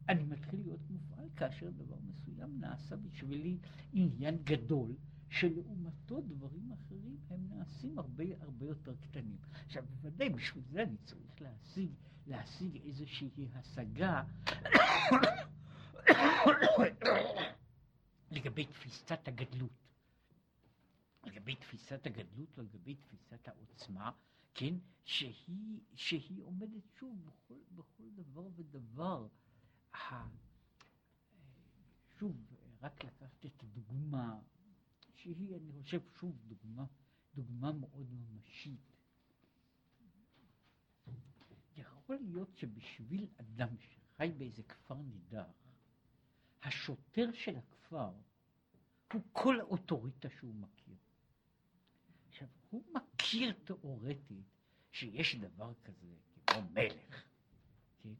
אני 0.09 0.23
מתחיל 0.23 0.59
להיות 0.61 0.89
מופעל 0.89 1.29
כאשר 1.35 1.69
דבר 1.69 1.97
מסוים 2.03 2.59
נעשה 2.59 2.95
בשבילי 2.95 3.57
עניין 3.93 4.37
גדול, 4.43 4.95
שלעומתו 5.29 6.21
דברים 6.21 6.71
אחרים 6.71 7.17
הם 7.29 7.47
נעשים 7.49 7.99
הרבה 7.99 8.23
הרבה 8.39 8.65
יותר 8.65 8.95
קטנים. 8.95 9.37
עכשיו 9.65 9.83
בוודאי 9.89 10.29
בשביל 10.29 10.63
זה 10.71 10.83
אני 10.83 10.97
צריך 11.05 11.41
להשיג, 11.41 11.91
להשיג 12.27 12.81
איזושהי 12.85 13.47
השגה 13.53 14.23
לגבי 18.31 18.65
תפיסת 18.65 19.27
הגדלות. 19.27 19.71
לגבי 21.25 21.55
תפיסת 21.55 22.05
הגדלות 22.05 22.57
או 22.57 22.63
לגבי 22.63 22.95
תפיסת 22.95 23.47
העוצמה, 23.47 24.11
כן, 24.53 24.75
שהיא, 25.05 25.79
שהיא 25.95 26.41
עומדת 26.43 26.83
שוב 26.99 27.25
בכל, 27.25 27.59
בכל 27.75 28.09
דבר 28.15 28.47
ודבר. 28.55 29.27
שוב, 32.19 32.35
רק 32.81 33.03
לקחת 33.03 33.45
את 33.45 33.63
הדוגמה, 33.63 34.39
שהיא, 35.15 35.55
אני 35.55 35.71
חושב, 35.81 35.99
שוב, 36.19 36.37
דוגמה, 36.47 36.85
דוגמה 37.35 37.71
מאוד 37.71 38.07
ממשית. 38.11 38.92
יכול 41.77 42.17
להיות 42.21 42.57
שבשביל 42.57 43.27
אדם 43.37 43.75
שחי 43.77 44.31
באיזה 44.37 44.63
כפר 44.63 44.95
נידח, 44.95 45.63
השוטר 46.63 47.31
של 47.33 47.57
הכפר 47.57 48.11
הוא 49.13 49.21
כל 49.31 49.59
האוטוריטה 49.59 50.29
שהוא 50.29 50.55
מכיר. 50.55 50.95
עכשיו, 52.29 52.47
הוא 52.69 52.83
מכיר 52.93 53.53
תיאורטית 53.63 54.45
שיש 54.91 55.35
דבר 55.35 55.73
כזה 55.83 56.15
כמו 56.47 56.61
מלך, 56.71 57.23
כן? 58.03 58.13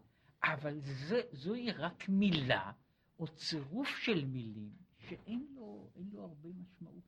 אבל 0.43 0.79
זה, 0.79 1.21
זוהי 1.31 1.71
רק 1.71 2.09
מילה 2.09 2.71
או 3.19 3.27
צירוף 3.27 3.87
של 3.87 4.25
מילים 4.25 4.73
שאין 4.99 5.47
לו, 5.55 5.89
לו 6.11 6.21
הרבה 6.21 6.49
משמעות. 6.49 7.03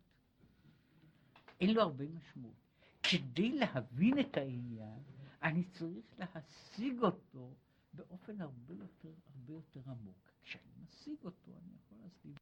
אין 1.59 1.73
לו 1.73 1.81
הרבה 1.81 2.05
משמעות. 2.07 2.55
כדי 3.03 3.51
להבין 3.51 4.19
את 4.19 4.37
העניין, 4.37 4.99
אני 5.45 5.63
צריך 5.63 6.05
להשיג 6.19 7.03
אותו 7.03 7.55
באופן 7.93 8.41
הרבה 8.41 8.73
יותר, 8.73 9.13
הרבה 9.35 9.53
יותר 9.53 9.79
עמוק. 9.85 10.31
כשאני 10.43 10.71
משיג 10.83 11.23
אותו, 11.23 11.51
אני 11.51 11.73
יכול 11.85 11.97
להשיג. 12.03 12.37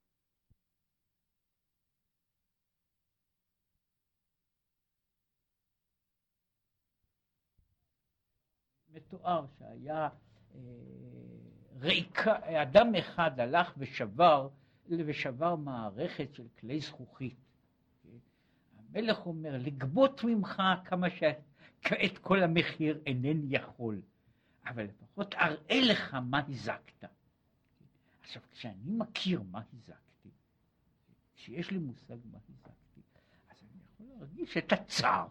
מתואר 8.90 9.46
שהיה 9.60 10.10
אה, 10.56 10.60
ריקה, 11.80 12.62
אדם 12.62 12.96
אחד 12.96 13.40
הלך 13.40 13.74
ושבר, 13.78 14.50
ושבר 14.90 15.56
מערכת 15.56 16.34
של 16.34 16.48
כלי 16.60 16.80
זכוכית. 16.80 17.38
המלך 18.78 19.26
אומר, 19.26 19.58
לגבות 19.58 20.22
ממך 20.24 20.62
כמה 20.86 21.10
שאת 21.88 22.18
כל 22.18 22.44
המחיר 22.44 23.02
אינני 23.06 23.48
יכול, 23.50 24.02
אבל 24.66 24.84
לפחות 24.84 25.36
אראה 25.36 25.82
לך 25.82 26.14
מה 26.14 26.42
הזקת. 26.48 27.10
עכשיו, 28.22 28.42
כשאני 28.52 28.92
מכיר 28.98 29.42
מה 29.42 29.62
הזקתי, 29.74 30.30
כשיש 31.36 31.72
לי 31.72 31.78
מושג 31.78 32.18
מה 32.32 32.38
הזקתי, 32.50 33.02
אז 33.50 33.64
אני 33.64 33.82
יכול 33.94 34.06
להרגיש 34.08 34.58
את 34.58 34.72
הצער. 34.74 35.28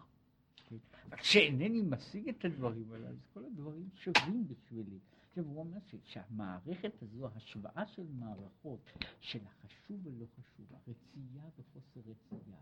כשאינני 1.16 1.82
משיג 1.82 2.28
את 2.28 2.44
הדברים 2.44 2.92
האלה, 2.92 3.09
אז 3.09 3.26
כל 3.32 3.44
הדברים 3.44 3.88
שווים 3.94 4.48
בשבילי. 4.48 4.98
עכשיו 5.28 5.44
הוא 5.44 5.59
אומר 5.59 5.78
שהמערכת 6.05 7.03
הזו, 7.03 7.28
השוואה 7.34 7.86
של 7.86 8.07
מערכות, 8.18 8.90
של 9.20 9.38
החשוב 9.46 10.07
ולא 10.07 10.26
חשוב, 10.26 10.66
הרצייה 10.70 11.48
וחוסר 11.59 12.00
רצייה, 12.00 12.57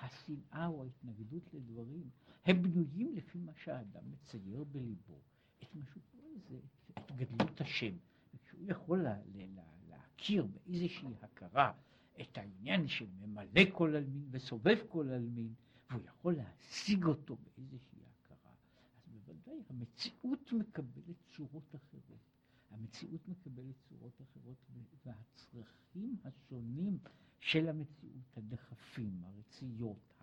השנאה 0.00 0.66
או 0.66 0.82
ההתנגדות 0.84 1.54
לדברים, 1.54 2.10
הם 2.44 2.62
בנויים 2.62 3.14
לפי 3.14 3.38
מה 3.38 3.52
שהאדם 3.54 4.10
מצייר 4.10 4.64
בליבו, 4.64 5.20
את 5.62 5.74
מה 5.74 5.84
שהוא 5.84 6.02
קורא 6.10 6.28
לזה, 6.34 6.58
את 6.98 7.12
גדלות 7.16 7.60
השם. 7.60 7.96
וכשהוא 8.34 8.64
יכול 8.66 9.02
לה, 9.02 9.16
לה, 9.34 9.62
להכיר 9.88 10.46
באיזושהי 10.46 11.14
הכרה 11.22 11.72
את 12.20 12.38
העניין 12.38 12.88
של 12.88 13.06
ממלא 13.20 13.62
כל 13.72 13.96
עלמין 13.96 14.28
וסובב 14.30 14.78
כל 14.88 15.10
עלמין, 15.10 15.54
והוא 15.90 16.02
יכול 16.04 16.34
להשיג 16.34 17.04
אותו 17.04 17.36
באיזושהי 17.36 18.00
הכרה, 18.04 18.52
אז 18.96 19.08
בוודאי 19.08 19.62
המציאות 19.68 20.52
מקבלת 20.52 21.16
צורות 21.36 21.74
אחרות. 21.74 22.34
המציאות 22.70 23.28
מקבלת 23.28 23.74
צורות 23.88 24.20
אחרות, 24.22 24.56
והצרכים 25.04 26.16
השונים 26.24 26.98
של 27.40 27.68
המציאות, 27.68 28.36
הדחפים, 28.36 29.22
הרציות, 29.24 30.14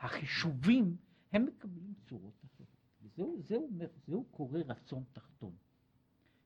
החישובים, 0.00 0.96
הם 1.32 1.46
מקבלים 1.46 1.94
צורות 2.08 2.44
אחרות. 2.44 2.68
וזהו 3.02 3.42
זהו, 3.42 3.70
זהו 4.06 4.24
קורא 4.24 4.58
רצון 4.58 5.04
תחתון, 5.12 5.56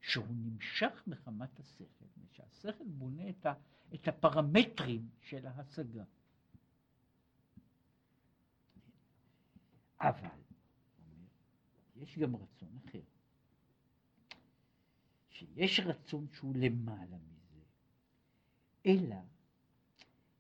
שהוא 0.00 0.26
נמשך 0.30 1.02
מחמת 1.06 1.60
השכל, 1.60 2.04
שהשכל 2.30 2.84
בונה 2.84 3.28
את, 3.28 3.46
ה, 3.46 3.54
את 3.94 4.08
הפרמטרים 4.08 5.08
של 5.20 5.46
ההשגה. 5.46 6.04
אבל, 10.00 10.28
יש 11.96 12.18
גם 12.18 12.36
רצון 12.36 12.76
אחר, 12.76 13.00
שיש 15.30 15.80
רצון 15.80 16.26
שהוא 16.32 16.54
למעלה 16.56 17.16
מזה, 17.16 17.60
אלא 18.86 19.16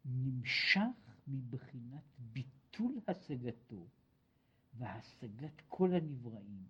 נמשך 0.08 0.80
מבחינת 1.28 2.04
ביטול 2.32 3.00
השגתו 3.08 3.86
והשגת 4.74 5.62
כל 5.68 5.94
הנבראים 5.94 6.66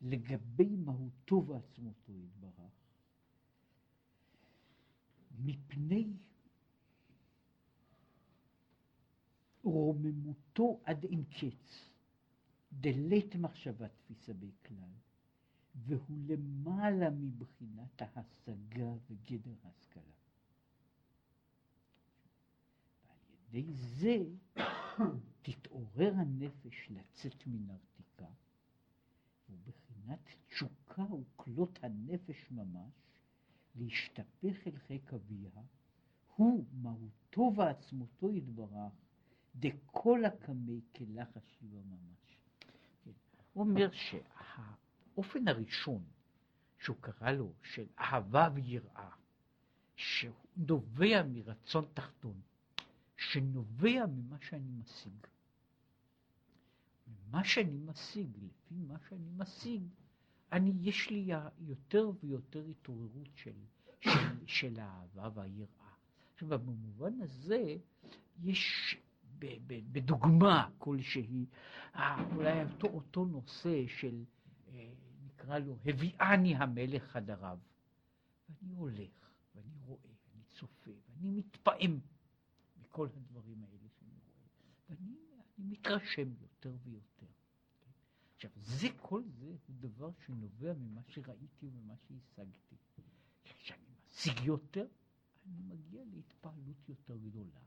לגבי 0.00 0.76
מהותו 0.76 1.46
ועצמותו 1.46 2.12
יתברך, 2.12 2.72
מפני 5.38 6.12
רוממותו 9.62 10.80
עד 10.84 11.04
אין 11.04 11.24
קץ, 11.24 11.90
דלית 12.72 13.36
מחשבה 13.36 13.88
תפיסה 13.88 14.32
בכלל, 14.34 14.90
והוא 15.74 16.18
למעלה 16.28 17.10
מבחינת 17.10 18.02
ההשגה 18.02 18.92
וגדר 19.10 19.54
ההשכלה. 19.64 20.15
ידי 23.52 23.72
זה 23.72 24.24
תתעורר 25.42 26.12
הנפש 26.16 26.90
לצאת 26.90 27.46
מן 27.46 27.70
הרתיקה, 27.70 28.26
ובחינת 29.50 30.28
תשוקה 30.48 31.02
וכלות 31.02 31.78
הנפש 31.82 32.50
ממש, 32.50 32.92
להשתפך 33.74 34.66
אל 34.66 34.78
חיק 34.86 35.14
אביה, 35.14 35.50
הוא 36.36 36.64
מהותו 36.72 37.52
ועצמותו 37.56 38.32
יתברך, 38.32 38.92
דכל 39.56 40.24
הקמי 40.24 40.80
כלך 40.96 41.36
השיבה 41.36 41.78
ממש. 41.84 42.38
כן. 43.00 43.10
הוא 43.52 43.64
אומר 43.64 43.90
שהאופן 43.92 45.48
הראשון 45.48 46.04
שהוא 46.78 46.96
קרא 47.00 47.30
לו 47.30 47.52
של 47.62 47.86
אהבה 47.98 48.48
ויראה, 48.54 49.10
שהוא 49.96 50.34
נובע 50.56 51.22
מרצון 51.22 51.84
תחתון, 51.94 52.40
שנובע 53.36 54.06
ממה 54.06 54.36
שאני 54.40 54.70
משיג. 54.70 55.26
מה 57.30 57.44
שאני 57.44 57.78
משיג, 57.78 58.28
לפי 58.36 58.74
מה 58.74 58.98
שאני 59.08 59.30
משיג, 59.36 59.82
אני, 60.52 60.72
יש 60.80 61.10
לי 61.10 61.28
יותר 61.60 62.10
ויותר 62.20 62.64
התעוררות 62.66 63.28
של, 63.34 63.52
של, 64.00 64.46
של 64.46 64.80
האהבה 64.80 65.28
והיראה. 65.34 65.92
עכשיו, 66.34 66.48
במובן 66.48 67.20
הזה, 67.20 67.76
יש 68.42 68.96
ב, 69.38 69.46
ב, 69.66 69.80
בדוגמה 69.92 70.70
כלשהי, 70.78 71.46
אולי 72.32 72.64
אותו, 72.64 72.86
אותו 72.86 73.24
נושא 73.24 73.86
של, 73.86 74.24
אה, 74.68 74.92
נקרא 75.24 75.58
לו, 75.58 75.76
הביאני 75.84 76.56
המלך 76.56 77.02
חדריו. 77.02 77.58
ואני 78.48 78.74
הולך, 78.74 79.30
ואני 79.54 79.78
רואה, 79.84 80.10
אני 80.34 80.42
צופה, 80.54 80.90
ואני 81.08 81.30
מתפעם 81.30 82.00
מכל 82.96 83.08
הדברים 83.16 83.64
האלה 83.64 83.88
שאני 83.98 84.18
רואה, 84.24 84.46
ואני 85.58 85.65
מתרשם 85.80 86.28
יותר 86.40 86.76
ויותר. 86.84 87.26
עכשיו, 88.34 88.50
זה, 88.56 88.88
כל 88.96 89.22
זה 89.38 89.46
הוא 89.66 89.76
דבר 89.80 90.10
שנובע 90.26 90.72
ממה 90.74 91.00
שראיתי 91.08 91.66
וממה 91.66 91.94
שהשגתי. 91.96 92.76
כשאני 93.44 93.84
משיג 94.06 94.44
יותר, 94.44 94.86
אני 95.46 95.62
מגיע 95.62 96.02
להתפעלות 96.14 96.88
יותר 96.88 97.16
גדולה, 97.16 97.60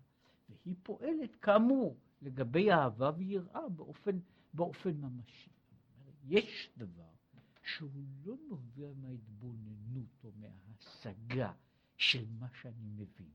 והיא 0.49 0.76
פועלת, 0.84 1.36
כאמור, 1.36 1.97
לגבי 2.22 2.72
אהבה 2.72 3.12
ויראה 3.18 3.70
באופן, 3.70 4.20
באופן 4.53 4.91
ממשי. 4.91 5.49
יש 6.24 6.70
דבר 6.78 7.10
שהוא 7.64 8.03
לא 8.26 8.36
נובע 8.49 8.93
מההתבוננות 9.01 10.24
או 10.24 10.32
מההשגה 10.36 11.53
של 11.97 12.26
מה 12.39 12.47
שאני 12.62 12.89
מבין, 12.95 13.32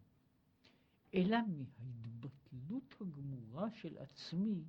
אלא 1.15 1.39
מההתבטלות 1.49 2.95
הגמורה 3.01 3.71
של 3.71 3.99
עצמי 3.99 4.65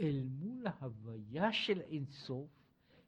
אל 0.00 0.22
מול 0.24 0.66
ההוויה 0.66 1.52
של 1.52 1.80
אינסוף, 1.80 2.50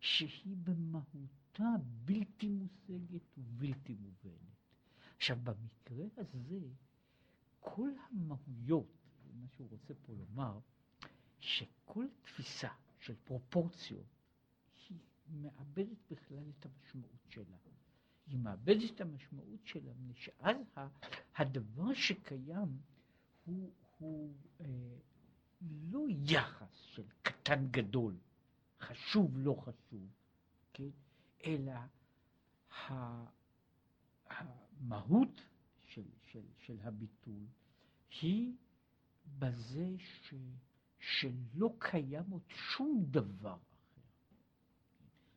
שהיא 0.00 0.56
במהותה 0.56 1.70
בלתי 2.04 2.48
מושגת 2.48 3.38
ובלתי 3.38 3.94
מובנת. 3.94 4.56
עכשיו, 5.16 5.38
במקרה 5.44 6.06
הזה, 6.16 6.60
כל 7.60 7.90
המהויות, 8.10 8.92
מה 9.34 9.46
שהוא 9.48 9.68
רוצה 9.70 9.94
פה 10.02 10.12
לומר, 10.14 10.58
שכל 11.40 12.06
תפיסה 12.22 12.68
של 12.98 13.14
פרופורציות, 13.24 14.06
היא 14.88 14.98
מאבדת 15.28 15.98
בכלל 16.10 16.50
את 16.58 16.66
המשמעות 16.66 17.26
שלה. 17.28 17.56
היא 18.26 18.38
מאבדת 18.38 18.94
את 18.94 19.00
המשמעות 19.00 19.60
שלה, 19.64 19.92
מפני 19.94 20.14
שאז 20.14 20.56
הדבר 21.36 21.94
שקיים 21.94 22.78
הוא, 23.44 23.70
הוא 23.98 24.34
אה, 24.60 24.66
לא 25.90 26.00
יחס 26.08 26.72
של 26.94 27.02
קטן 27.22 27.66
גדול, 27.70 28.16
חשוב 28.80 29.38
לא 29.38 29.54
חשוב, 29.54 30.08
כן? 30.72 30.88
אלא 31.44 31.72
המהות 34.28 35.40
של, 35.84 36.04
של, 36.22 36.42
של 36.58 36.76
הביטול 36.82 37.46
היא 38.20 38.52
בזה 39.38 39.94
ש, 39.98 40.34
שלא 40.98 41.74
קיים 41.78 42.30
עוד 42.30 42.42
שום 42.48 43.04
דבר 43.10 43.56
אחר, 43.56 44.00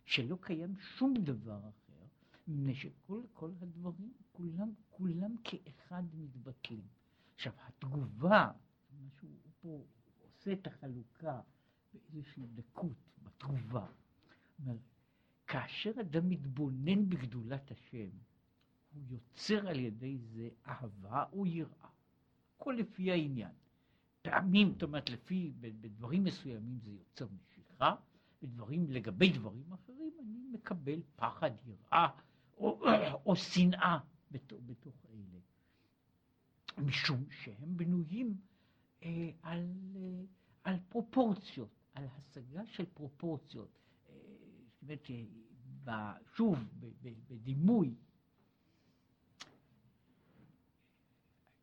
שלא 0.05 0.37
קיים 0.41 0.75
שום 0.97 1.13
דבר 1.13 1.59
אחר, 1.59 1.78
מפני 2.49 2.75
שכל 2.75 3.21
כל 3.33 3.51
הדברים, 3.61 4.13
כולם, 4.31 4.73
כולם 4.89 5.35
כאחד 5.43 6.03
מתבטלים. 6.13 6.87
עכשיו, 7.35 7.53
התגובה, 7.67 8.51
מה 8.91 9.09
שהוא 9.19 9.29
פה 9.61 9.85
עושה 10.23 10.53
את 10.53 10.67
החלוקה 10.67 11.41
באיזושהי 11.93 12.47
דקות, 12.55 12.97
בתגובה. 13.23 13.87
כאשר 15.47 15.91
אדם 16.01 16.29
מתבונן 16.29 17.09
בגדולת 17.09 17.71
השם, 17.71 18.09
הוא 18.93 19.03
יוצר 19.07 19.67
על 19.67 19.79
ידי 19.79 20.17
זה 20.17 20.49
אהבה 20.67 21.25
או 21.33 21.45
יראה. 21.45 21.89
הכל 22.55 22.75
לפי 22.79 23.11
העניין. 23.11 23.51
פעמים, 24.21 24.71
זאת 24.71 24.83
אומרת, 24.83 25.09
לפי, 25.09 25.51
בדברים 25.59 26.23
מסוימים 26.23 26.79
זה 26.79 26.91
יוצר 26.91 27.27
משיכה, 27.27 27.95
בדברים, 28.41 28.91
לגבי 28.91 29.31
דברים 29.31 29.73
אחרים 29.73 30.13
אני 30.19 30.39
מקבל 30.53 31.01
פחד, 31.15 31.51
יראה 31.65 32.07
או, 32.59 32.81
או 33.25 33.35
שנאה 33.35 33.97
בתוך, 34.31 34.59
בתוך 34.65 34.95
אלה. 35.09 35.39
משום 36.77 37.25
שהם 37.29 37.77
בנויים 37.77 38.37
אה, 39.03 39.31
על, 39.41 39.71
אה, 39.95 40.23
על 40.63 40.75
פרופורציות, 40.89 41.69
על 41.93 42.05
השגה 42.07 42.65
של 42.65 42.85
פרופורציות. 42.93 43.79
אה, 44.09 44.15
זאת 44.71 44.83
אומרת, 44.83 45.09
שוב, 46.35 46.59
בדימוי, 47.29 47.95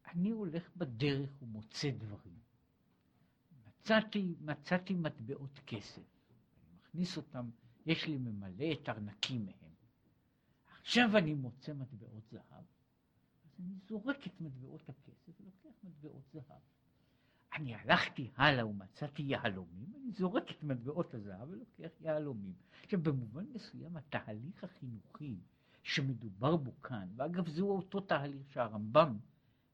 אני 0.07 0.31
הולך 0.31 0.77
בדרך 0.77 1.43
ומוצא 1.43 1.91
דברים. 1.91 2.39
מצאתי, 3.67 4.35
מצאתי 4.41 4.95
מטבעות 4.95 5.61
כסף, 5.67 6.03
אני 6.63 6.75
מכניס 6.81 7.17
אותם, 7.17 7.51
יש 7.87 8.07
לי 8.07 8.17
ממלא 8.19 8.73
את 8.73 8.89
ארנקים 8.89 9.47
מהם. 9.47 9.76
עכשיו 10.87 11.17
אני 11.17 11.35
מוצא 11.35 11.73
מטבעות 11.73 12.29
זהב, 12.31 12.65
אז 13.45 13.61
אני 13.61 13.75
זורק 13.89 14.27
את 14.27 14.41
מטבעות 14.41 14.89
הכסף 14.89 15.41
ולוקח 15.41 15.85
מטבעות 15.85 16.23
זהב. 16.33 16.61
אני 17.55 17.75
הלכתי 17.75 18.31
הלאה 18.37 18.67
ומצאתי 18.67 19.23
יהלומים, 19.23 19.93
אני 19.97 20.13
זורק 20.13 20.51
את 20.51 20.63
מטבעות 20.63 21.15
הזהב 21.15 21.51
ולוקח 21.51 22.01
יהלומים. 22.01 22.55
עכשיו, 22.83 23.03
במובן 23.03 23.45
מסוים 23.55 23.97
התהליך 23.97 24.65
החינוכי 24.65 25.37
שמדובר 25.83 26.57
בו 26.57 26.83
כאן, 26.83 27.09
ואגב 27.17 27.49
זהו 27.49 27.77
אותו 27.77 28.01
תהליך 28.01 28.53
שהרמב"ם, 28.53 29.19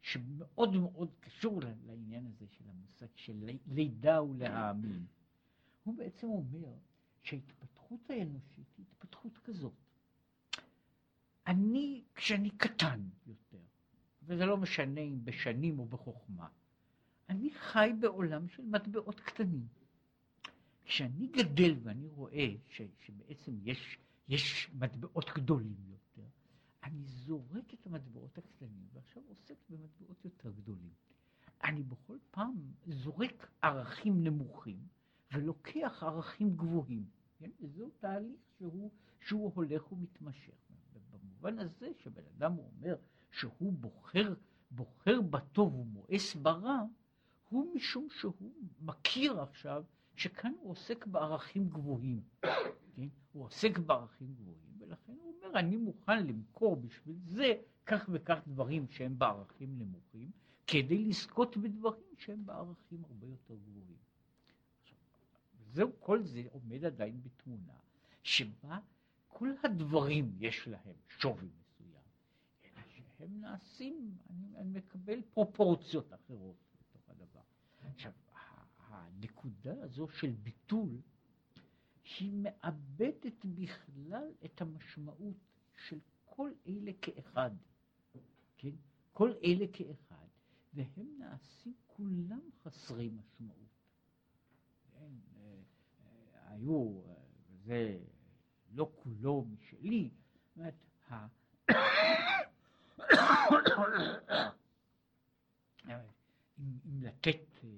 שמאוד 0.00 0.76
מאוד 0.76 1.14
קשור 1.20 1.60
לעניין 1.86 2.26
הזה 2.26 2.46
של 2.48 2.64
המושג 2.68 3.16
של 3.16 3.50
לידה 3.66 4.22
ולהאמין, 4.22 5.06
הוא 5.84 5.96
בעצם 5.96 6.26
אומר 6.26 6.74
שההתפתחות 7.22 8.10
האנושית 8.10 8.76
היא 8.78 8.86
התפתחות 8.88 9.38
כזאת. 9.38 9.82
אני, 11.53 12.03
כשאני 12.14 12.50
קטן 12.50 13.00
יותר, 13.26 13.59
וזה 14.22 14.46
לא 14.46 14.57
משנה 14.57 15.00
אם 15.00 15.24
בשנים 15.24 15.78
או 15.78 15.86
בחוכמה, 15.86 16.48
אני 17.28 17.50
חי 17.50 17.92
בעולם 18.00 18.48
של 18.48 18.62
מטבעות 18.62 19.20
קטנים. 19.20 19.66
כשאני 20.84 21.26
גדל 21.26 21.74
ואני 21.82 22.09
רואה 22.09 22.48
ש, 22.68 22.82
שבעצם 23.00 23.53
יש, 23.62 23.98
יש 24.28 24.70
מטבעות 24.74 25.30
גדולים 25.34 25.76
יותר, 25.90 26.28
אני 26.84 27.05
זורק 27.05 27.74
את 27.74 27.86
המטבעות 27.86 28.38
הקטנים 28.38 28.86
ועכשיו 28.92 29.22
עוסק 29.28 29.57
במטבעות 29.70 30.24
יותר 30.24 30.50
גדולים. 30.50 30.92
אני 31.64 31.82
בכל 31.82 32.16
פעם 32.30 32.55
זורק 32.86 33.50
ערכים 33.62 34.24
נמוכים 34.24 34.78
ולוקח 35.32 36.03
ערכים 36.03 36.57
גבוהים. 36.57 37.05
כן? 37.38 37.50
וזהו 37.61 37.90
תהליך 37.98 38.40
שהוא, 38.59 38.90
שהוא 39.20 39.53
הולך 39.55 39.92
ומתמשך. 39.92 40.71
במובן 41.43 41.59
הזה 41.59 41.88
שבן 42.03 42.22
אדם 42.36 42.59
אומר 42.59 42.97
שהוא 43.30 43.72
בוחר, 43.72 44.34
בוחר 44.70 45.20
בטוב 45.20 45.74
ומואס 45.74 46.34
ברע, 46.34 46.82
הוא 47.49 47.74
משום 47.74 48.09
שהוא 48.11 48.53
מכיר 48.80 49.40
עכשיו 49.40 49.84
שכאן 50.16 50.53
הוא 50.61 50.70
עוסק 50.70 51.07
בערכים 51.07 51.68
גבוהים, 51.68 52.22
כן? 52.97 53.09
הוא 53.32 53.45
עוסק 53.45 53.78
בערכים 53.78 54.34
גבוהים, 54.34 54.76
ולכן 54.78 55.12
הוא 55.12 55.34
אומר, 55.34 55.59
אני 55.59 55.76
מוכן 55.76 56.26
למכור 56.26 56.76
בשביל 56.76 57.16
זה 57.24 57.55
כך 57.86 58.09
וכך 58.12 58.38
דברים 58.47 58.86
שהם 58.90 59.18
בערכים 59.18 59.78
נמוכים, 59.78 60.30
כדי 60.66 60.99
לזכות 60.99 61.57
בדברים 61.57 62.14
שהם 62.18 62.47
בערכים 62.47 63.05
הרבה 63.05 63.26
יותר 63.26 63.55
גבוהים. 63.55 63.99
זהו, 65.72 65.90
כל 66.01 66.22
זה 66.22 66.43
עומד 66.53 66.84
עדיין 66.84 67.22
בתמונה, 67.22 67.74
שבה 68.22 68.78
כל 69.33 69.53
הדברים 69.64 70.33
יש 70.39 70.68
להם 70.68 70.97
שווי 71.09 71.49
מסוים, 71.61 72.03
אלא 72.64 72.83
שהם 72.89 73.41
נעשים, 73.41 74.16
אני, 74.30 74.57
אני 74.57 74.78
מקבל 74.78 75.22
פרופורציות 75.35 76.12
אחרות. 76.14 76.57
עכשיו, 77.85 78.12
הנקודה 78.78 79.85
הזו 79.85 80.09
של 80.09 80.30
ביטול, 80.30 81.01
היא 82.18 82.33
מאבדת 82.43 83.45
בכלל 83.45 84.28
את 84.45 84.61
המשמעות 84.61 85.37
של 85.89 85.99
כל 86.24 86.51
אלה 86.66 86.93
כאחד, 87.03 87.51
כן? 88.57 88.70
כל 89.12 89.33
אלה 89.45 89.66
כאחד, 89.72 90.26
והם 90.74 91.07
נעשים 91.18 91.74
כולם 91.87 92.41
חסרי 92.62 93.09
משמעות. 93.09 93.68
כן? 94.93 95.12
אה, 95.37 95.62
אה, 96.01 96.53
היו, 96.53 97.01
אה, 97.07 97.14
זה 97.64 97.99
לא 98.74 98.90
כולו 98.94 99.44
משלי, 99.50 100.10
זאת 100.44 100.56
אומרת, 100.56 100.74
אם, 106.58 107.00
לתת 107.00 107.64
אה, 107.64 107.68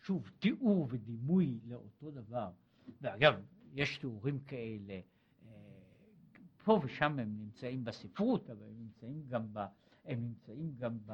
שוב 0.00 0.30
תיאור 0.38 0.88
ודימוי 0.90 1.60
לאותו 1.66 2.10
דבר, 2.10 2.50
ואגב, 3.00 3.34
יש 3.72 3.98
תיאורים 3.98 4.40
כאלה, 4.40 5.00
אה, 5.46 5.50
פה 6.64 6.80
ושם 6.82 7.18
הם 7.18 7.38
נמצאים 7.38 7.84
בספרות, 7.84 8.50
אבל 8.50 8.62
הם 8.62 8.78
נמצאים 8.78 9.22
גם 9.28 9.52
ב... 9.52 9.58
הם 10.04 10.20
נמצאים 10.20 10.74
גם 10.76 10.98
ב... 11.06 11.12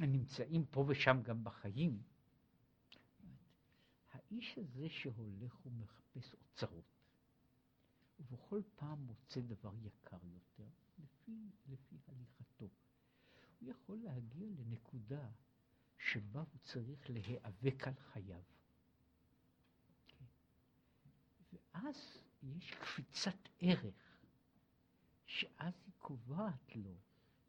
הם 0.00 0.12
נמצאים 0.12 0.64
פה 0.64 0.84
ושם 0.88 1.20
גם 1.22 1.44
בחיים. 1.44 1.98
האיש 4.30 4.58
הזה 4.58 4.88
שהולך 4.88 5.66
ומחפש 5.66 6.34
אוצרות, 6.34 6.84
ובכל 8.20 8.62
פעם 8.74 8.98
מוצא 8.98 9.40
דבר 9.40 9.72
יקר 9.82 10.18
יותר, 10.24 10.68
לפי, 10.98 11.50
לפי 11.68 11.96
הליכתו, 12.08 12.68
הוא 13.60 13.70
יכול 13.70 13.98
להגיע 13.98 14.48
לנקודה 14.58 15.28
שבה 15.98 16.40
הוא 16.40 16.58
צריך 16.62 17.10
להיאבק 17.10 17.88
על 17.88 17.94
חייו. 17.94 18.42
כן. 20.08 20.24
ואז 21.52 21.96
יש 22.42 22.74
קפיצת 22.74 23.48
ערך, 23.58 24.20
שאז 25.26 25.74
היא 25.86 25.94
קובעת 25.98 26.76
לו. 26.76 26.94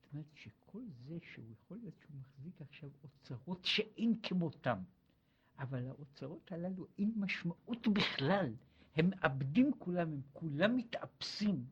זאת 0.01 0.13
אומרת 0.13 0.36
שכל 0.36 0.84
זה 0.89 1.17
שהוא 1.21 1.51
יכול 1.51 1.77
להיות 1.77 1.95
שהוא 1.99 2.15
מחזיק 2.19 2.61
עכשיו 2.61 2.89
אוצרות 3.03 3.65
שאין 3.65 4.19
כמותם, 4.23 4.84
אבל 5.60 5.88
האוצרות 5.88 6.52
הללו 6.52 6.88
אין 6.97 7.14
משמעות 7.16 7.88
בכלל, 7.88 8.54
הם 8.95 9.10
מאבדים 9.10 9.72
כולם, 9.80 10.14
הם 10.14 10.22
כולם 10.34 10.78
מתאפסים, 10.78 11.66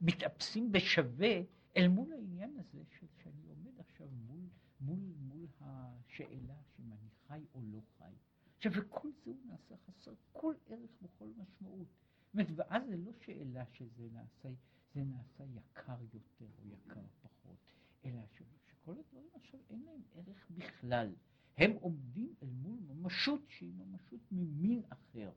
מתאפסים 0.00 0.72
בשווה 0.72 1.42
אל 1.76 1.88
מול 1.88 2.12
העניין 2.12 2.56
הזה 2.58 2.82
של, 2.98 3.06
שאני 3.22 3.46
עומד 3.48 3.80
עכשיו 3.80 4.08
מול, 4.10 4.40
מול, 4.80 4.98
מול 5.20 5.46
השאלה 5.60 6.54
אם 6.78 6.92
אני 6.92 7.08
חי 7.26 7.44
או 7.54 7.60
לא 7.72 7.80
חי. 7.98 8.12
עכשיו, 8.56 8.72
וכל 8.74 9.08
זה 9.24 9.30
הוא 9.30 9.46
נעשה 9.46 9.74
חסר 9.76 10.12
כל 10.32 10.54
ערך 10.66 10.90
וכל 11.02 11.28
משמעות. 11.36 11.88
זאת 11.88 12.34
אומרת, 12.34 12.48
ואז 12.56 12.82
זה 12.88 12.96
לא 12.96 13.12
שאלה 13.24 13.64
שזה 13.72 14.08
נעשה, 14.12 14.48
זה 14.94 15.04
נעשה 15.04 15.44
יקר 15.44 16.02
יותר 16.14 16.46
או 16.58 16.68
יקר 16.68 17.04
פחות, 17.22 17.72
אלא 18.04 18.20
שכל 18.34 18.94
הדברים 18.98 19.28
עכשיו 19.34 19.60
אין 19.70 19.82
להם 19.82 20.02
ערך 20.14 20.46
בכלל. 20.50 21.14
הם 21.60 21.72
עומדים 21.80 22.34
אל 22.42 22.48
מול 22.48 22.78
ממשות 22.88 23.40
שהיא 23.48 23.72
ממשות 23.74 24.20
ממין 24.32 24.82
אחר, 24.88 25.30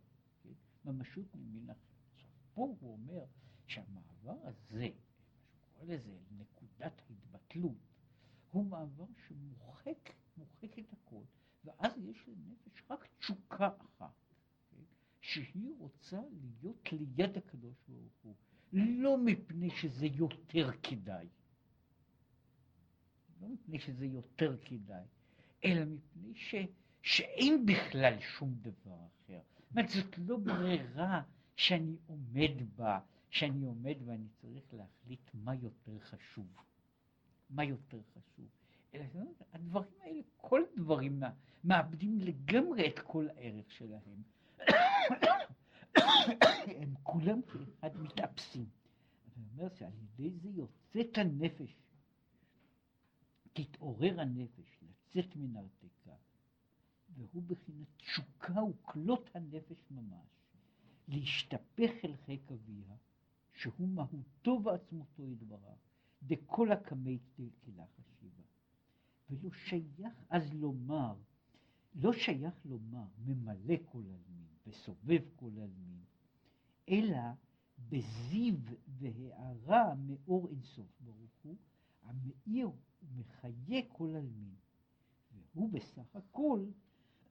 כן? 0.44 0.50
ממשות 0.86 1.36
ממין 1.36 1.70
אחר. 1.70 1.80
עכשיו, 2.16 2.30
פה 2.54 2.76
הוא 2.80 2.94
אומר 2.94 3.26
שהמעבר 3.68 4.48
הזה, 4.48 4.90
מה 5.54 5.62
שהוא 5.62 5.74
קורא 5.74 5.94
לזה 5.94 6.18
נקודת 6.38 7.02
ההתבטלות, 7.10 7.78
הוא 8.52 8.66
מעבר 8.66 9.06
שמוחק, 9.28 10.14
מוחק 10.38 10.80
את 10.80 10.94
הכל, 10.94 11.22
ואז 11.66 11.92
יש 11.98 12.28
לנפש 12.28 12.84
רק 12.90 13.08
תשוקה 13.20 13.70
אחת, 13.78 14.14
כן? 14.72 14.84
שהיא 15.22 15.74
רוצה 15.78 16.22
להיות 16.42 16.90
ליד 16.92 17.38
הקדוש 17.38 17.76
ברוך 17.88 18.14
הוא, 18.22 18.36
לא 18.74 19.18
מפני 19.18 19.70
שזה 19.70 20.06
יותר 20.06 20.72
כדאי, 20.84 21.28
לא 23.42 23.48
מפני 23.48 23.80
שזה 23.80 24.06
יותר 24.06 24.58
כדאי, 24.62 25.06
אלא 25.64 25.86
מפני 25.86 26.36
ש, 26.36 26.55
שאין 27.01 27.66
בכלל 27.66 28.20
שום 28.20 28.53
דבר 28.61 28.95
אחר. 28.95 29.39
זאת 29.59 29.72
אומרת, 29.72 29.89
זאת 29.89 30.18
לא 30.18 30.38
ברירה 30.38 31.22
שאני 31.55 31.95
עומד 32.07 32.76
בה, 32.76 32.99
שאני 33.30 33.66
עומד 33.66 33.95
ואני 34.05 34.28
צריך 34.41 34.74
להחליט 34.74 35.30
מה 35.34 35.55
יותר 35.55 35.99
חשוב. 35.99 36.47
מה 37.49 37.64
יותר 37.64 37.99
חשוב. 38.11 38.47
אלא 38.93 39.03
הדברים 39.53 39.93
האלה, 40.01 40.22
כל 40.38 40.61
הדברים 40.74 41.24
מאבדים 41.64 42.20
לגמרי 42.20 42.88
את 42.88 42.99
כל 42.99 43.28
הערך 43.30 43.72
שלהם. 43.72 44.24
הם 46.82 46.93
כולם 47.03 47.41
כאחד 47.41 47.97
מתאפסים. 47.97 48.66
אני 49.38 49.45
אומר 49.53 49.76
שעל 49.76 49.91
ידי 50.01 50.30
זה 50.30 50.49
יוצאת 50.49 51.18
הנפש, 51.18 51.78
תתעורר 53.53 54.22
הנפש 54.22 54.83
לצאת 55.16 55.36
מן 55.36 55.55
הרתקה, 55.55 56.16
והוא 57.16 57.43
בחינת 57.43 57.88
תשוקה 57.97 58.64
וכלות 58.64 59.30
הנפש 59.36 59.91
ממש, 59.91 60.28
להשתפך 61.07 61.91
אל 62.03 62.16
חיק 62.26 62.51
אביה, 62.51 62.95
שהוא 63.53 63.88
מהותו 63.88 64.61
ועצמותו 64.64 65.28
יתברך, 65.28 65.80
דכל 66.24 66.72
הקמי 66.72 67.20
תלך 67.36 67.99
השיבה. 67.99 68.43
ולא 69.30 69.51
שייך 69.51 70.14
אז 70.30 70.53
לומר, 70.53 71.16
לא 71.95 72.14
שייך 72.14 72.66
לומר 72.66 73.05
ממלא 73.26 73.76
כל 73.86 74.03
עלמין 74.03 74.47
וסובב 74.68 75.22
כל 75.36 75.51
עלמין, 75.57 76.03
אלא 76.89 77.20
בזיו 77.89 78.55
והארה 78.88 79.95
מאור 79.95 80.47
אינסוף 80.49 80.88
ברוך 80.99 81.32
הוא, 81.43 81.55
המאיר 82.03 82.70
ומחיה 83.03 83.82
כל 83.88 84.09
עלמין. 84.16 84.55
והוא 85.56 85.70
בסך 85.70 86.16
הכל 86.16 86.66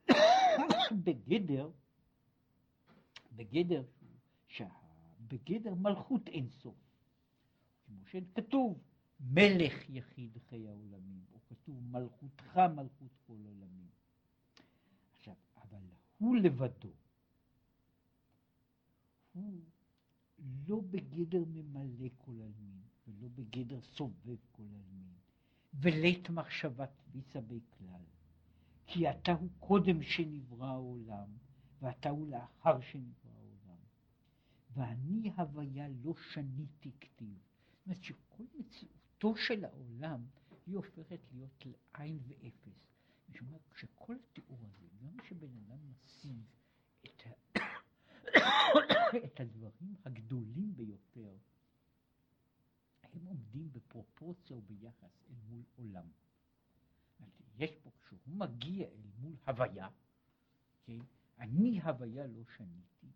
בגדר, 1.05 1.71
בגדר, 3.37 3.85
בגדר 5.29 5.75
מלכות 5.75 6.29
אינסוף. 6.29 6.75
כמו 7.87 8.07
שכתוב, 8.07 8.79
מלך 9.21 9.91
יחיד 9.91 10.39
חיי 10.49 10.69
העולמים, 10.69 11.25
או 11.33 11.39
כתוב 11.47 11.83
מלכותך 11.91 12.57
מלכות 12.57 13.13
כל 13.27 13.33
עולמים. 13.33 13.89
עכשיו, 15.17 15.35
אבל 15.57 15.83
הוא 16.19 16.37
לבדו, 16.37 16.93
הוא 19.33 19.61
לא 20.69 20.81
בגדר 20.91 21.45
ממלא 21.47 22.09
כל 22.19 22.33
עלמין, 22.33 22.83
ולא 23.07 23.29
בגדר 23.29 23.81
סובב 23.81 24.37
כל 24.53 24.63
עלמין, 24.63 25.12
ולית 25.75 26.31
מחשבת 26.31 27.03
ויצה 27.13 27.41
בכלל. 27.41 28.01
כי 28.87 29.11
אתה 29.11 29.33
הוא 29.33 29.49
קודם 29.61 30.03
שנברא 30.03 30.67
העולם, 30.67 31.29
ואתה 31.83 32.11
הוא 32.11 32.29
לאחר 32.29 32.81
שנברא 32.81 33.33
העולם. 33.35 33.81
ואני 34.75 35.33
הוויה 35.37 35.89
לא 35.89 36.15
שניתי 36.33 36.91
כתיב. 37.01 37.39
זאת 37.73 37.87
אומרת 37.87 38.03
שכל 38.03 38.45
מציאותו 38.59 39.37
של 39.37 39.65
העולם 39.65 40.25
היא 40.67 40.77
הופכת 40.77 41.21
להיות 41.33 41.67
לעין 41.67 42.19
ואפס. 42.29 42.93
אומרת, 43.47 43.69
כשכל 43.71 44.17
התיאור 44.25 44.59
הזה, 44.63 44.87
גם 45.05 45.17
כשבן 45.17 45.57
אדם 45.57 45.79
משיג 45.91 46.43
את, 47.05 47.23
ה... 47.27 47.59
את 49.25 49.41
הדברים 49.41 49.95
הגדולים 50.05 50.77
ביותר, 50.77 51.37
הם 53.13 53.25
עומדים 53.25 53.73
בפרופורציה 53.73 54.57
וביחס 54.57 55.23
אל 55.31 55.35
מול 55.49 55.63
עולם. 55.77 56.07
יש 57.59 57.71
פה, 57.83 57.91
כשהוא 58.01 58.19
מגיע 58.27 58.87
אל 58.87 59.03
מול 59.19 59.37
הוויה, 59.47 59.89
כן, 60.85 60.99
אני 61.39 61.81
הוויה 61.81 62.27
לא 62.27 62.43
שניתי, 62.57 63.07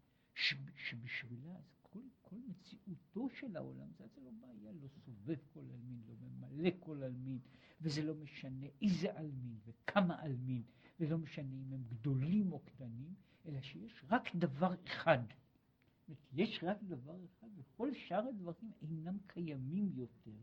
שבשבילה 0.74 1.57
אז 1.57 1.76
כל, 1.82 2.01
כל 2.22 2.36
מציאותו 2.49 3.28
של 3.30 3.57
העולם, 3.57 3.88
זה, 3.99 4.07
זה 4.14 4.20
לא 4.20 4.30
בעיה, 4.40 4.72
לא 4.72 4.88
סובב 5.05 5.38
כל 5.55 5.61
עלמין, 5.70 6.03
לא 6.09 6.14
ממלא 6.20 6.70
כל 6.80 7.03
עלמין, 7.03 7.38
וזה 7.80 8.03
לא 8.03 8.14
משנה 8.14 8.66
איזה 8.82 9.18
עלמין 9.18 9.59
וכמה 9.64 10.20
עלמין, 10.20 10.62
ולא 11.01 11.18
משנה 11.18 11.55
אם 11.55 11.72
הם 11.72 11.84
גדולים 11.88 12.53
או 12.53 12.61
קטנים, 12.61 13.14
אלא 13.47 13.61
שיש 13.61 14.05
רק 14.11 14.36
דבר 14.36 14.74
אחד. 14.86 15.18
יש 16.32 16.61
רק 16.62 16.82
דבר 16.82 17.24
אחד, 17.24 17.48
וכל 17.57 17.94
שאר 17.94 18.28
הדברים 18.28 18.72
אינם 18.82 19.18
קיימים 19.26 19.90
יותר 19.94 20.36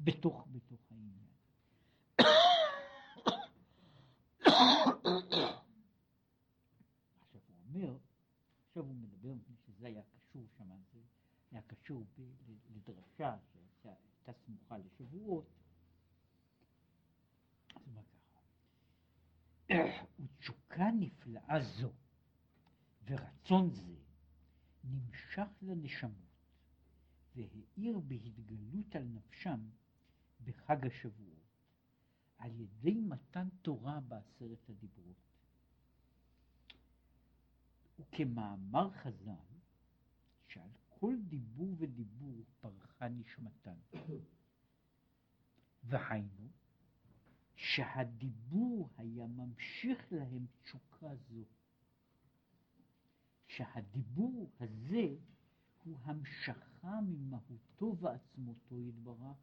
בתוך, 0.00 0.48
בתוך 0.52 0.80
העניין. 0.90 1.26
עכשיו 7.20 7.40
הוא 7.46 7.56
אומר, 7.68 7.96
עכשיו 8.68 8.84
הוא 8.84 8.94
מדבר, 8.94 9.34
שזה 9.66 9.86
היה 9.86 10.02
קשור 10.02 10.46
שם, 10.58 10.70
היה 11.50 11.62
קשור 11.62 12.04
לדרשה 12.74 13.36
שהייתה 13.82 14.32
סמוכה 14.32 14.78
לשבועות. 14.78 15.46
אז 17.74 17.92
הוא 17.96 18.04
ככה, 18.12 18.40
ותשוקה 20.20 20.90
נפלאה 20.98 21.60
זו 21.80 21.92
ורצון 23.06 23.70
זה 23.70 23.95
נמשך 25.38 25.62
לנשמות 25.62 26.26
והאיר 27.34 27.98
בהתגלות 27.98 28.96
על 28.96 29.04
נפשם 29.04 29.60
בחג 30.44 30.86
השבועות. 30.86 31.46
על 32.38 32.60
ידי 32.60 33.00
מתן 33.00 33.48
תורה 33.62 34.00
בעשרת 34.00 34.68
הדיברות. 34.68 35.16
וכמאמר 37.98 38.90
חז"ל, 38.90 39.56
שעל 40.46 40.70
כל 40.88 41.14
דיבור 41.28 41.74
ודיבור 41.78 42.44
פרחה 42.60 43.08
נשמתן. 43.08 43.76
והיינו, 45.84 46.48
שהדיבור 47.54 48.90
היה 48.96 49.26
ממשיך 49.26 50.12
להם 50.12 50.46
תשוקה 50.62 51.16
זו. 51.16 51.44
שהדיבור 53.56 54.50
הזה 54.60 55.16
הוא 55.84 55.98
המשכה 56.02 57.00
ממהותו 57.00 57.96
ועצמותו 58.00 58.80
יתברך 58.80 59.36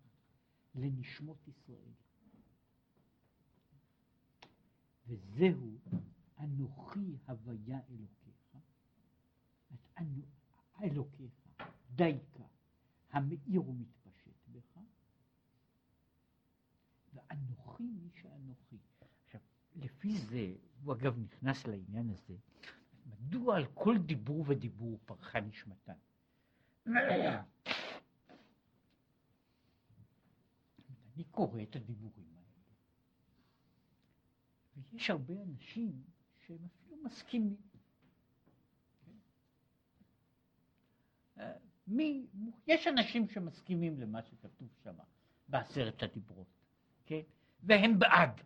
לנשמות 0.76 1.48
ישראל. 1.48 1.94
וזהו 5.08 5.78
אנוכי 6.40 7.18
הוויה 7.28 7.80
אלוקיך, 7.90 8.58
אלוקיך, 10.82 11.32
דייקה, 11.96 12.44
המאיר 13.12 13.70
ומתפשט 13.70 14.48
בך, 14.52 14.80
ואנוכי 17.14 17.84
מי 17.84 18.10
שאנוכי. 18.22 18.78
עכשיו, 19.26 19.42
לפי 19.76 20.18
זה, 20.18 20.56
הוא 20.84 20.94
אגב 20.94 21.20
נכנס 21.20 21.68
לעניין 21.68 22.10
הזה, 22.10 22.36
מדוע 23.24 23.58
על 23.58 23.66
כל 23.74 23.98
דיבור 23.98 24.46
ודיבור 24.48 25.00
פרחה 25.06 25.40
נשמתן? 25.42 25.94
אני 31.16 31.24
קורא 31.32 31.62
את 31.62 31.76
הדיבורים 31.76 32.28
האלה, 32.36 32.76
ויש 34.92 35.10
הרבה 35.10 35.34
אנשים 35.44 36.04
שהם 36.48 36.58
אפילו 36.66 36.98
מסכימים. 37.04 37.58
מי, 41.88 42.28
יש 42.68 42.88
אנשים 42.88 43.28
שמסכימים 43.28 44.00
למה 44.00 44.22
שכתוב 44.22 44.70
שם 44.84 44.96
בעשרת 45.48 46.04
הדיברות, 46.04 46.48
כן? 47.06 47.22
והם 47.64 48.00
בעד, 48.00 48.42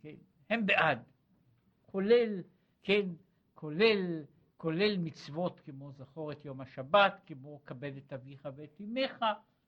כן? 0.00 0.14
הם 0.50 0.66
בעד, 0.66 1.02
כולל, 1.86 2.42
כן, 2.82 3.06
כולל, 3.62 4.24
כולל 4.56 4.96
מצוות 4.98 5.60
כמו 5.60 5.92
זכור 5.92 6.32
את 6.32 6.44
יום 6.44 6.60
השבת, 6.60 7.22
כמו 7.26 7.60
כבד 7.64 7.96
את 7.96 8.12
אביך 8.12 8.48
ואת 8.56 8.80
אמך, 8.80 9.24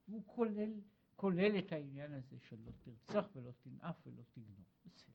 הוא 0.07 0.23
כולל, 0.27 0.81
כולל 1.17 1.59
את 1.59 1.73
העניין 1.73 2.13
הזה 2.13 2.37
של 2.49 2.57
לא 2.65 2.71
תרצח 2.81 3.29
ולא 3.35 3.51
תנאף 3.63 4.07
ולא 4.07 4.23
תגנוב, 4.33 4.65
בסדר. 4.87 5.13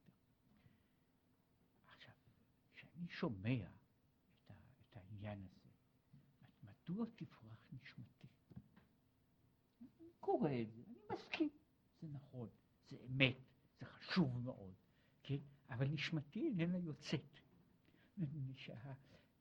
עכשיו, 1.87 2.13
כשאני 2.75 3.07
שומע 3.07 3.63
את, 3.63 4.51
ה, 4.51 4.53
את 4.81 4.97
העניין 4.97 5.41
הזה, 5.43 5.69
מדוע 6.63 7.05
תפרח 7.15 7.71
נשמתי? 7.73 8.27
אני 9.81 10.09
קורא 10.19 10.51
את 10.61 10.71
זה, 10.71 10.81
אני 10.87 10.99
מסכים, 11.13 11.49
זה 12.01 12.07
נכון, 12.07 12.49
זה 12.89 12.97
אמת, 13.09 13.37
זה 13.79 13.85
חשוב 13.85 14.39
מאוד, 14.43 14.73
כן? 15.23 15.39
אבל 15.69 15.87
נשמתי 15.87 16.47
איננה 16.47 16.77
יוצאת. 16.77 17.38
שה... 18.55 18.93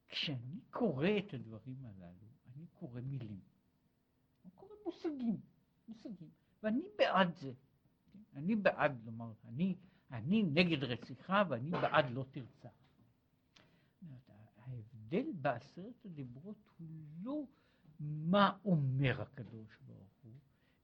כשאני 0.08 0.60
קורא 0.70 1.08
את 1.18 1.34
הדברים 1.34 1.84
הללו, 1.84 2.28
אני 2.54 2.66
קורא 2.66 3.00
מילים. 3.00 3.40
אני 4.44 4.50
קורא 4.54 4.72
מושגים, 4.86 5.40
מושגים. 5.88 6.30
ואני 6.62 6.82
בעד 6.98 7.36
זה. 7.36 7.52
אני 8.34 8.56
בעד 8.56 9.04
לומר, 9.04 9.32
אני, 9.44 9.76
אני 10.10 10.42
נגד 10.42 10.84
רציחה 10.84 11.42
ואני 11.48 11.70
בעד 11.70 12.10
לא 12.10 12.24
תרצח. 12.30 12.78
ההבדל 14.56 15.32
בעשרת 15.40 16.04
הדיברות 16.04 16.56
הוא 16.78 16.88
לא 17.22 17.44
מה 18.00 18.58
אומר 18.64 19.22
הקדוש 19.22 19.78
ברוך 19.86 20.12
הוא, 20.22 20.32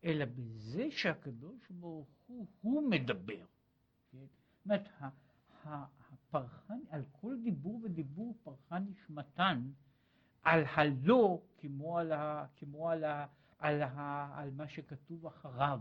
אלא 0.04 0.24
בזה 0.24 0.90
שהקדוש 0.90 1.70
ברוך 1.70 2.08
הוא, 2.26 2.46
הוא 2.60 2.90
מדבר. 2.90 3.44
זאת 4.12 4.30
אומרת, 4.64 4.88
הפרחה, 6.36 6.74
על 6.90 7.04
כל 7.20 7.36
דיבור 7.42 7.80
ודיבור 7.84 8.34
פרחה 8.42 8.78
נשמתן, 8.78 9.70
על 10.42 10.64
הלא 10.64 11.42
כמו 11.58 11.98
על, 11.98 12.12
ה, 12.12 12.46
כמו 12.56 12.90
על, 12.90 13.04
ה, 13.04 13.26
על, 13.58 13.82
ה, 13.82 14.30
על 14.38 14.50
מה 14.50 14.68
שכתוב 14.68 15.26
אחריו. 15.26 15.80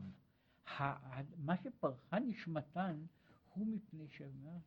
ה, 0.80 1.22
מה 1.38 1.58
שפרחה 1.58 2.20
נשמתן 2.20 3.06
הוא 3.54 3.68
מפני 3.68 4.08
שאומר, 4.10 4.58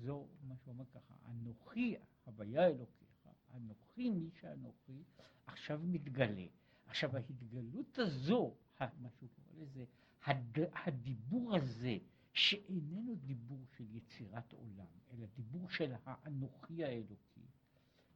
זו 0.00 0.26
מה 0.48 0.54
שאומר 0.64 0.84
ככה, 0.94 1.14
אנוכי 1.30 1.96
הוויה 2.24 2.66
אלוקיך, 2.66 3.28
אנוכי 3.54 4.10
מי 4.10 4.30
שאנוכי, 4.40 5.02
עכשיו 5.46 5.80
מתגלה. 5.84 6.46
עכשיו 6.86 7.16
ההתגלות 7.16 7.98
הזו, 7.98 8.54
מה 8.80 9.08
שהוא 9.18 9.28
קורא 9.34 9.62
לזה, 9.62 9.84
הד, 10.24 10.58
הדיבור 10.84 11.56
הזה, 11.56 11.98
שאיננו 12.34 13.14
דיבור 13.14 13.64
של 13.76 13.84
יצירת 13.96 14.52
עולם, 14.52 14.86
אלא 15.12 15.26
דיבור 15.36 15.70
של 15.70 15.92
האנוכי 16.06 16.84
האלוקי, 16.84 17.40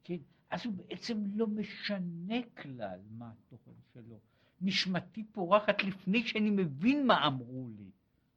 כן? 0.05 0.17
אז 0.51 0.67
הוא 0.67 0.75
בעצם 0.75 1.23
לא 1.35 1.47
משנה 1.47 2.43
כלל 2.63 3.01
מה 3.11 3.33
התוכן 3.33 3.81
שלו. 3.93 4.21
נשמתי 4.61 5.25
פורחת 5.25 5.83
לפני 5.83 6.27
שאני 6.27 6.51
מבין 6.51 7.07
מה 7.07 7.27
אמרו 7.27 7.69
לי, 7.77 7.91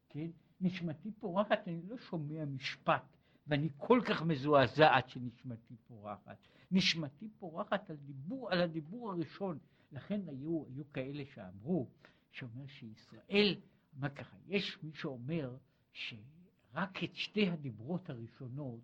כן? 0.10 0.30
נשמתי 0.62 1.12
פורחת, 1.12 1.68
אני 1.68 1.82
לא 1.88 1.98
שומע 1.98 2.46
משפט, 2.46 3.18
ואני 3.48 3.70
כל 3.78 4.02
כך 4.10 4.22
מזועזעת 4.22 5.10
שנשמתי 5.10 5.76
פורחת. 5.88 6.38
נשמתי 6.72 7.30
פורחת 7.40 7.90
על 7.90 7.96
דיבור, 7.96 8.52
על 8.52 8.62
הדיבור 8.62 9.12
הראשון. 9.12 9.58
לכן 9.92 10.22
היו, 10.28 10.66
היו 10.68 10.84
כאלה 10.94 11.24
שאמרו, 11.34 11.88
שאומר 12.32 12.68
שישראל, 12.68 13.56
מה 13.94 14.10
ככה, 14.10 14.38
יש 14.48 14.78
מי 14.84 14.94
שאומר 14.94 15.58
שרק 15.94 17.04
את 17.04 17.16
שתי 17.16 17.50
הדיברות 17.50 18.10
הראשונות 18.10 18.80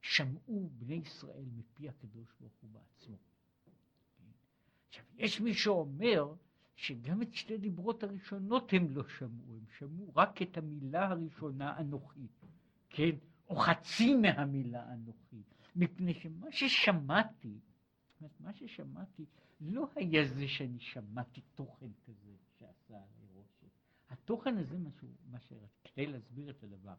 שמעו 0.00 0.70
בני 0.78 0.94
ישראל 0.94 1.44
מפי 1.56 1.88
הקדוש 1.88 2.28
ברוך 2.40 2.52
הוא 2.60 2.70
בעצמו. 2.70 3.16
עכשיו, 4.88 5.04
יש 5.16 5.40
מי 5.40 5.54
שאומר 5.54 6.34
שגם 6.76 7.22
את 7.22 7.34
שתי 7.34 7.58
דיברות 7.58 8.02
הראשונות 8.02 8.72
הם 8.72 8.90
לא 8.90 9.08
שמעו, 9.18 9.56
הם 9.56 9.64
שמעו 9.78 10.12
רק 10.16 10.42
את 10.42 10.56
המילה 10.56 11.08
הראשונה 11.08 11.78
אנוכי, 11.80 12.26
כן? 12.90 13.16
או 13.48 13.56
חצי 13.56 14.14
מהמילה 14.14 14.92
אנוכי, 14.92 15.42
מפני 15.76 16.14
שמה 16.14 16.52
ששמעתי, 16.52 17.58
מה 18.40 18.52
ששמעתי 18.54 19.24
לא 19.60 19.88
היה 19.96 20.28
זה 20.28 20.48
שאני 20.48 20.80
שמעתי 20.80 21.40
תוכן 21.54 21.90
כזה 22.06 22.32
שעשה 22.58 22.94
עלי 22.94 23.26
רושם. 23.34 23.66
התוכן 24.10 24.58
הזה, 24.58 24.78
מה 25.30 25.40
ש... 25.40 25.52
כדי 25.92 26.06
להסביר 26.06 26.50
את 26.50 26.62
הדבר, 26.62 26.94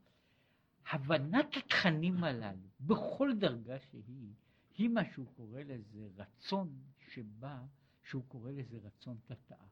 הבנת 0.91 1.57
התכנים 1.57 2.23
הללו, 2.23 2.67
בכל 2.79 3.29
דרגה 3.39 3.79
שהיא, 3.79 4.33
היא 4.77 4.89
מה 4.89 5.01
שהוא 5.13 5.27
קורא 5.35 5.61
לזה 5.61 6.09
רצון 6.15 6.81
שבא, 6.99 7.61
שהוא 8.03 8.23
קורא 8.27 8.51
לזה 8.51 8.77
רצון 8.77 9.17
תתאה. 9.25 9.65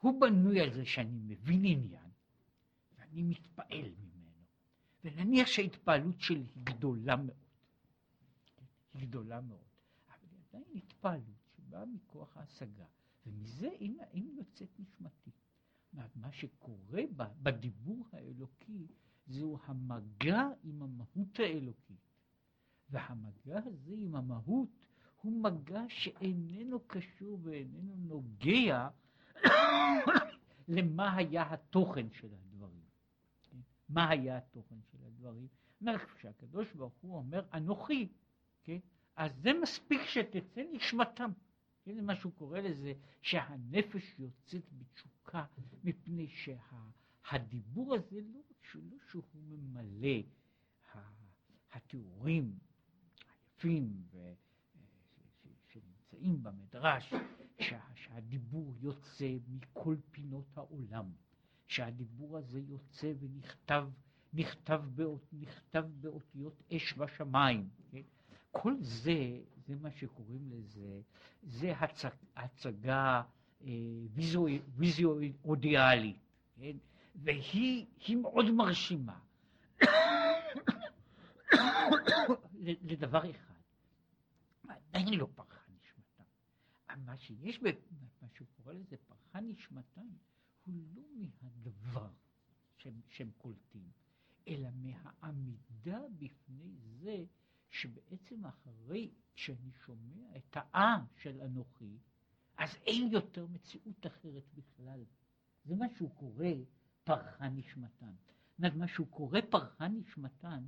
הוא 0.00 0.20
בנוי 0.20 0.60
על 0.60 0.72
זה 0.72 0.84
שאני 0.84 1.18
מבין 1.18 1.64
עניין, 1.64 2.10
ואני 2.98 3.22
מתפעל 3.22 3.90
ממנו. 3.98 4.44
ונניח 5.04 5.46
שההתפעלות 5.46 6.20
שלי 6.20 6.44
היא 6.54 6.64
גדולה 6.64 7.16
מאוד. 7.16 7.36
היא 8.94 9.08
גדולה 9.08 9.40
מאוד. 9.40 9.66
אבל 10.08 10.28
היא 10.30 10.40
עדיין 10.48 10.64
התפעלות 10.74 11.42
שבאה 11.56 11.84
מכוח 11.86 12.36
ההשגה, 12.36 12.86
ומזה 13.26 13.68
אם 14.14 14.28
יוצאת 14.36 14.68
נשמתי. 14.78 15.30
מה 15.92 16.32
שקורה 16.32 17.02
בדיבור 17.42 18.06
האלוקי 18.12 18.86
זהו 19.26 19.58
המגע 19.64 20.48
עם 20.64 20.82
המהות 20.82 21.38
האלוקית. 21.38 22.12
והמגע 22.90 23.58
הזה 23.64 23.94
עם 23.96 24.14
המהות 24.14 24.68
הוא 25.22 25.32
מגע 25.32 25.82
שאיננו 25.88 26.80
קשור 26.86 27.38
ואיננו 27.42 27.94
נוגע 27.96 28.88
למה 30.68 31.16
היה 31.16 31.52
התוכן 31.52 32.10
של 32.10 32.28
הדברים. 32.34 32.82
מה 33.88 34.08
היה 34.08 34.36
התוכן 34.38 34.76
של 34.92 34.98
הדברים? 35.06 35.48
אומר, 35.80 35.98
כשהקדוש 35.98 36.72
ברוך 36.72 36.94
הוא 37.00 37.16
אומר 37.16 37.44
אנוכי, 37.54 38.08
כן? 38.64 38.78
אז 39.16 39.32
זה 39.42 39.50
מספיק 39.62 40.00
שתצא 40.02 40.62
נשמתם. 40.72 41.30
זה 41.86 42.02
מה 42.02 42.16
שהוא 42.16 42.32
קורא 42.32 42.60
לזה, 42.60 42.92
שהנפש 43.22 44.18
יוצאת 44.18 44.64
בתשוקה, 44.72 45.44
מפני 45.84 46.28
שהדיבור 46.28 47.96
שה, 47.96 48.02
הזה 48.02 48.20
לא 48.34 48.40
שלא 48.62 48.96
שהוא 49.10 49.22
ממלא 49.34 50.22
התיאורים 51.72 52.58
היפים 53.62 54.02
ו, 54.10 54.32
שנמצאים 55.72 56.42
במדרש, 56.42 57.14
שה, 57.60 57.80
שהדיבור 57.94 58.74
יוצא 58.80 59.36
מכל 59.48 59.96
פינות 60.10 60.46
העולם, 60.56 61.12
שהדיבור 61.66 62.38
הזה 62.38 62.60
יוצא 62.60 63.12
ונכתב 63.20 63.88
נכתב, 64.34 64.82
באות, 64.94 65.26
נכתב 65.32 65.84
באותיות 66.00 66.62
אש 66.72 66.94
בשמיים. 66.94 67.68
כן? 67.90 68.02
כל 68.52 68.74
זה, 68.80 69.40
זה 69.66 69.74
מה 69.76 69.90
שקוראים 69.90 70.50
לזה, 70.50 71.00
זה 71.42 71.72
הצג, 71.76 72.08
הצגה 72.36 73.22
אה, 73.64 73.68
ויזואידיאלית, 74.78 76.16
כן? 76.56 76.76
והיא 77.14 78.16
מאוד 78.22 78.50
מרשימה 78.50 79.18
לדבר 82.90 83.30
אחד, 83.30 83.54
עדיין 84.68 85.14
לא 85.14 85.28
פרחה 85.34 85.60
נשמתה, 85.70 86.22
מה 86.96 87.16
שיש, 87.16 87.62
מה 87.62 88.28
קורא 88.62 88.74
לזה 88.74 88.96
פרחה 88.96 89.40
נשמתן, 89.40 90.08
הוא 90.64 90.74
לא 90.94 91.02
מהדבר 91.16 92.08
שהם, 92.76 93.00
שהם 93.08 93.30
קולטים, 93.38 93.90
אלא 94.48 94.68
מהעמידה 94.74 96.00
בפני 96.18 96.70
זה 96.80 97.24
שבעצם 97.72 98.46
אחרי 98.46 99.10
שאני 99.34 99.70
שומע 99.84 100.36
את 100.36 100.56
האה 100.56 100.96
של 101.16 101.40
אנוכי, 101.40 101.96
אז 102.56 102.74
אין 102.86 103.12
יותר 103.12 103.46
מציאות 103.46 104.06
אחרת 104.06 104.44
בכלל. 104.54 105.04
זה 105.64 105.74
מה 105.76 105.86
שהוא 105.96 106.10
קורא 106.10 106.46
פרחה 107.04 107.48
נשמתן. 107.48 108.12
זאת 108.58 108.74
מה 108.74 108.88
שהוא 108.88 109.06
קורא 109.06 109.40
פרחה 109.50 109.88
נשמתן, 109.88 110.64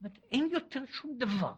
זאת 0.00 0.18
אין 0.30 0.48
יותר 0.52 0.86
שום 0.86 1.18
דבר. 1.18 1.54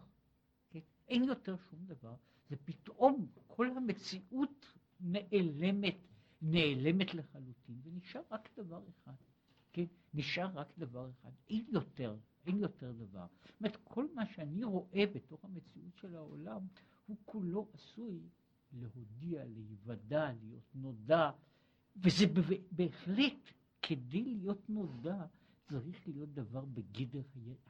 כן? 0.69 0.79
אין 1.07 1.23
יותר 1.23 1.55
שום 1.69 1.85
דבר. 1.85 2.15
זה 2.49 2.55
פתאום 2.65 3.27
כל 3.47 3.77
המציאות 3.77 4.65
נעלמת, 4.99 5.97
נעלמת 6.41 7.13
לחלוטין, 7.13 7.81
ונשאר 7.83 8.21
רק 8.31 8.49
דבר 8.57 8.83
אחד. 8.89 9.15
כן? 9.73 9.85
נשאר 10.13 10.47
רק 10.53 10.77
דבר 10.77 11.09
אחד. 11.09 11.31
אין 11.49 11.65
יותר, 11.69 12.17
אין 12.45 12.57
יותר 12.57 12.91
דבר. 12.91 13.25
זאת 13.45 13.59
אומרת, 13.59 13.77
כל 13.83 14.07
מה 14.15 14.25
שאני 14.25 14.63
רואה 14.63 15.03
בתוך 15.13 15.45
המציאות 15.45 15.97
של 15.97 16.15
העולם, 16.15 16.61
הוא 17.07 17.17
כולו 17.25 17.67
עשוי 17.73 18.19
להודיע, 18.73 19.45
להיוודע, 19.45 20.31
להיות 20.31 20.75
נודע, 20.75 21.31
וזה 21.95 22.25
בהחלט, 22.71 23.51
כדי 23.81 24.23
להיות 24.23 24.69
נודע, 24.69 25.25
צריך 25.69 26.07
להיות 26.07 26.33
דבר 26.33 26.65
בגדר 26.65 27.21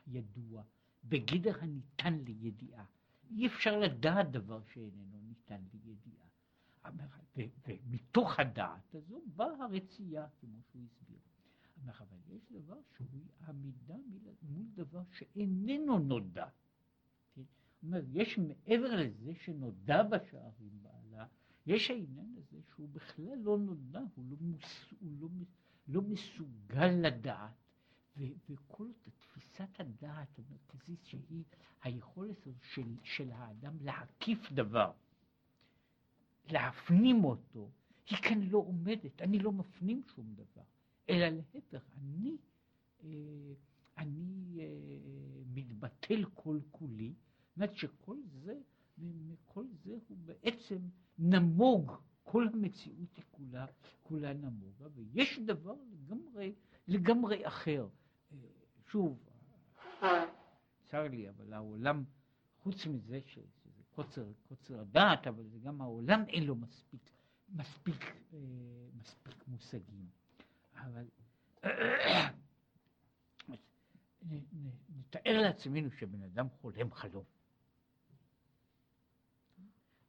הידוע, 0.05 0.63
בגדר 1.03 1.53
הניתן 1.61 2.13
לידיעה. 2.13 2.85
אי 3.29 3.47
אפשר 3.47 3.79
לדעת 3.79 4.31
דבר 4.31 4.61
שאיננו 4.73 5.21
ניתן 5.21 5.61
לידיעה. 5.73 6.25
ומתוך 7.67 8.39
הדעת 8.39 8.95
הזו 8.95 9.21
באה 9.35 9.63
הרצייה, 9.63 10.27
כמו 10.39 10.57
שהוא 10.71 10.83
הסביר. 10.85 11.19
אבל 11.89 12.17
יש 12.27 12.41
דבר 12.51 12.79
שהוא 12.97 13.21
עמידה 13.47 13.95
מול 14.41 14.65
דבר 14.73 15.03
שאיננו 15.11 15.99
נודע. 15.99 16.47
כן? 17.33 17.41
אומר, 17.83 18.01
יש 18.11 18.37
מעבר 18.37 18.95
לזה 18.95 19.33
שנודע 19.35 20.03
בשערים 20.03 20.79
בעלה, 20.81 21.25
יש 21.65 21.91
העניין 21.91 22.35
הזה 22.37 22.61
שהוא 22.69 22.89
בכלל 22.89 23.37
לא 23.37 23.57
נודע, 23.57 24.01
הוא 24.15 24.25
לא, 24.29 24.37
מוס, 24.39 24.93
הוא 24.99 25.11
לא, 25.19 25.27
לא 25.87 26.01
מסוגל 26.01 26.87
לדעת, 26.87 27.53
ו, 28.17 28.23
וכל 28.49 28.87
תפיסת 29.19 29.79
הדעת 29.79 30.39
המרכזית 30.39 31.03
שהיא 31.03 31.43
היכולת 31.83 32.47
של, 32.73 32.95
של 33.03 33.31
האדם 33.31 33.77
להקיף 33.81 34.51
דבר, 34.51 34.91
להפנים 36.45 37.23
אותו, 37.23 37.69
היא 38.09 38.17
כאן 38.17 38.41
לא 38.41 38.57
עומדת, 38.57 39.21
אני 39.21 39.39
לא 39.39 39.51
מפנים 39.51 40.03
שום 40.15 40.33
דבר. 40.35 40.63
אלא 41.09 41.27
להפך, 41.27 41.83
אני, 41.97 42.37
אה, 43.03 43.09
אני 43.97 44.59
אה, 44.59 44.67
מתבטל 45.53 46.25
כל 46.33 46.59
כולי, 46.71 47.13
זאת 47.13 47.55
אומרת 47.55 47.75
שכל 47.75 48.17
זה, 48.43 48.59
מכל 48.97 49.65
זה 49.83 49.97
הוא 50.07 50.17
בעצם 50.25 50.77
נמוג, 51.19 51.91
כל 52.23 52.47
המציאות 52.53 53.15
היא 53.15 53.25
כולה, 53.31 53.65
כולה 54.03 54.33
נמוגה, 54.33 54.85
ויש 54.95 55.39
דבר 55.39 55.75
לגמרי, 55.91 56.53
לגמרי 56.87 57.47
אחר. 57.47 57.87
אה, 58.31 58.37
שוב, 58.87 59.19
צר 60.85 61.07
לי, 61.07 61.29
אבל 61.29 61.53
העולם, 61.53 62.03
חוץ 62.59 62.85
מזה 62.85 63.19
שזה 63.25 63.83
קוצר, 63.89 64.31
קוצר 64.47 64.79
הדעת, 64.79 65.27
אבל 65.27 65.43
זה 65.47 65.59
גם 65.59 65.81
העולם 65.81 66.23
אין 66.27 66.43
לו 66.43 66.55
מספיק, 66.55 67.11
מספיק, 67.49 68.15
מספיק 68.99 69.47
מושגים. 69.47 70.20
אבל 70.91 71.07
נתאר 74.89 75.41
לעצמנו 75.41 75.91
שבן 75.91 76.23
אדם 76.23 76.49
חולם 76.49 76.91
חלום. 76.91 77.23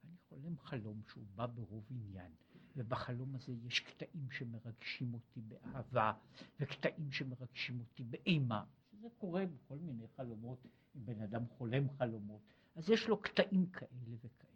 אני 0.04 0.16
חולם 0.28 0.58
חלום 0.58 1.02
שהוא 1.08 1.24
בא 1.34 1.46
ברוב 1.46 1.86
עניין, 1.90 2.32
ובחלום 2.76 3.34
הזה 3.34 3.52
יש 3.52 3.80
קטעים 3.80 4.30
שמרגשים 4.30 5.14
אותי 5.14 5.40
באהבה, 5.40 6.12
וקטעים 6.60 7.12
שמרגשים 7.12 7.80
אותי 7.80 8.04
באימה. 8.04 8.64
זה 9.00 9.08
קורה 9.18 9.46
בכל 9.46 9.78
מיני 9.78 10.08
חלומות, 10.16 10.66
אם 10.96 11.04
בן 11.04 11.20
אדם 11.20 11.46
חולם 11.46 11.90
חלומות, 11.98 12.42
אז 12.76 12.90
יש 12.90 13.08
לו 13.08 13.20
קטעים 13.20 13.66
כאלה 13.66 14.16
וכאלה. 14.20 14.52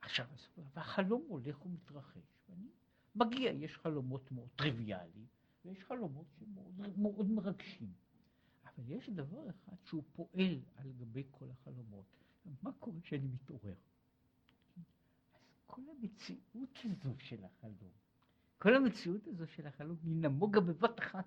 עכשיו, 0.00 0.26
והחלום 0.74 1.24
הולך 1.28 1.66
ומתרחש, 1.66 2.38
ואני 2.48 2.68
מגיע, 3.14 3.52
יש 3.52 3.76
חלומות 3.76 4.32
מאוד 4.32 4.48
טריוויאליים, 4.56 5.26
ויש 5.64 5.84
חלומות 5.84 6.26
שמאוד 6.38 6.98
מאוד 6.98 7.30
מרגשים. 7.30 7.92
אבל 8.64 8.90
יש 8.90 9.10
דבר 9.10 9.50
אחד 9.50 9.76
שהוא 9.84 10.02
פועל 10.12 10.60
על 10.76 10.92
גבי 10.92 11.24
כל 11.30 11.50
החלומות. 11.50 12.04
מה 12.62 12.72
קורה 12.72 13.00
כשאני 13.00 13.28
מתעורר? 13.28 13.74
אז 14.76 14.82
כל 15.66 15.82
המציאות 15.90 16.78
הזו 16.84 17.14
של 17.18 17.44
החלום, 17.44 17.92
כל 18.58 18.74
המציאות 18.74 19.26
הזו 19.26 19.46
של 19.46 19.66
החלום 19.66 19.96
היא 20.02 20.16
נמוגה 20.16 20.60
בבת 20.60 20.98
אחת. 20.98 21.26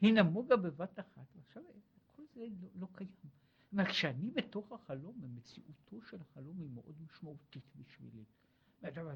היא 0.00 0.14
נמוגה 0.14 0.56
בבת 0.56 1.00
אחת, 1.00 1.36
ועכשיו 1.36 1.62
כל 2.06 2.22
זה 2.34 2.46
לא, 2.62 2.68
לא 2.74 2.88
קיים. 2.92 3.10
זאת 3.22 3.72
אומרת, 3.72 3.88
כשאני 3.88 4.30
בתוך 4.30 4.72
החלום, 4.72 5.20
המציאותו 5.22 6.02
של 6.02 6.20
החלום 6.20 6.60
היא 6.60 6.70
מאוד 6.70 6.94
משמעותית 7.02 7.64
בשבילי. 7.76 8.24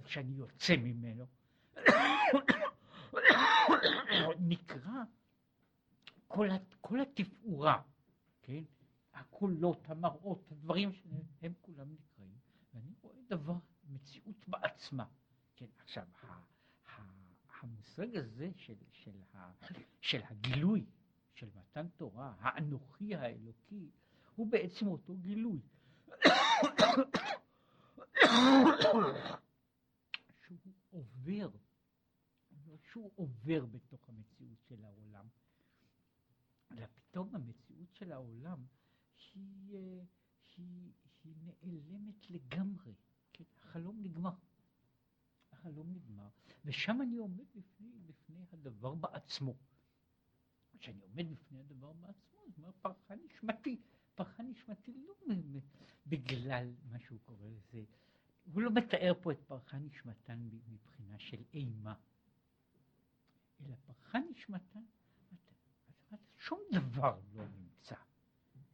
כשאני 0.05 0.35
יוצא 0.35 0.77
ממנו, 0.77 1.25
נקרא 4.39 5.03
כל, 6.29 6.49
כל 6.81 7.01
התפאורה, 7.01 7.83
כן? 8.43 8.63
הקולות, 9.15 9.91
המראות, 9.91 10.49
הדברים 10.51 10.93
שהם 10.93 11.53
כולם 11.61 11.87
נקראים, 11.93 12.39
ואני 12.75 12.93
רואה 13.03 13.17
דבר, 13.29 13.55
מציאות 13.89 14.49
בעצמה. 14.49 15.05
כן, 15.57 15.67
עכשיו, 15.79 16.05
ה, 16.23 16.27
ה, 16.87 17.03
המושג 17.61 18.17
הזה 18.17 18.51
של, 18.57 18.75
של, 18.91 19.11
ה, 19.35 19.51
של 20.01 20.21
הגילוי, 20.31 20.85
של 21.35 21.49
מתן 21.55 21.89
תורה, 21.97 22.35
האנוכי 22.39 23.15
האלוקי, 23.15 23.91
הוא 24.35 24.47
בעצם 24.51 24.87
אותו 24.87 25.15
גילוי. 25.17 25.61
עובר, 30.95 31.51
שהוא 32.83 33.13
עובר 33.15 33.67
בתוך 33.67 34.09
המציאות 34.09 34.59
של 34.69 34.85
העולם. 34.85 35.29
אלא 36.73 36.87
פתאום 36.95 37.35
המציאות 37.35 37.95
של 37.95 38.13
העולם 38.13 38.67
היא, 39.35 39.77
אה, 39.77 40.05
היא, 40.57 40.93
היא 41.23 41.35
נעלמת 41.43 42.31
לגמרי, 42.31 42.95
כן? 43.33 43.45
החלום 43.57 44.03
נגמר. 44.03 44.35
החלום 45.53 45.93
נגמר, 45.93 46.29
ושם 46.65 47.03
אני 47.03 47.17
עומד 47.17 47.45
בפני, 47.55 47.99
בפני 48.07 48.45
הדבר 48.53 48.95
בעצמו. 48.95 49.55
כשאני 50.79 51.01
עומד 51.01 51.31
בפני 51.31 51.61
הדבר 51.61 51.93
בעצמו, 51.93 52.41
זאת 52.49 52.59
אומרת, 52.59 52.75
פרחה 52.83 53.15
נשמתי. 53.15 53.81
פרחה 54.15 54.43
נשמתי 54.43 54.93
לא 54.93 55.15
בגלל 56.07 56.75
מה 56.91 56.99
שהוא 56.99 57.19
קורא 57.25 57.49
לזה 57.49 57.85
הוא 58.53 58.63
לא 58.63 58.71
מתאר 58.71 59.13
פה 59.23 59.33
את 59.33 59.41
פרחה 59.47 59.79
נשמתן 59.79 60.49
מבחינה 60.69 61.19
של 61.19 61.43
אימה, 61.55 61.95
אלא 63.61 63.75
פרחה 63.87 64.19
נשמתן, 64.31 64.83
שום 66.39 66.61
דבר 66.73 67.21
לא 67.35 67.45
נמצא, 67.49 67.97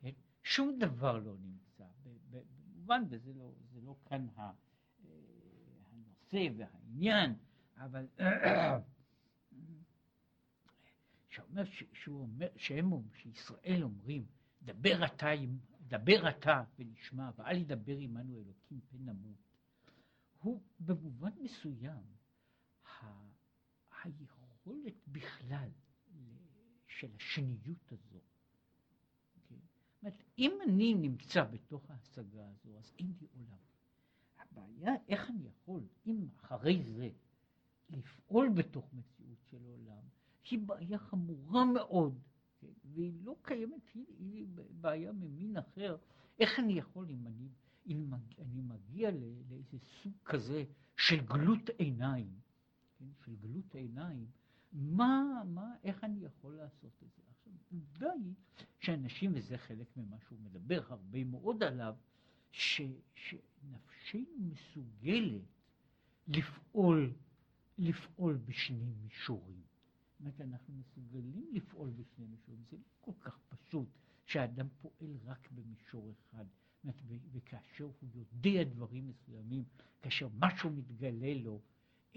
כן? 0.00 0.10
שום 0.42 0.78
דבר 0.78 1.18
לא 1.18 1.36
נמצא, 1.38 1.84
במובן 2.30 3.02
וזה 3.08 3.32
לא, 3.32 3.52
לא 3.82 3.96
כאן 4.04 4.26
אה, 4.38 4.52
הנושא 5.92 6.48
והעניין, 6.56 7.34
אבל 7.76 8.06
שאומר, 11.30 11.62
שהוא 11.92 12.20
אומר, 12.20 12.48
שהם, 12.56 12.90
שישראל 13.14 13.82
אומרים, 13.82 14.26
דבר 14.62 15.04
אתה, 15.04 15.28
דבר 15.88 16.28
אתה 16.28 16.64
ונשמע, 16.78 17.30
ואל 17.36 17.56
ידבר 17.56 17.96
עמנו 17.96 18.38
אלוקים 18.38 18.80
פן 18.80 18.98
נמות. 18.98 19.49
הוא 20.40 20.62
במובן 20.80 21.30
מסוים 21.40 22.02
ה- 22.84 23.30
היכולת 24.02 25.08
בכלל 25.08 25.68
של 26.86 27.14
השניות 27.16 27.92
הזו. 27.92 28.20
כן? 29.48 29.54
אומרת, 30.02 30.22
אם 30.38 30.58
אני 30.64 30.94
נמצא 30.94 31.44
בתוך 31.44 31.90
ההשגה 31.90 32.48
הזו, 32.48 32.78
אז 32.78 32.92
אין 32.98 33.12
לי 33.20 33.26
עולם. 33.36 33.58
הבעיה, 34.38 34.92
איך 35.08 35.30
אני 35.30 35.46
יכול, 35.46 35.86
אם 36.06 36.28
אחרי 36.36 36.82
זה, 36.82 37.10
לפעול 37.90 38.48
בתוך 38.48 38.94
מציאות 38.94 39.38
של 39.50 39.64
עולם, 39.64 40.02
היא 40.50 40.58
בעיה 40.58 40.98
חמורה 40.98 41.64
מאוד, 41.64 42.18
כן? 42.58 42.72
והיא 42.84 43.12
לא 43.22 43.36
קיימת, 43.42 43.88
היא, 43.94 44.06
היא 44.18 44.46
בעיה 44.70 45.12
ממין 45.12 45.56
אחר. 45.56 45.96
איך 46.38 46.58
אני 46.58 46.72
יכול, 46.72 47.10
אם 47.10 47.26
אני 47.26 47.48
אם 47.86 48.10
אני 48.38 48.60
מגיע 48.60 49.10
לאיזה 49.10 49.78
סוג 50.02 50.12
כזה 50.24 50.64
של 50.96 51.20
גלות 51.26 51.68
עיניים, 51.78 52.40
כן, 52.98 53.04
של 53.24 53.36
גלות 53.36 53.74
עיניים, 53.74 54.26
מה, 54.72 55.42
מה, 55.46 55.74
איך 55.84 56.04
אני 56.04 56.24
יכול 56.24 56.54
לעשות 56.54 57.02
את 57.02 57.08
זה? 57.16 57.22
עכשיו, 57.30 57.52
עובדה 57.72 58.12
היא 58.12 58.34
שאנשים, 58.80 59.32
וזה 59.34 59.58
חלק 59.58 59.96
ממה 59.96 60.16
שהוא 60.20 60.38
מדבר 60.40 60.82
הרבה 60.88 61.24
מאוד 61.24 61.62
עליו, 61.62 61.94
ש, 62.52 62.82
שנפשנו 63.14 64.38
מסוגלת 64.38 65.42
לפעול, 66.28 67.12
לפעול 67.78 68.36
בשני 68.36 68.92
מישורים. 69.02 69.62
זאת 70.10 70.20
אומרת, 70.20 70.40
אנחנו 70.40 70.74
מסוגלים 70.74 71.50
לפעול 71.52 71.90
בשני 71.90 72.26
מישורים. 72.26 72.62
זה 72.70 72.76
לא 72.76 72.82
כל 73.00 73.12
כך 73.20 73.38
פשוט 73.48 73.88
שהאדם 74.26 74.68
פועל 74.82 75.16
רק 75.24 75.48
במישור 75.50 76.12
אחד. 76.12 76.44
וכאשר 77.32 77.84
הוא 77.84 78.08
יודע 78.14 78.64
דברים 78.64 79.08
מסוימים, 79.08 79.64
כאשר 80.02 80.28
משהו 80.38 80.70
מתגלה 80.70 81.34
לו, 81.34 81.60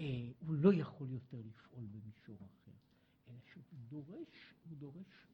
אה, 0.00 0.04
הוא 0.38 0.54
לא 0.54 0.74
יכול 0.74 1.10
יותר 1.10 1.38
לפעול 1.44 1.84
במישור 1.86 2.36
אחר, 2.36 2.72
אלא 3.28 3.38
שהוא 3.52 3.64
דורש, 3.88 4.54
הוא 4.68 4.76
דורש 4.78 5.26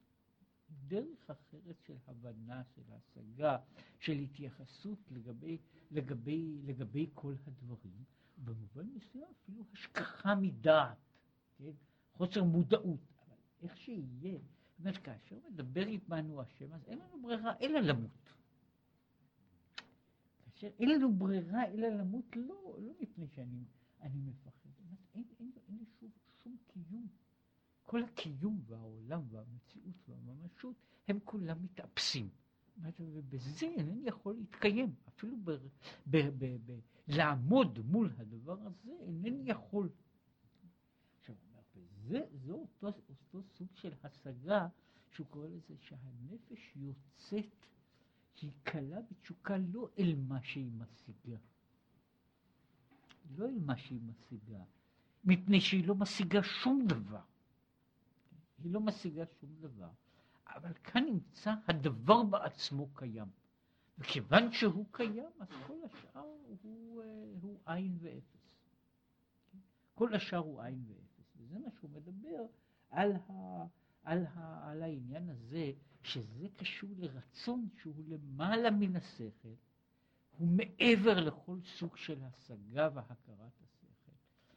דרך 0.89 1.31
אחרת 1.31 1.77
של 1.86 1.97
הבנה, 2.07 2.62
של 2.74 2.82
השגה, 2.93 3.59
של 4.01 4.12
התייחסות 4.12 4.98
לגבי, 5.11 5.59
לגבי, 5.90 6.59
לגבי 6.65 7.11
כל 7.15 7.35
הדברים, 7.47 8.05
במובן 8.44 8.86
מסוים 8.94 9.24
אפילו 9.43 9.65
השכחה 9.73 10.35
מדעת, 10.35 10.98
כן? 11.59 11.73
חוסר 12.12 12.44
מודעות, 12.44 13.01
אבל 13.27 13.36
איך 13.62 13.77
שיהיה, 13.77 14.39
זאת 14.39 14.81
אומרת, 14.81 14.97
כאשר 14.97 15.36
מדבר 15.51 15.86
עמנו 15.86 16.40
השם, 16.40 16.73
אז 16.73 16.85
אין 16.86 16.98
לנו 16.98 17.23
ברירה 17.23 17.52
אלא 17.61 17.81
למות. 17.81 18.11
כאשר 20.60 20.74
אין 20.78 20.88
לנו 20.88 21.12
ברירה 21.12 21.66
אלא 21.66 21.88
למות, 21.88 22.36
לא, 22.36 22.76
לא 22.78 22.92
מפני 23.00 23.26
שאני 23.28 23.64
אני 24.02 24.20
מפחד, 24.20 24.68
אין, 25.14 25.24
אין, 25.40 25.50
אין 25.68 25.76
לי 25.78 25.84
שום, 26.00 26.10
שום 26.42 26.56
קיום. 26.66 27.06
כל 27.84 28.02
הקיום 28.04 28.60
והעולם 28.66 29.22
והמציאות 29.30 30.08
והממשות 30.08 30.76
הם 31.08 31.18
כולם 31.24 31.62
מתאפסים. 31.62 32.28
ובזה 32.98 33.66
אינני 33.66 34.08
יכול 34.08 34.34
להתקיים, 34.34 34.94
אפילו 35.08 35.36
ב, 35.44 35.50
ב, 36.06 36.16
ב, 36.38 36.56
ב, 36.66 36.78
לעמוד 37.08 37.78
מול 37.78 38.10
הדבר 38.18 38.58
הזה 38.60 38.92
אינני 39.00 39.50
יכול. 39.50 39.88
זה, 42.08 42.20
זה 42.32 42.52
אותו, 42.52 42.86
אותו 42.86 43.42
סוג 43.42 43.68
של 43.74 43.92
השגה 44.02 44.68
שהוא 45.10 45.26
קורא 45.26 45.46
לזה 45.46 45.74
שהנפש 45.78 46.76
יוצאת, 46.76 47.66
היא 48.40 48.52
קלה 48.62 49.00
בתשוקה 49.10 49.56
לא 49.56 49.88
אל 49.98 50.14
מה 50.28 50.42
שהיא 50.42 50.70
משיגה, 50.72 51.38
לא 53.36 53.48
אל 53.48 53.58
מה 53.58 53.76
שהיא 53.76 54.00
משיגה, 54.02 54.62
מפני 55.24 55.60
שהיא 55.60 55.86
לא 55.86 55.94
משיגה 55.94 56.42
שום 56.42 56.86
דבר. 56.86 57.22
היא 58.62 58.72
לא 58.72 58.80
משיגה 58.80 59.24
שום 59.40 59.50
דבר. 59.60 59.90
אבל 60.46 60.72
כאן 60.74 61.04
נמצא 61.04 61.54
הדבר 61.68 62.22
בעצמו 62.22 62.88
קיים. 62.94 63.28
וכיוון 63.98 64.52
שהוא 64.52 64.86
קיים, 64.90 65.30
אז 65.40 65.48
כל 65.66 65.78
השאר 65.84 66.34
הוא, 66.62 67.02
אה, 67.02 67.06
הוא 67.42 67.58
עין 67.66 67.98
ואפס. 68.00 68.50
כל 69.94 70.14
השאר 70.14 70.38
הוא 70.38 70.62
עין 70.62 70.84
ואפס. 70.88 71.36
וזה 71.36 71.58
מה 71.58 71.70
שהוא 71.70 71.90
מדבר 71.90 72.46
על, 72.90 73.12
ה, 73.12 73.64
על, 74.04 74.26
ה, 74.26 74.70
על 74.70 74.82
העניין 74.82 75.28
הזה, 75.28 75.72
שזה 76.02 76.48
קשור 76.56 76.90
לרצון 76.98 77.68
שהוא 77.81 78.05
למעלה 78.09 78.70
מן 78.70 78.97
השכל, 78.97 79.55
הוא 80.39 80.48
מעבר 80.48 81.20
לכל 81.20 81.59
סוג 81.78 81.97
של 81.97 82.22
השגה 82.22 82.89
והכרת 82.94 83.62
השכל, 83.62 84.12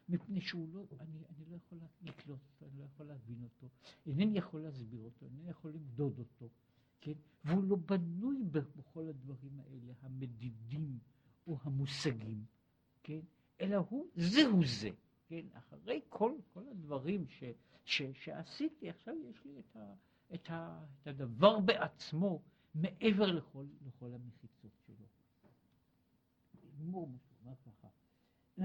מפני 0.10 0.42
שהוא 0.42 0.70
לא, 0.74 0.86
אני, 1.00 1.18
אני 1.18 1.46
לא 1.50 1.56
יכול 1.56 1.78
לקלוט 2.02 2.40
אותו, 2.52 2.66
אני 2.66 2.80
לא 2.80 2.86
יכול 2.86 3.06
להבין 3.06 3.44
אותו, 3.44 3.68
אינני 4.06 4.38
יכול 4.38 4.62
להסביר 4.62 5.02
אותו, 5.02 5.26
אינני 5.26 5.50
יכול 5.50 5.72
למדוד 5.72 6.20
אותו, 6.20 6.50
כן? 7.02 7.14
והוא 7.46 7.64
לא 7.64 7.76
בנוי 7.76 8.44
בכל 8.78 9.08
הדברים 9.10 9.60
האלה, 9.60 9.94
המדידים 10.02 11.00
או 11.48 11.58
המושגים, 11.62 12.46
כן? 13.04 13.20
אלא 13.62 13.76
הוא, 13.76 14.08
זהו 14.16 14.66
זה, 14.66 14.90
כן? 15.28 15.46
אחרי 15.54 16.02
כל, 16.10 16.32
כל 16.54 16.68
הדברים 16.72 17.28
ש, 17.28 17.44
ש, 17.86 18.02
שעשיתי, 18.14 18.90
עכשיו 18.90 19.16
יש 19.30 19.46
לי 19.46 19.60
את, 19.60 19.76
ה, 19.76 19.94
את, 20.34 20.50
ה, 20.50 20.86
את 21.02 21.08
הדבר 21.08 21.60
בעצמו 21.60 22.42
מעבר 22.76 23.32
לכל, 23.32 23.66
לכל 23.86 24.14
המחיצות 24.14 24.72
שלו. 24.86 25.08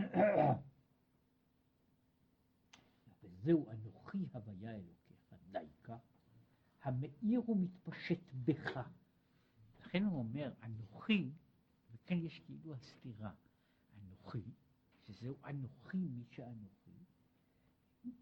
וזהו 3.23 3.71
אנוכי 3.71 4.19
הוויה 4.33 4.75
אלוקיך, 4.75 5.35
דייקה, 5.51 5.97
המאיר 6.83 7.51
ומתפשט 7.51 8.21
בך. 8.45 8.81
לכן 9.81 10.05
הוא 10.05 10.19
אומר, 10.19 10.53
אנוכי, 10.63 11.31
וכאן 11.93 12.17
יש 12.17 12.41
כאילו 12.41 12.75
הסתירה, 12.75 13.31
אנוכי, 13.99 14.43
שזהו 15.07 15.37
אנוכי 15.45 15.97
מי 15.97 16.25
שאנוכי, 16.31 16.78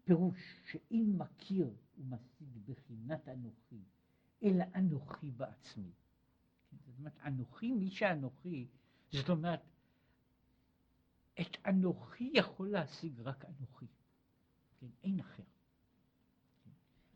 פירוש 0.03 0.39
שאם 0.71 1.15
מכיר 1.17 1.73
ומשיג 1.97 2.57
בחינת 2.65 3.27
אנוכי, 3.27 3.81
אלא 4.43 4.63
אנוכי 4.75 5.31
בעצמי. 5.31 5.91
זאת 6.71 6.97
אומרת, 6.97 7.17
אנוכי 7.25 7.71
מי 7.71 7.89
שאנוכי, 7.89 8.67
זאת 9.11 9.29
אומרת, 9.29 9.61
את 11.41 11.57
אנוכי 11.65 12.31
יכול 12.33 12.69
להשיג 12.71 13.19
רק 13.19 13.45
אנוכי. 13.45 13.85
כן, 14.79 14.87
אין 15.03 15.19
אחר. 15.19 15.43
כן. 16.63 16.69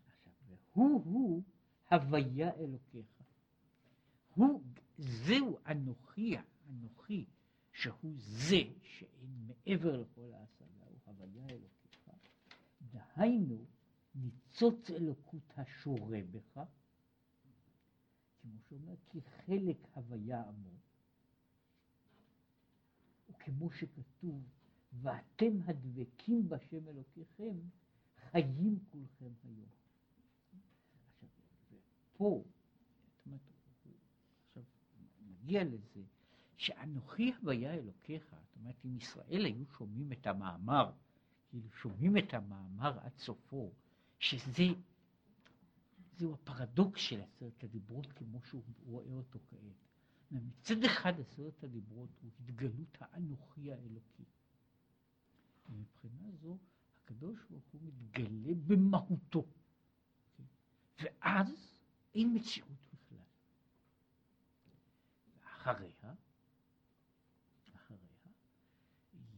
עכשיו, 0.07 0.33
והוא 0.73 1.03
הוא 1.03 1.43
הוויה 1.91 2.55
אלוקיך. 2.55 3.23
הוא, 4.35 4.63
זהו 4.97 5.57
אנוכי, 5.67 6.35
אנוכי, 6.69 7.25
שהוא 7.71 8.13
זה 8.17 8.61
שאין 8.81 9.47
מעבר 9.47 9.97
לכל 10.01 10.33
ההשגה, 10.33 10.85
הוא 10.85 10.97
הוויה 11.05 11.45
אלוקיך. 11.49 11.80
דהיינו, 12.91 13.65
ניצוץ 14.15 14.89
אלוקות 14.89 15.53
השורה 15.57 16.19
בך, 16.31 16.61
כמו 18.41 18.59
שאומר, 18.69 18.95
כי 19.09 19.21
חלק 19.21 19.77
הוויה 19.95 20.41
עמו. 20.41 20.69
וכמו 23.29 23.71
שכתוב, 23.71 24.43
ואתם 25.01 25.57
הדבקים 25.65 26.49
בשם 26.49 26.87
אלוקיכם, 26.87 27.57
חיים 28.31 28.79
כולכם 28.91 29.31
היום. 29.43 29.69
עכשיו, 31.13 31.79
פה, 32.17 32.43
עכשיו 34.47 34.63
נגיע 35.21 35.63
לזה, 35.63 36.03
שאנוכי 36.57 37.33
הוויה 37.39 37.73
אלוקיך, 37.73 38.35
זאת 38.43 38.55
אומרת, 38.55 38.85
אם 38.85 38.97
ישראל 38.97 39.45
היו 39.45 39.65
שומעים 39.65 40.11
את 40.11 40.27
המאמר, 40.27 40.91
כאילו 41.51 41.69
שומעים 41.71 42.17
את 42.17 42.33
המאמר 42.33 42.99
עד 42.99 43.17
סופו, 43.17 43.71
שזה, 44.19 44.63
זהו 46.17 46.33
הפרדוקס 46.33 47.01
של 47.01 47.21
עשרת 47.21 47.63
הדיברות 47.63 48.13
כמו 48.13 48.41
שהוא 48.41 48.63
רואה 48.85 49.13
אותו 49.13 49.39
כעת. 49.49 49.87
מצד 50.31 50.83
אחד 50.83 51.19
עשרת 51.19 51.63
הדיברות 51.63 52.09
הוא 52.21 52.31
התגלות 52.39 52.97
האנוכי 52.99 53.71
האלוקי. 53.71 54.23
ומבחינה 55.69 56.31
זו 56.41 56.57
הקדוש 57.03 57.39
ברוך 57.49 57.65
הוא 57.71 57.81
מתגלה 57.83 58.53
במהותו. 58.67 59.45
ואז 61.01 61.77
אין 62.15 62.35
מציאות 62.35 62.79
בכלל. 62.93 63.25
אחריה, 65.43 66.13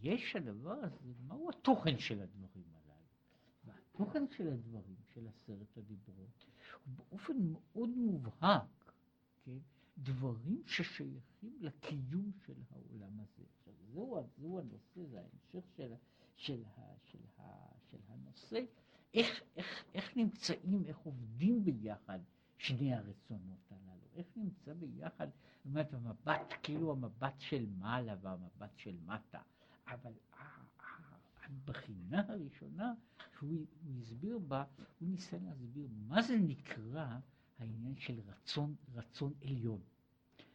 יש 0.04 0.36
הדבר 0.36 0.80
הזה, 0.84 1.14
מהו 1.28 1.50
התוכן 1.50 2.00
של 2.00 2.22
הדברים 2.22 2.66
הללו? 2.74 3.06
והתוכן 3.66 4.28
של 4.28 4.48
הדברים, 4.48 4.96
של 5.14 5.28
עשרת 5.28 5.78
הדיברות, 5.78 6.46
הוא 6.86 6.94
באופן 6.96 7.34
מאוד 7.52 7.90
מובהק, 7.90 8.94
כן? 9.46 9.58
דברים 9.98 10.62
ששייכים 10.66 11.58
לקיום 11.60 12.32
של 12.46 12.54
העולם 12.72 13.20
הזה. 13.20 13.44
עכשיו, 13.60 13.74
זהו, 13.94 14.28
זהו 14.38 14.60
הנושא, 14.60 15.06
זה 15.10 15.20
ההמשך 15.20 15.70
של, 15.76 15.94
של, 16.36 16.64
של, 17.04 17.20
של 17.92 17.98
הנושא, 18.08 18.60
איך, 19.14 19.44
איך, 19.56 19.84
איך 19.94 20.18
נמצאים, 20.18 20.86
איך 20.86 20.98
עובדים 20.98 21.64
ביחד 21.64 22.20
שני 22.58 22.94
הרצונות 22.94 23.72
הללו, 23.72 24.08
איך 24.16 24.28
נמצא 24.36 24.74
ביחד, 24.74 25.28
זאת 25.30 25.66
אומרת, 25.66 25.94
המבט, 25.94 26.54
כאילו 26.64 26.92
המבט 26.92 27.40
של 27.40 27.66
מעלה 27.78 28.16
והמבט 28.22 28.78
של 28.78 28.98
מטה, 29.06 29.42
אבל 29.94 30.14
הבחינה 31.44 32.22
הראשונה 32.28 32.94
שהוא 33.38 33.65
הסביר 33.99 34.40
בה, 34.40 34.64
הוא 34.99 35.10
ניסה 35.10 35.38
להסביר 35.38 35.88
מה 36.07 36.22
זה 36.22 36.38
נקרא 36.38 37.18
העניין 37.60 37.95
של 37.95 38.20
רצון, 38.20 38.76
רצון 38.94 39.34
עליון. 39.44 39.82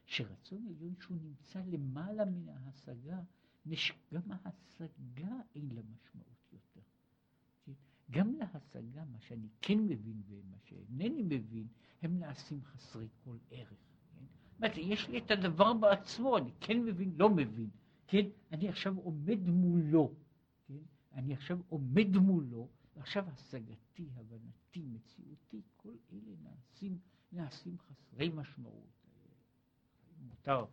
שרצון 0.06 0.66
עליון 0.66 0.94
שהוא 1.00 1.16
נמצא 1.22 1.62
למעלה 1.66 2.24
מן 2.24 2.48
ההשגה, 2.48 3.20
גם 4.14 4.22
ההשגה 4.30 5.36
אין 5.54 5.68
לה 5.74 5.82
משמעות 5.82 6.52
יותר. 6.52 6.80
גם 8.10 8.34
להשגה, 8.34 9.04
מה 9.04 9.20
שאני 9.20 9.48
כן 9.62 9.78
מבין 9.78 10.22
ומה 10.28 10.56
שאינני 10.64 11.22
מבין, 11.22 11.66
הם 12.02 12.18
נעשים 12.18 12.64
חסרי 12.64 13.08
כל 13.24 13.36
ערך. 13.50 13.78
כן? 14.60 14.70
יש 14.76 15.08
לי 15.08 15.18
את 15.18 15.30
הדבר 15.30 15.72
בעצמו, 15.72 16.38
אני 16.38 16.50
כן 16.60 16.84
מבין, 16.84 17.12
לא 17.16 17.30
מבין. 17.30 17.70
כן? 18.08 18.26
אני 18.52 18.68
עכשיו 18.68 18.96
עומד 18.96 19.38
מולו. 19.48 20.14
כן? 20.68 20.74
אני 21.12 21.34
עכשיו 21.34 21.58
עומד 21.68 22.16
מולו, 22.16 22.68
ועכשיו 22.96 23.28
השגתי, 23.28 24.08
הבנתי, 24.16 24.82
מציאותי, 24.82 25.62
כל 25.76 25.94
אלה 26.12 26.32
נעשים, 26.42 26.98
נעשים 27.32 27.78
חסרי 27.78 28.28
משמעות. 28.28 28.86
מותר 30.20 30.64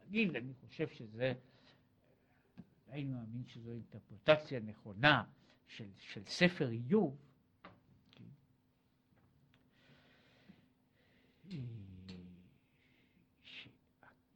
להגיד, 0.00 0.36
אני 0.36 0.54
חושב 0.54 0.88
שזה, 0.88 1.32
היינו 2.88 3.18
מאמין 3.18 3.46
שזו 3.46 3.72
אינטרפרטציה 3.72 4.60
נכונה 4.60 5.24
של, 5.66 5.90
של 5.98 6.24
ספר 6.24 6.68
איוב. 6.68 7.16
כן? 8.12 8.24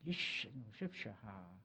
יש, 0.05 0.47
אני 0.55 0.65
חושב 0.65 0.93
שה... 0.93 1.60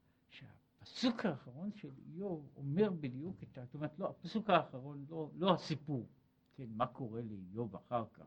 הפסוק 0.95 1.25
האחרון 1.25 1.71
של 1.75 1.91
איוב 2.07 2.49
אומר 2.55 2.91
בדיוק 2.99 3.43
את 3.43 3.57
ה... 3.57 3.65
זאת 3.65 3.73
אומרת, 3.75 3.99
לא, 3.99 4.09
הפסוק 4.09 4.49
האחרון, 4.49 5.05
לא, 5.09 5.29
לא 5.35 5.53
הסיפור, 5.53 6.07
כן, 6.53 6.69
מה 6.69 6.87
קורה 6.87 7.21
לאיוב 7.21 7.75
אחר 7.75 8.05
כך. 8.13 8.25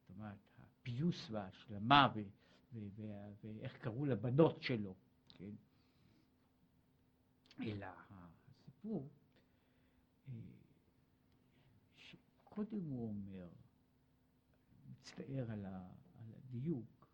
זאת 0.00 0.16
אומרת, 0.16 0.36
הפיוס 0.58 1.30
וההשלמה 1.30 2.08
ו, 2.14 2.22
ו, 2.72 2.78
ו, 2.96 3.02
ואיך 3.42 3.76
קראו 3.76 4.06
לבנות 4.06 4.62
שלו, 4.62 4.94
כן? 5.28 5.50
אלא 7.62 7.86
הסיפור, 8.48 9.08
אה, 10.28 10.34
שקודם 11.96 12.84
הוא 12.88 13.08
אומר, 13.08 13.48
מצטער 14.90 15.50
על, 15.50 15.66
על 15.66 16.32
הדיוק, 16.36 17.06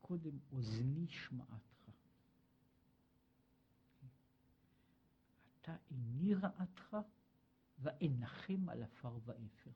קודם 0.00 0.38
אוזני 0.52 1.06
שמעת 1.08 1.71
אתה 5.62 5.76
איני 5.90 6.34
רעתך 6.34 6.96
ואנחם 7.78 8.68
על 8.68 8.82
עפר 8.82 9.18
ואפר. 9.24 9.70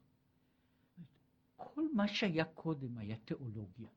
כל 1.57 1.95
מה 1.95 2.09
שהיה 2.09 2.45
קודם 2.45 2.99
היה 2.99 3.17
תיאולוגיה. 3.17 3.89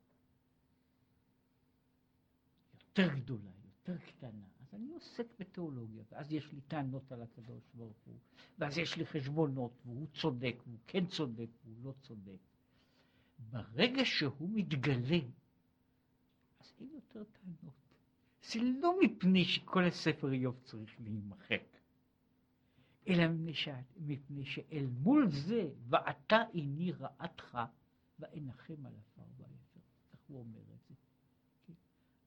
יותר 2.74 3.16
גדולה, 3.16 3.52
יותר 3.66 4.06
קטנה. 4.06 4.46
אז 4.62 4.74
אני 4.74 4.94
עוסק 4.94 5.26
בתיאולוגיה, 5.40 6.04
ואז 6.12 6.34
יש 6.34 6.52
לי 6.54 6.62
טענות 6.62 7.12
על 7.12 7.22
הקדוש 7.22 7.64
ברוך 7.74 7.98
הוא, 8.06 8.16
ואז 8.58 8.78
יש 8.78 8.98
לי 8.98 9.06
חשבונות, 9.06 9.72
והוא 9.86 10.08
צודק, 10.22 10.56
והוא 10.68 10.80
כן 10.88 11.06
צודק, 11.06 11.50
והוא 11.64 11.84
לא 11.84 11.94
צודק. 12.02 12.40
ברגע 13.40 14.06
שהוא 14.06 14.50
מתגלה, 14.54 15.20
אז 16.60 16.74
אין 16.80 16.90
יותר 16.94 17.24
טענות. 17.24 17.74
זה 18.42 18.60
לא 18.82 19.00
מפני 19.02 19.46
שכל 19.46 19.84
הספר 19.84 20.32
איוב 20.32 20.60
צריך 20.64 21.02
להימחק. 21.02 21.79
אלא 23.10 23.24
מפני 23.98 24.46
שאל 24.46 24.86
מול 25.02 25.28
זה, 25.30 25.70
ואתה 25.90 26.44
איני 26.54 26.92
רעתך, 26.92 27.58
ואנחם 28.20 28.86
על 28.86 28.94
עפר 29.00 29.22
ואפר. 29.38 29.80
כך 30.12 30.20
הוא 30.28 30.40
אומר 30.40 30.60
את 30.60 30.88
זה. 30.88 30.96
כן? 31.68 31.74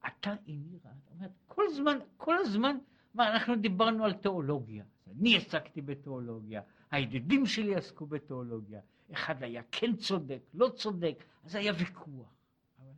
אתה 0.06 0.34
איני 0.46 0.78
רעת. 0.84 1.30
כל 1.46 1.64
זמן, 1.74 1.98
כל 2.16 2.38
הזמן, 2.38 2.76
מה, 3.14 3.34
אנחנו 3.34 3.56
דיברנו 3.56 4.04
על 4.04 4.12
תיאולוגיה. 4.12 4.84
אני 5.10 5.36
עסקתי 5.36 5.82
בתיאולוגיה, 5.82 6.62
הידידים 6.90 7.46
שלי 7.46 7.74
עסקו 7.74 8.06
בתיאולוגיה. 8.06 8.80
אחד 9.12 9.42
היה 9.42 9.62
כן 9.70 9.96
צודק, 9.96 10.40
לא 10.54 10.68
צודק, 10.68 11.24
אז 11.44 11.54
היה 11.54 11.72
ויכוח. 11.78 12.34
אבל 12.78 12.92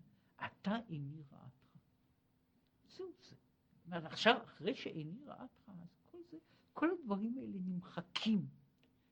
אתה 0.44 0.76
איני 0.88 1.22
רעתך. 1.32 1.78
זהו 2.96 3.06
זה. 3.28 3.36
עכשיו, 4.06 4.36
אחרי 4.44 4.74
שאיני 4.74 5.24
רעתך, 5.26 5.63
כל 6.74 6.90
הדברים 6.90 7.38
האלה 7.38 7.58
נמחקים, 7.66 8.46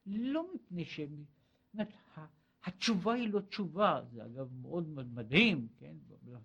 לא 0.06 0.54
מפני 0.54 0.84
שהם... 0.84 1.24
התשובה 2.64 3.14
היא 3.14 3.28
לא 3.28 3.40
תשובה, 3.40 4.02
זה 4.12 4.24
אגב 4.24 4.52
מאוד 4.52 4.88
מדהים, 4.88 5.68
כן? 5.76 5.96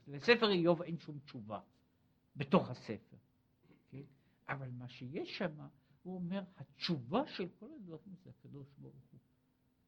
לספר 0.07 0.49
איוב 0.49 0.81
אין 0.81 0.99
שום 0.99 1.19
תשובה 1.19 1.59
בתוך 2.35 2.69
הספר, 2.69 3.17
כן? 3.89 4.01
אבל 4.49 4.69
מה 4.71 4.87
שיש 4.87 5.37
שם, 5.37 5.51
הוא 6.03 6.15
אומר, 6.15 6.43
התשובה 6.57 7.27
של 7.27 7.47
כל 7.59 7.69
הדברים 7.75 8.15
זה 8.23 8.29
הקדוש 8.29 8.67
ברוך 8.77 9.05
הוא. 9.11 9.19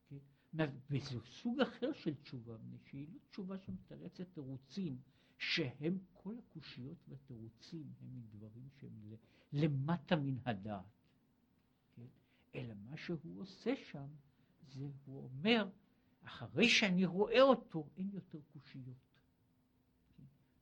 כן? 0.09 0.69
וזה 0.89 1.19
סוג 1.25 1.61
אחר 1.61 1.93
של 1.93 2.15
תשובה, 2.15 2.55
שהיא 2.85 3.07
לא 3.13 3.19
תשובה 3.31 3.57
שמתרצת 3.57 4.33
תירוצים, 4.33 4.97
שהם 5.37 5.97
כל 6.13 6.35
הקושיות 6.39 6.97
והתירוצים 7.07 7.93
הם 8.01 8.21
דברים 8.29 8.69
שהם 8.79 9.13
למטה 9.53 10.15
מן 10.15 10.37
הדעת. 10.45 10.98
אלא 12.55 12.73
מה 12.89 12.97
שהוא 12.97 13.41
עושה 13.41 13.75
שם, 13.75 14.07
זה 14.67 14.85
הוא 15.05 15.23
אומר, 15.23 15.69
אחרי 16.23 16.69
שאני 16.69 17.05
רואה 17.05 17.41
אותו, 17.41 17.87
אין 17.97 18.09
יותר 18.13 18.39
קושיות. 18.53 18.97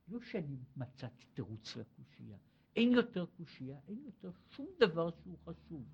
לא 0.08 0.20
שאני 0.22 0.58
מצאתי 0.78 1.26
תירוץ 1.34 1.76
לקושייה, 1.76 2.38
אין 2.76 2.92
יותר 2.92 3.26
קושייה, 3.26 3.80
אין 3.88 4.04
יותר 4.06 4.32
שום 4.50 4.68
דבר 4.80 5.10
שהוא 5.12 5.38
חשוב. 5.46 5.86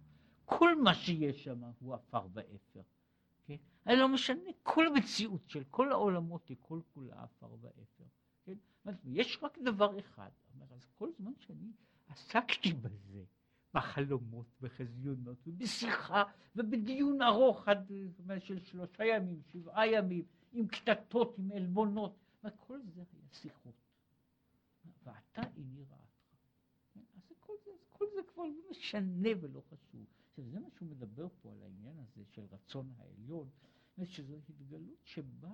כל 0.45 0.81
מה 0.81 0.93
שיש 0.93 1.43
שם 1.43 1.63
הוא 1.79 1.93
עפר 1.93 2.27
ואפר. 2.33 2.81
כן? 3.45 3.55
אני 3.87 3.95
לא 3.95 4.07
משנה, 4.07 4.49
כל 4.63 4.87
המציאות 4.87 5.49
של 5.49 5.63
כל 5.69 5.91
העולמות 5.91 6.47
היא 6.47 6.57
כל 6.61 6.79
כולה 6.93 7.23
עפר 7.23 7.55
ואפר. 7.61 8.03
כן? 8.45 8.57
יש 9.03 9.39
רק 9.41 9.57
דבר 9.57 9.99
אחד. 9.99 10.29
אז 10.71 10.85
כל 10.97 11.09
זמן 11.17 11.31
שאני 11.39 11.71
עסקתי 12.07 12.73
בזה, 12.73 13.23
בחלומות, 13.73 14.45
בחזיונות, 14.61 15.37
ובשיחה, 15.47 16.23
ובדיון 16.55 17.21
ארוך 17.21 17.67
עד 17.67 17.91
של 18.39 18.59
שלושה 18.59 19.05
ימים, 19.05 19.41
שבעה 19.51 19.87
ימים, 19.87 20.25
עם 20.51 20.67
קטטות, 20.67 21.37
עם 21.37 21.51
עלבונות, 21.51 22.15
וכל 22.43 22.79
זה 22.95 23.01
היה 23.01 23.27
שיחות. 23.31 23.73
ואתה 25.03 25.41
איני 25.55 25.83
רעתך. 25.83 26.35
כן? 26.93 26.99
אז 27.15 27.33
כל 27.39 27.53
זה, 27.65 27.71
כל 27.91 28.05
זה 28.15 28.21
כבר 28.33 28.43
לא 28.43 28.69
משנה 28.71 29.29
ולא 29.41 29.61
חשוב. 29.61 30.05
עכשיו, 30.29 30.45
זה 30.45 30.59
מה 30.59 30.67
שהוא 30.77 30.89
מדבר 30.89 31.27
פה 31.41 31.51
על 31.51 31.63
העניין 31.63 31.97
הזה 31.99 32.25
של 32.25 32.41
רצון 32.51 32.93
העליון, 32.97 33.49
שזו 34.05 34.35
התגלות 34.49 34.99
שבה 35.03 35.51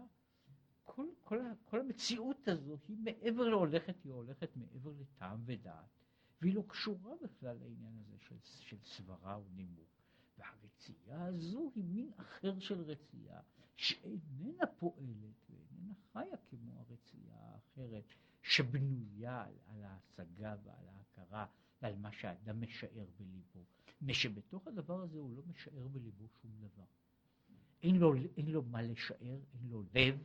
כל, 0.83 1.07
כל, 1.23 1.39
כל 1.65 1.79
המציאות 1.79 2.47
הזו 2.47 2.77
היא 2.87 2.97
מעבר 2.97 3.49
להולכת, 3.49 4.03
היא 4.03 4.13
הולכת 4.13 4.49
מעבר 4.55 4.91
לטעם 4.99 5.41
ודעת. 5.45 5.98
והיא 6.41 6.56
לא 6.56 6.64
קשורה 6.68 7.11
בכלל 7.22 7.57
לעניין 7.57 7.99
הזה 7.99 8.18
של, 8.20 8.36
של 8.41 8.78
סברה 8.84 9.40
ונימוק. 9.45 9.90
והרצייה 10.38 11.26
הזו 11.26 11.72
היא 11.76 11.84
מין 11.84 12.11
אחר 12.18 12.60
של 12.60 12.82
רצייה, 12.82 13.40
שאיננה 13.76 14.66
פועלת 14.80 15.49
ואיננה 15.49 15.94
חיה 16.14 16.38
כמו 16.49 16.80
הרצייה 16.80 17.36
האחרת, 17.38 18.03
שבנויה 18.41 19.44
על, 19.44 19.53
על 19.66 19.84
ההשגה 19.84 20.56
ועל 20.64 20.88
ההכרה 20.88 21.45
ועל 21.82 21.95
מה 21.95 22.11
שהאדם 22.11 22.61
משער 22.61 23.06
בליבו. 23.20 23.66
ושבתוך 24.02 24.68
הדבר 24.68 25.02
הזה 25.02 25.20
הוא 25.20 25.36
לא 25.36 25.44
משער 25.48 25.88
בליבו 25.88 26.28
שום 26.41 26.52
דבר. 26.57 26.86
אין 27.84 27.95
לו, 27.95 28.14
אין 28.38 28.52
לו 28.52 28.64
מה 28.64 28.82
לשער, 28.82 29.40
אין 29.53 29.70
לו 29.70 29.84
לב, 29.94 30.24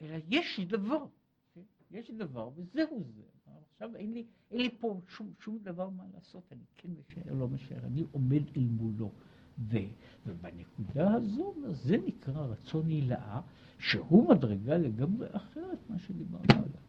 אלא 0.00 0.16
יש 0.28 0.60
דבר. 0.60 1.06
יש 1.92 2.10
דבר 2.10 2.50
וזהו 2.56 3.02
זה. 3.16 3.22
עכשיו 3.72 3.96
אין 3.96 4.12
לי, 4.12 4.24
אין 4.50 4.60
לי 4.60 4.70
פה 4.80 5.00
שום, 5.08 5.32
שום 5.40 5.58
דבר 5.62 5.88
מה 5.90 6.04
לעשות, 6.14 6.42
אני 6.52 6.64
כן 6.74 6.88
משער, 6.98 7.34
לא 7.34 7.48
משער, 7.48 7.86
אני 7.86 8.04
עומד 8.12 8.42
אל 8.56 8.62
מולו. 8.62 9.10
ו, 9.58 9.76
ובנקודה 10.26 11.14
הזו, 11.14 11.54
זה 11.70 11.96
נקרא 12.06 12.46
רצון 12.46 12.86
הילאה, 12.86 13.40
שהוא 13.78 14.28
מדרגה 14.28 14.76
לגמרי 14.76 15.26
אחרת 15.30 15.78
מה 15.90 15.98
שדיברנו 15.98 16.44
עליו. 16.50 16.81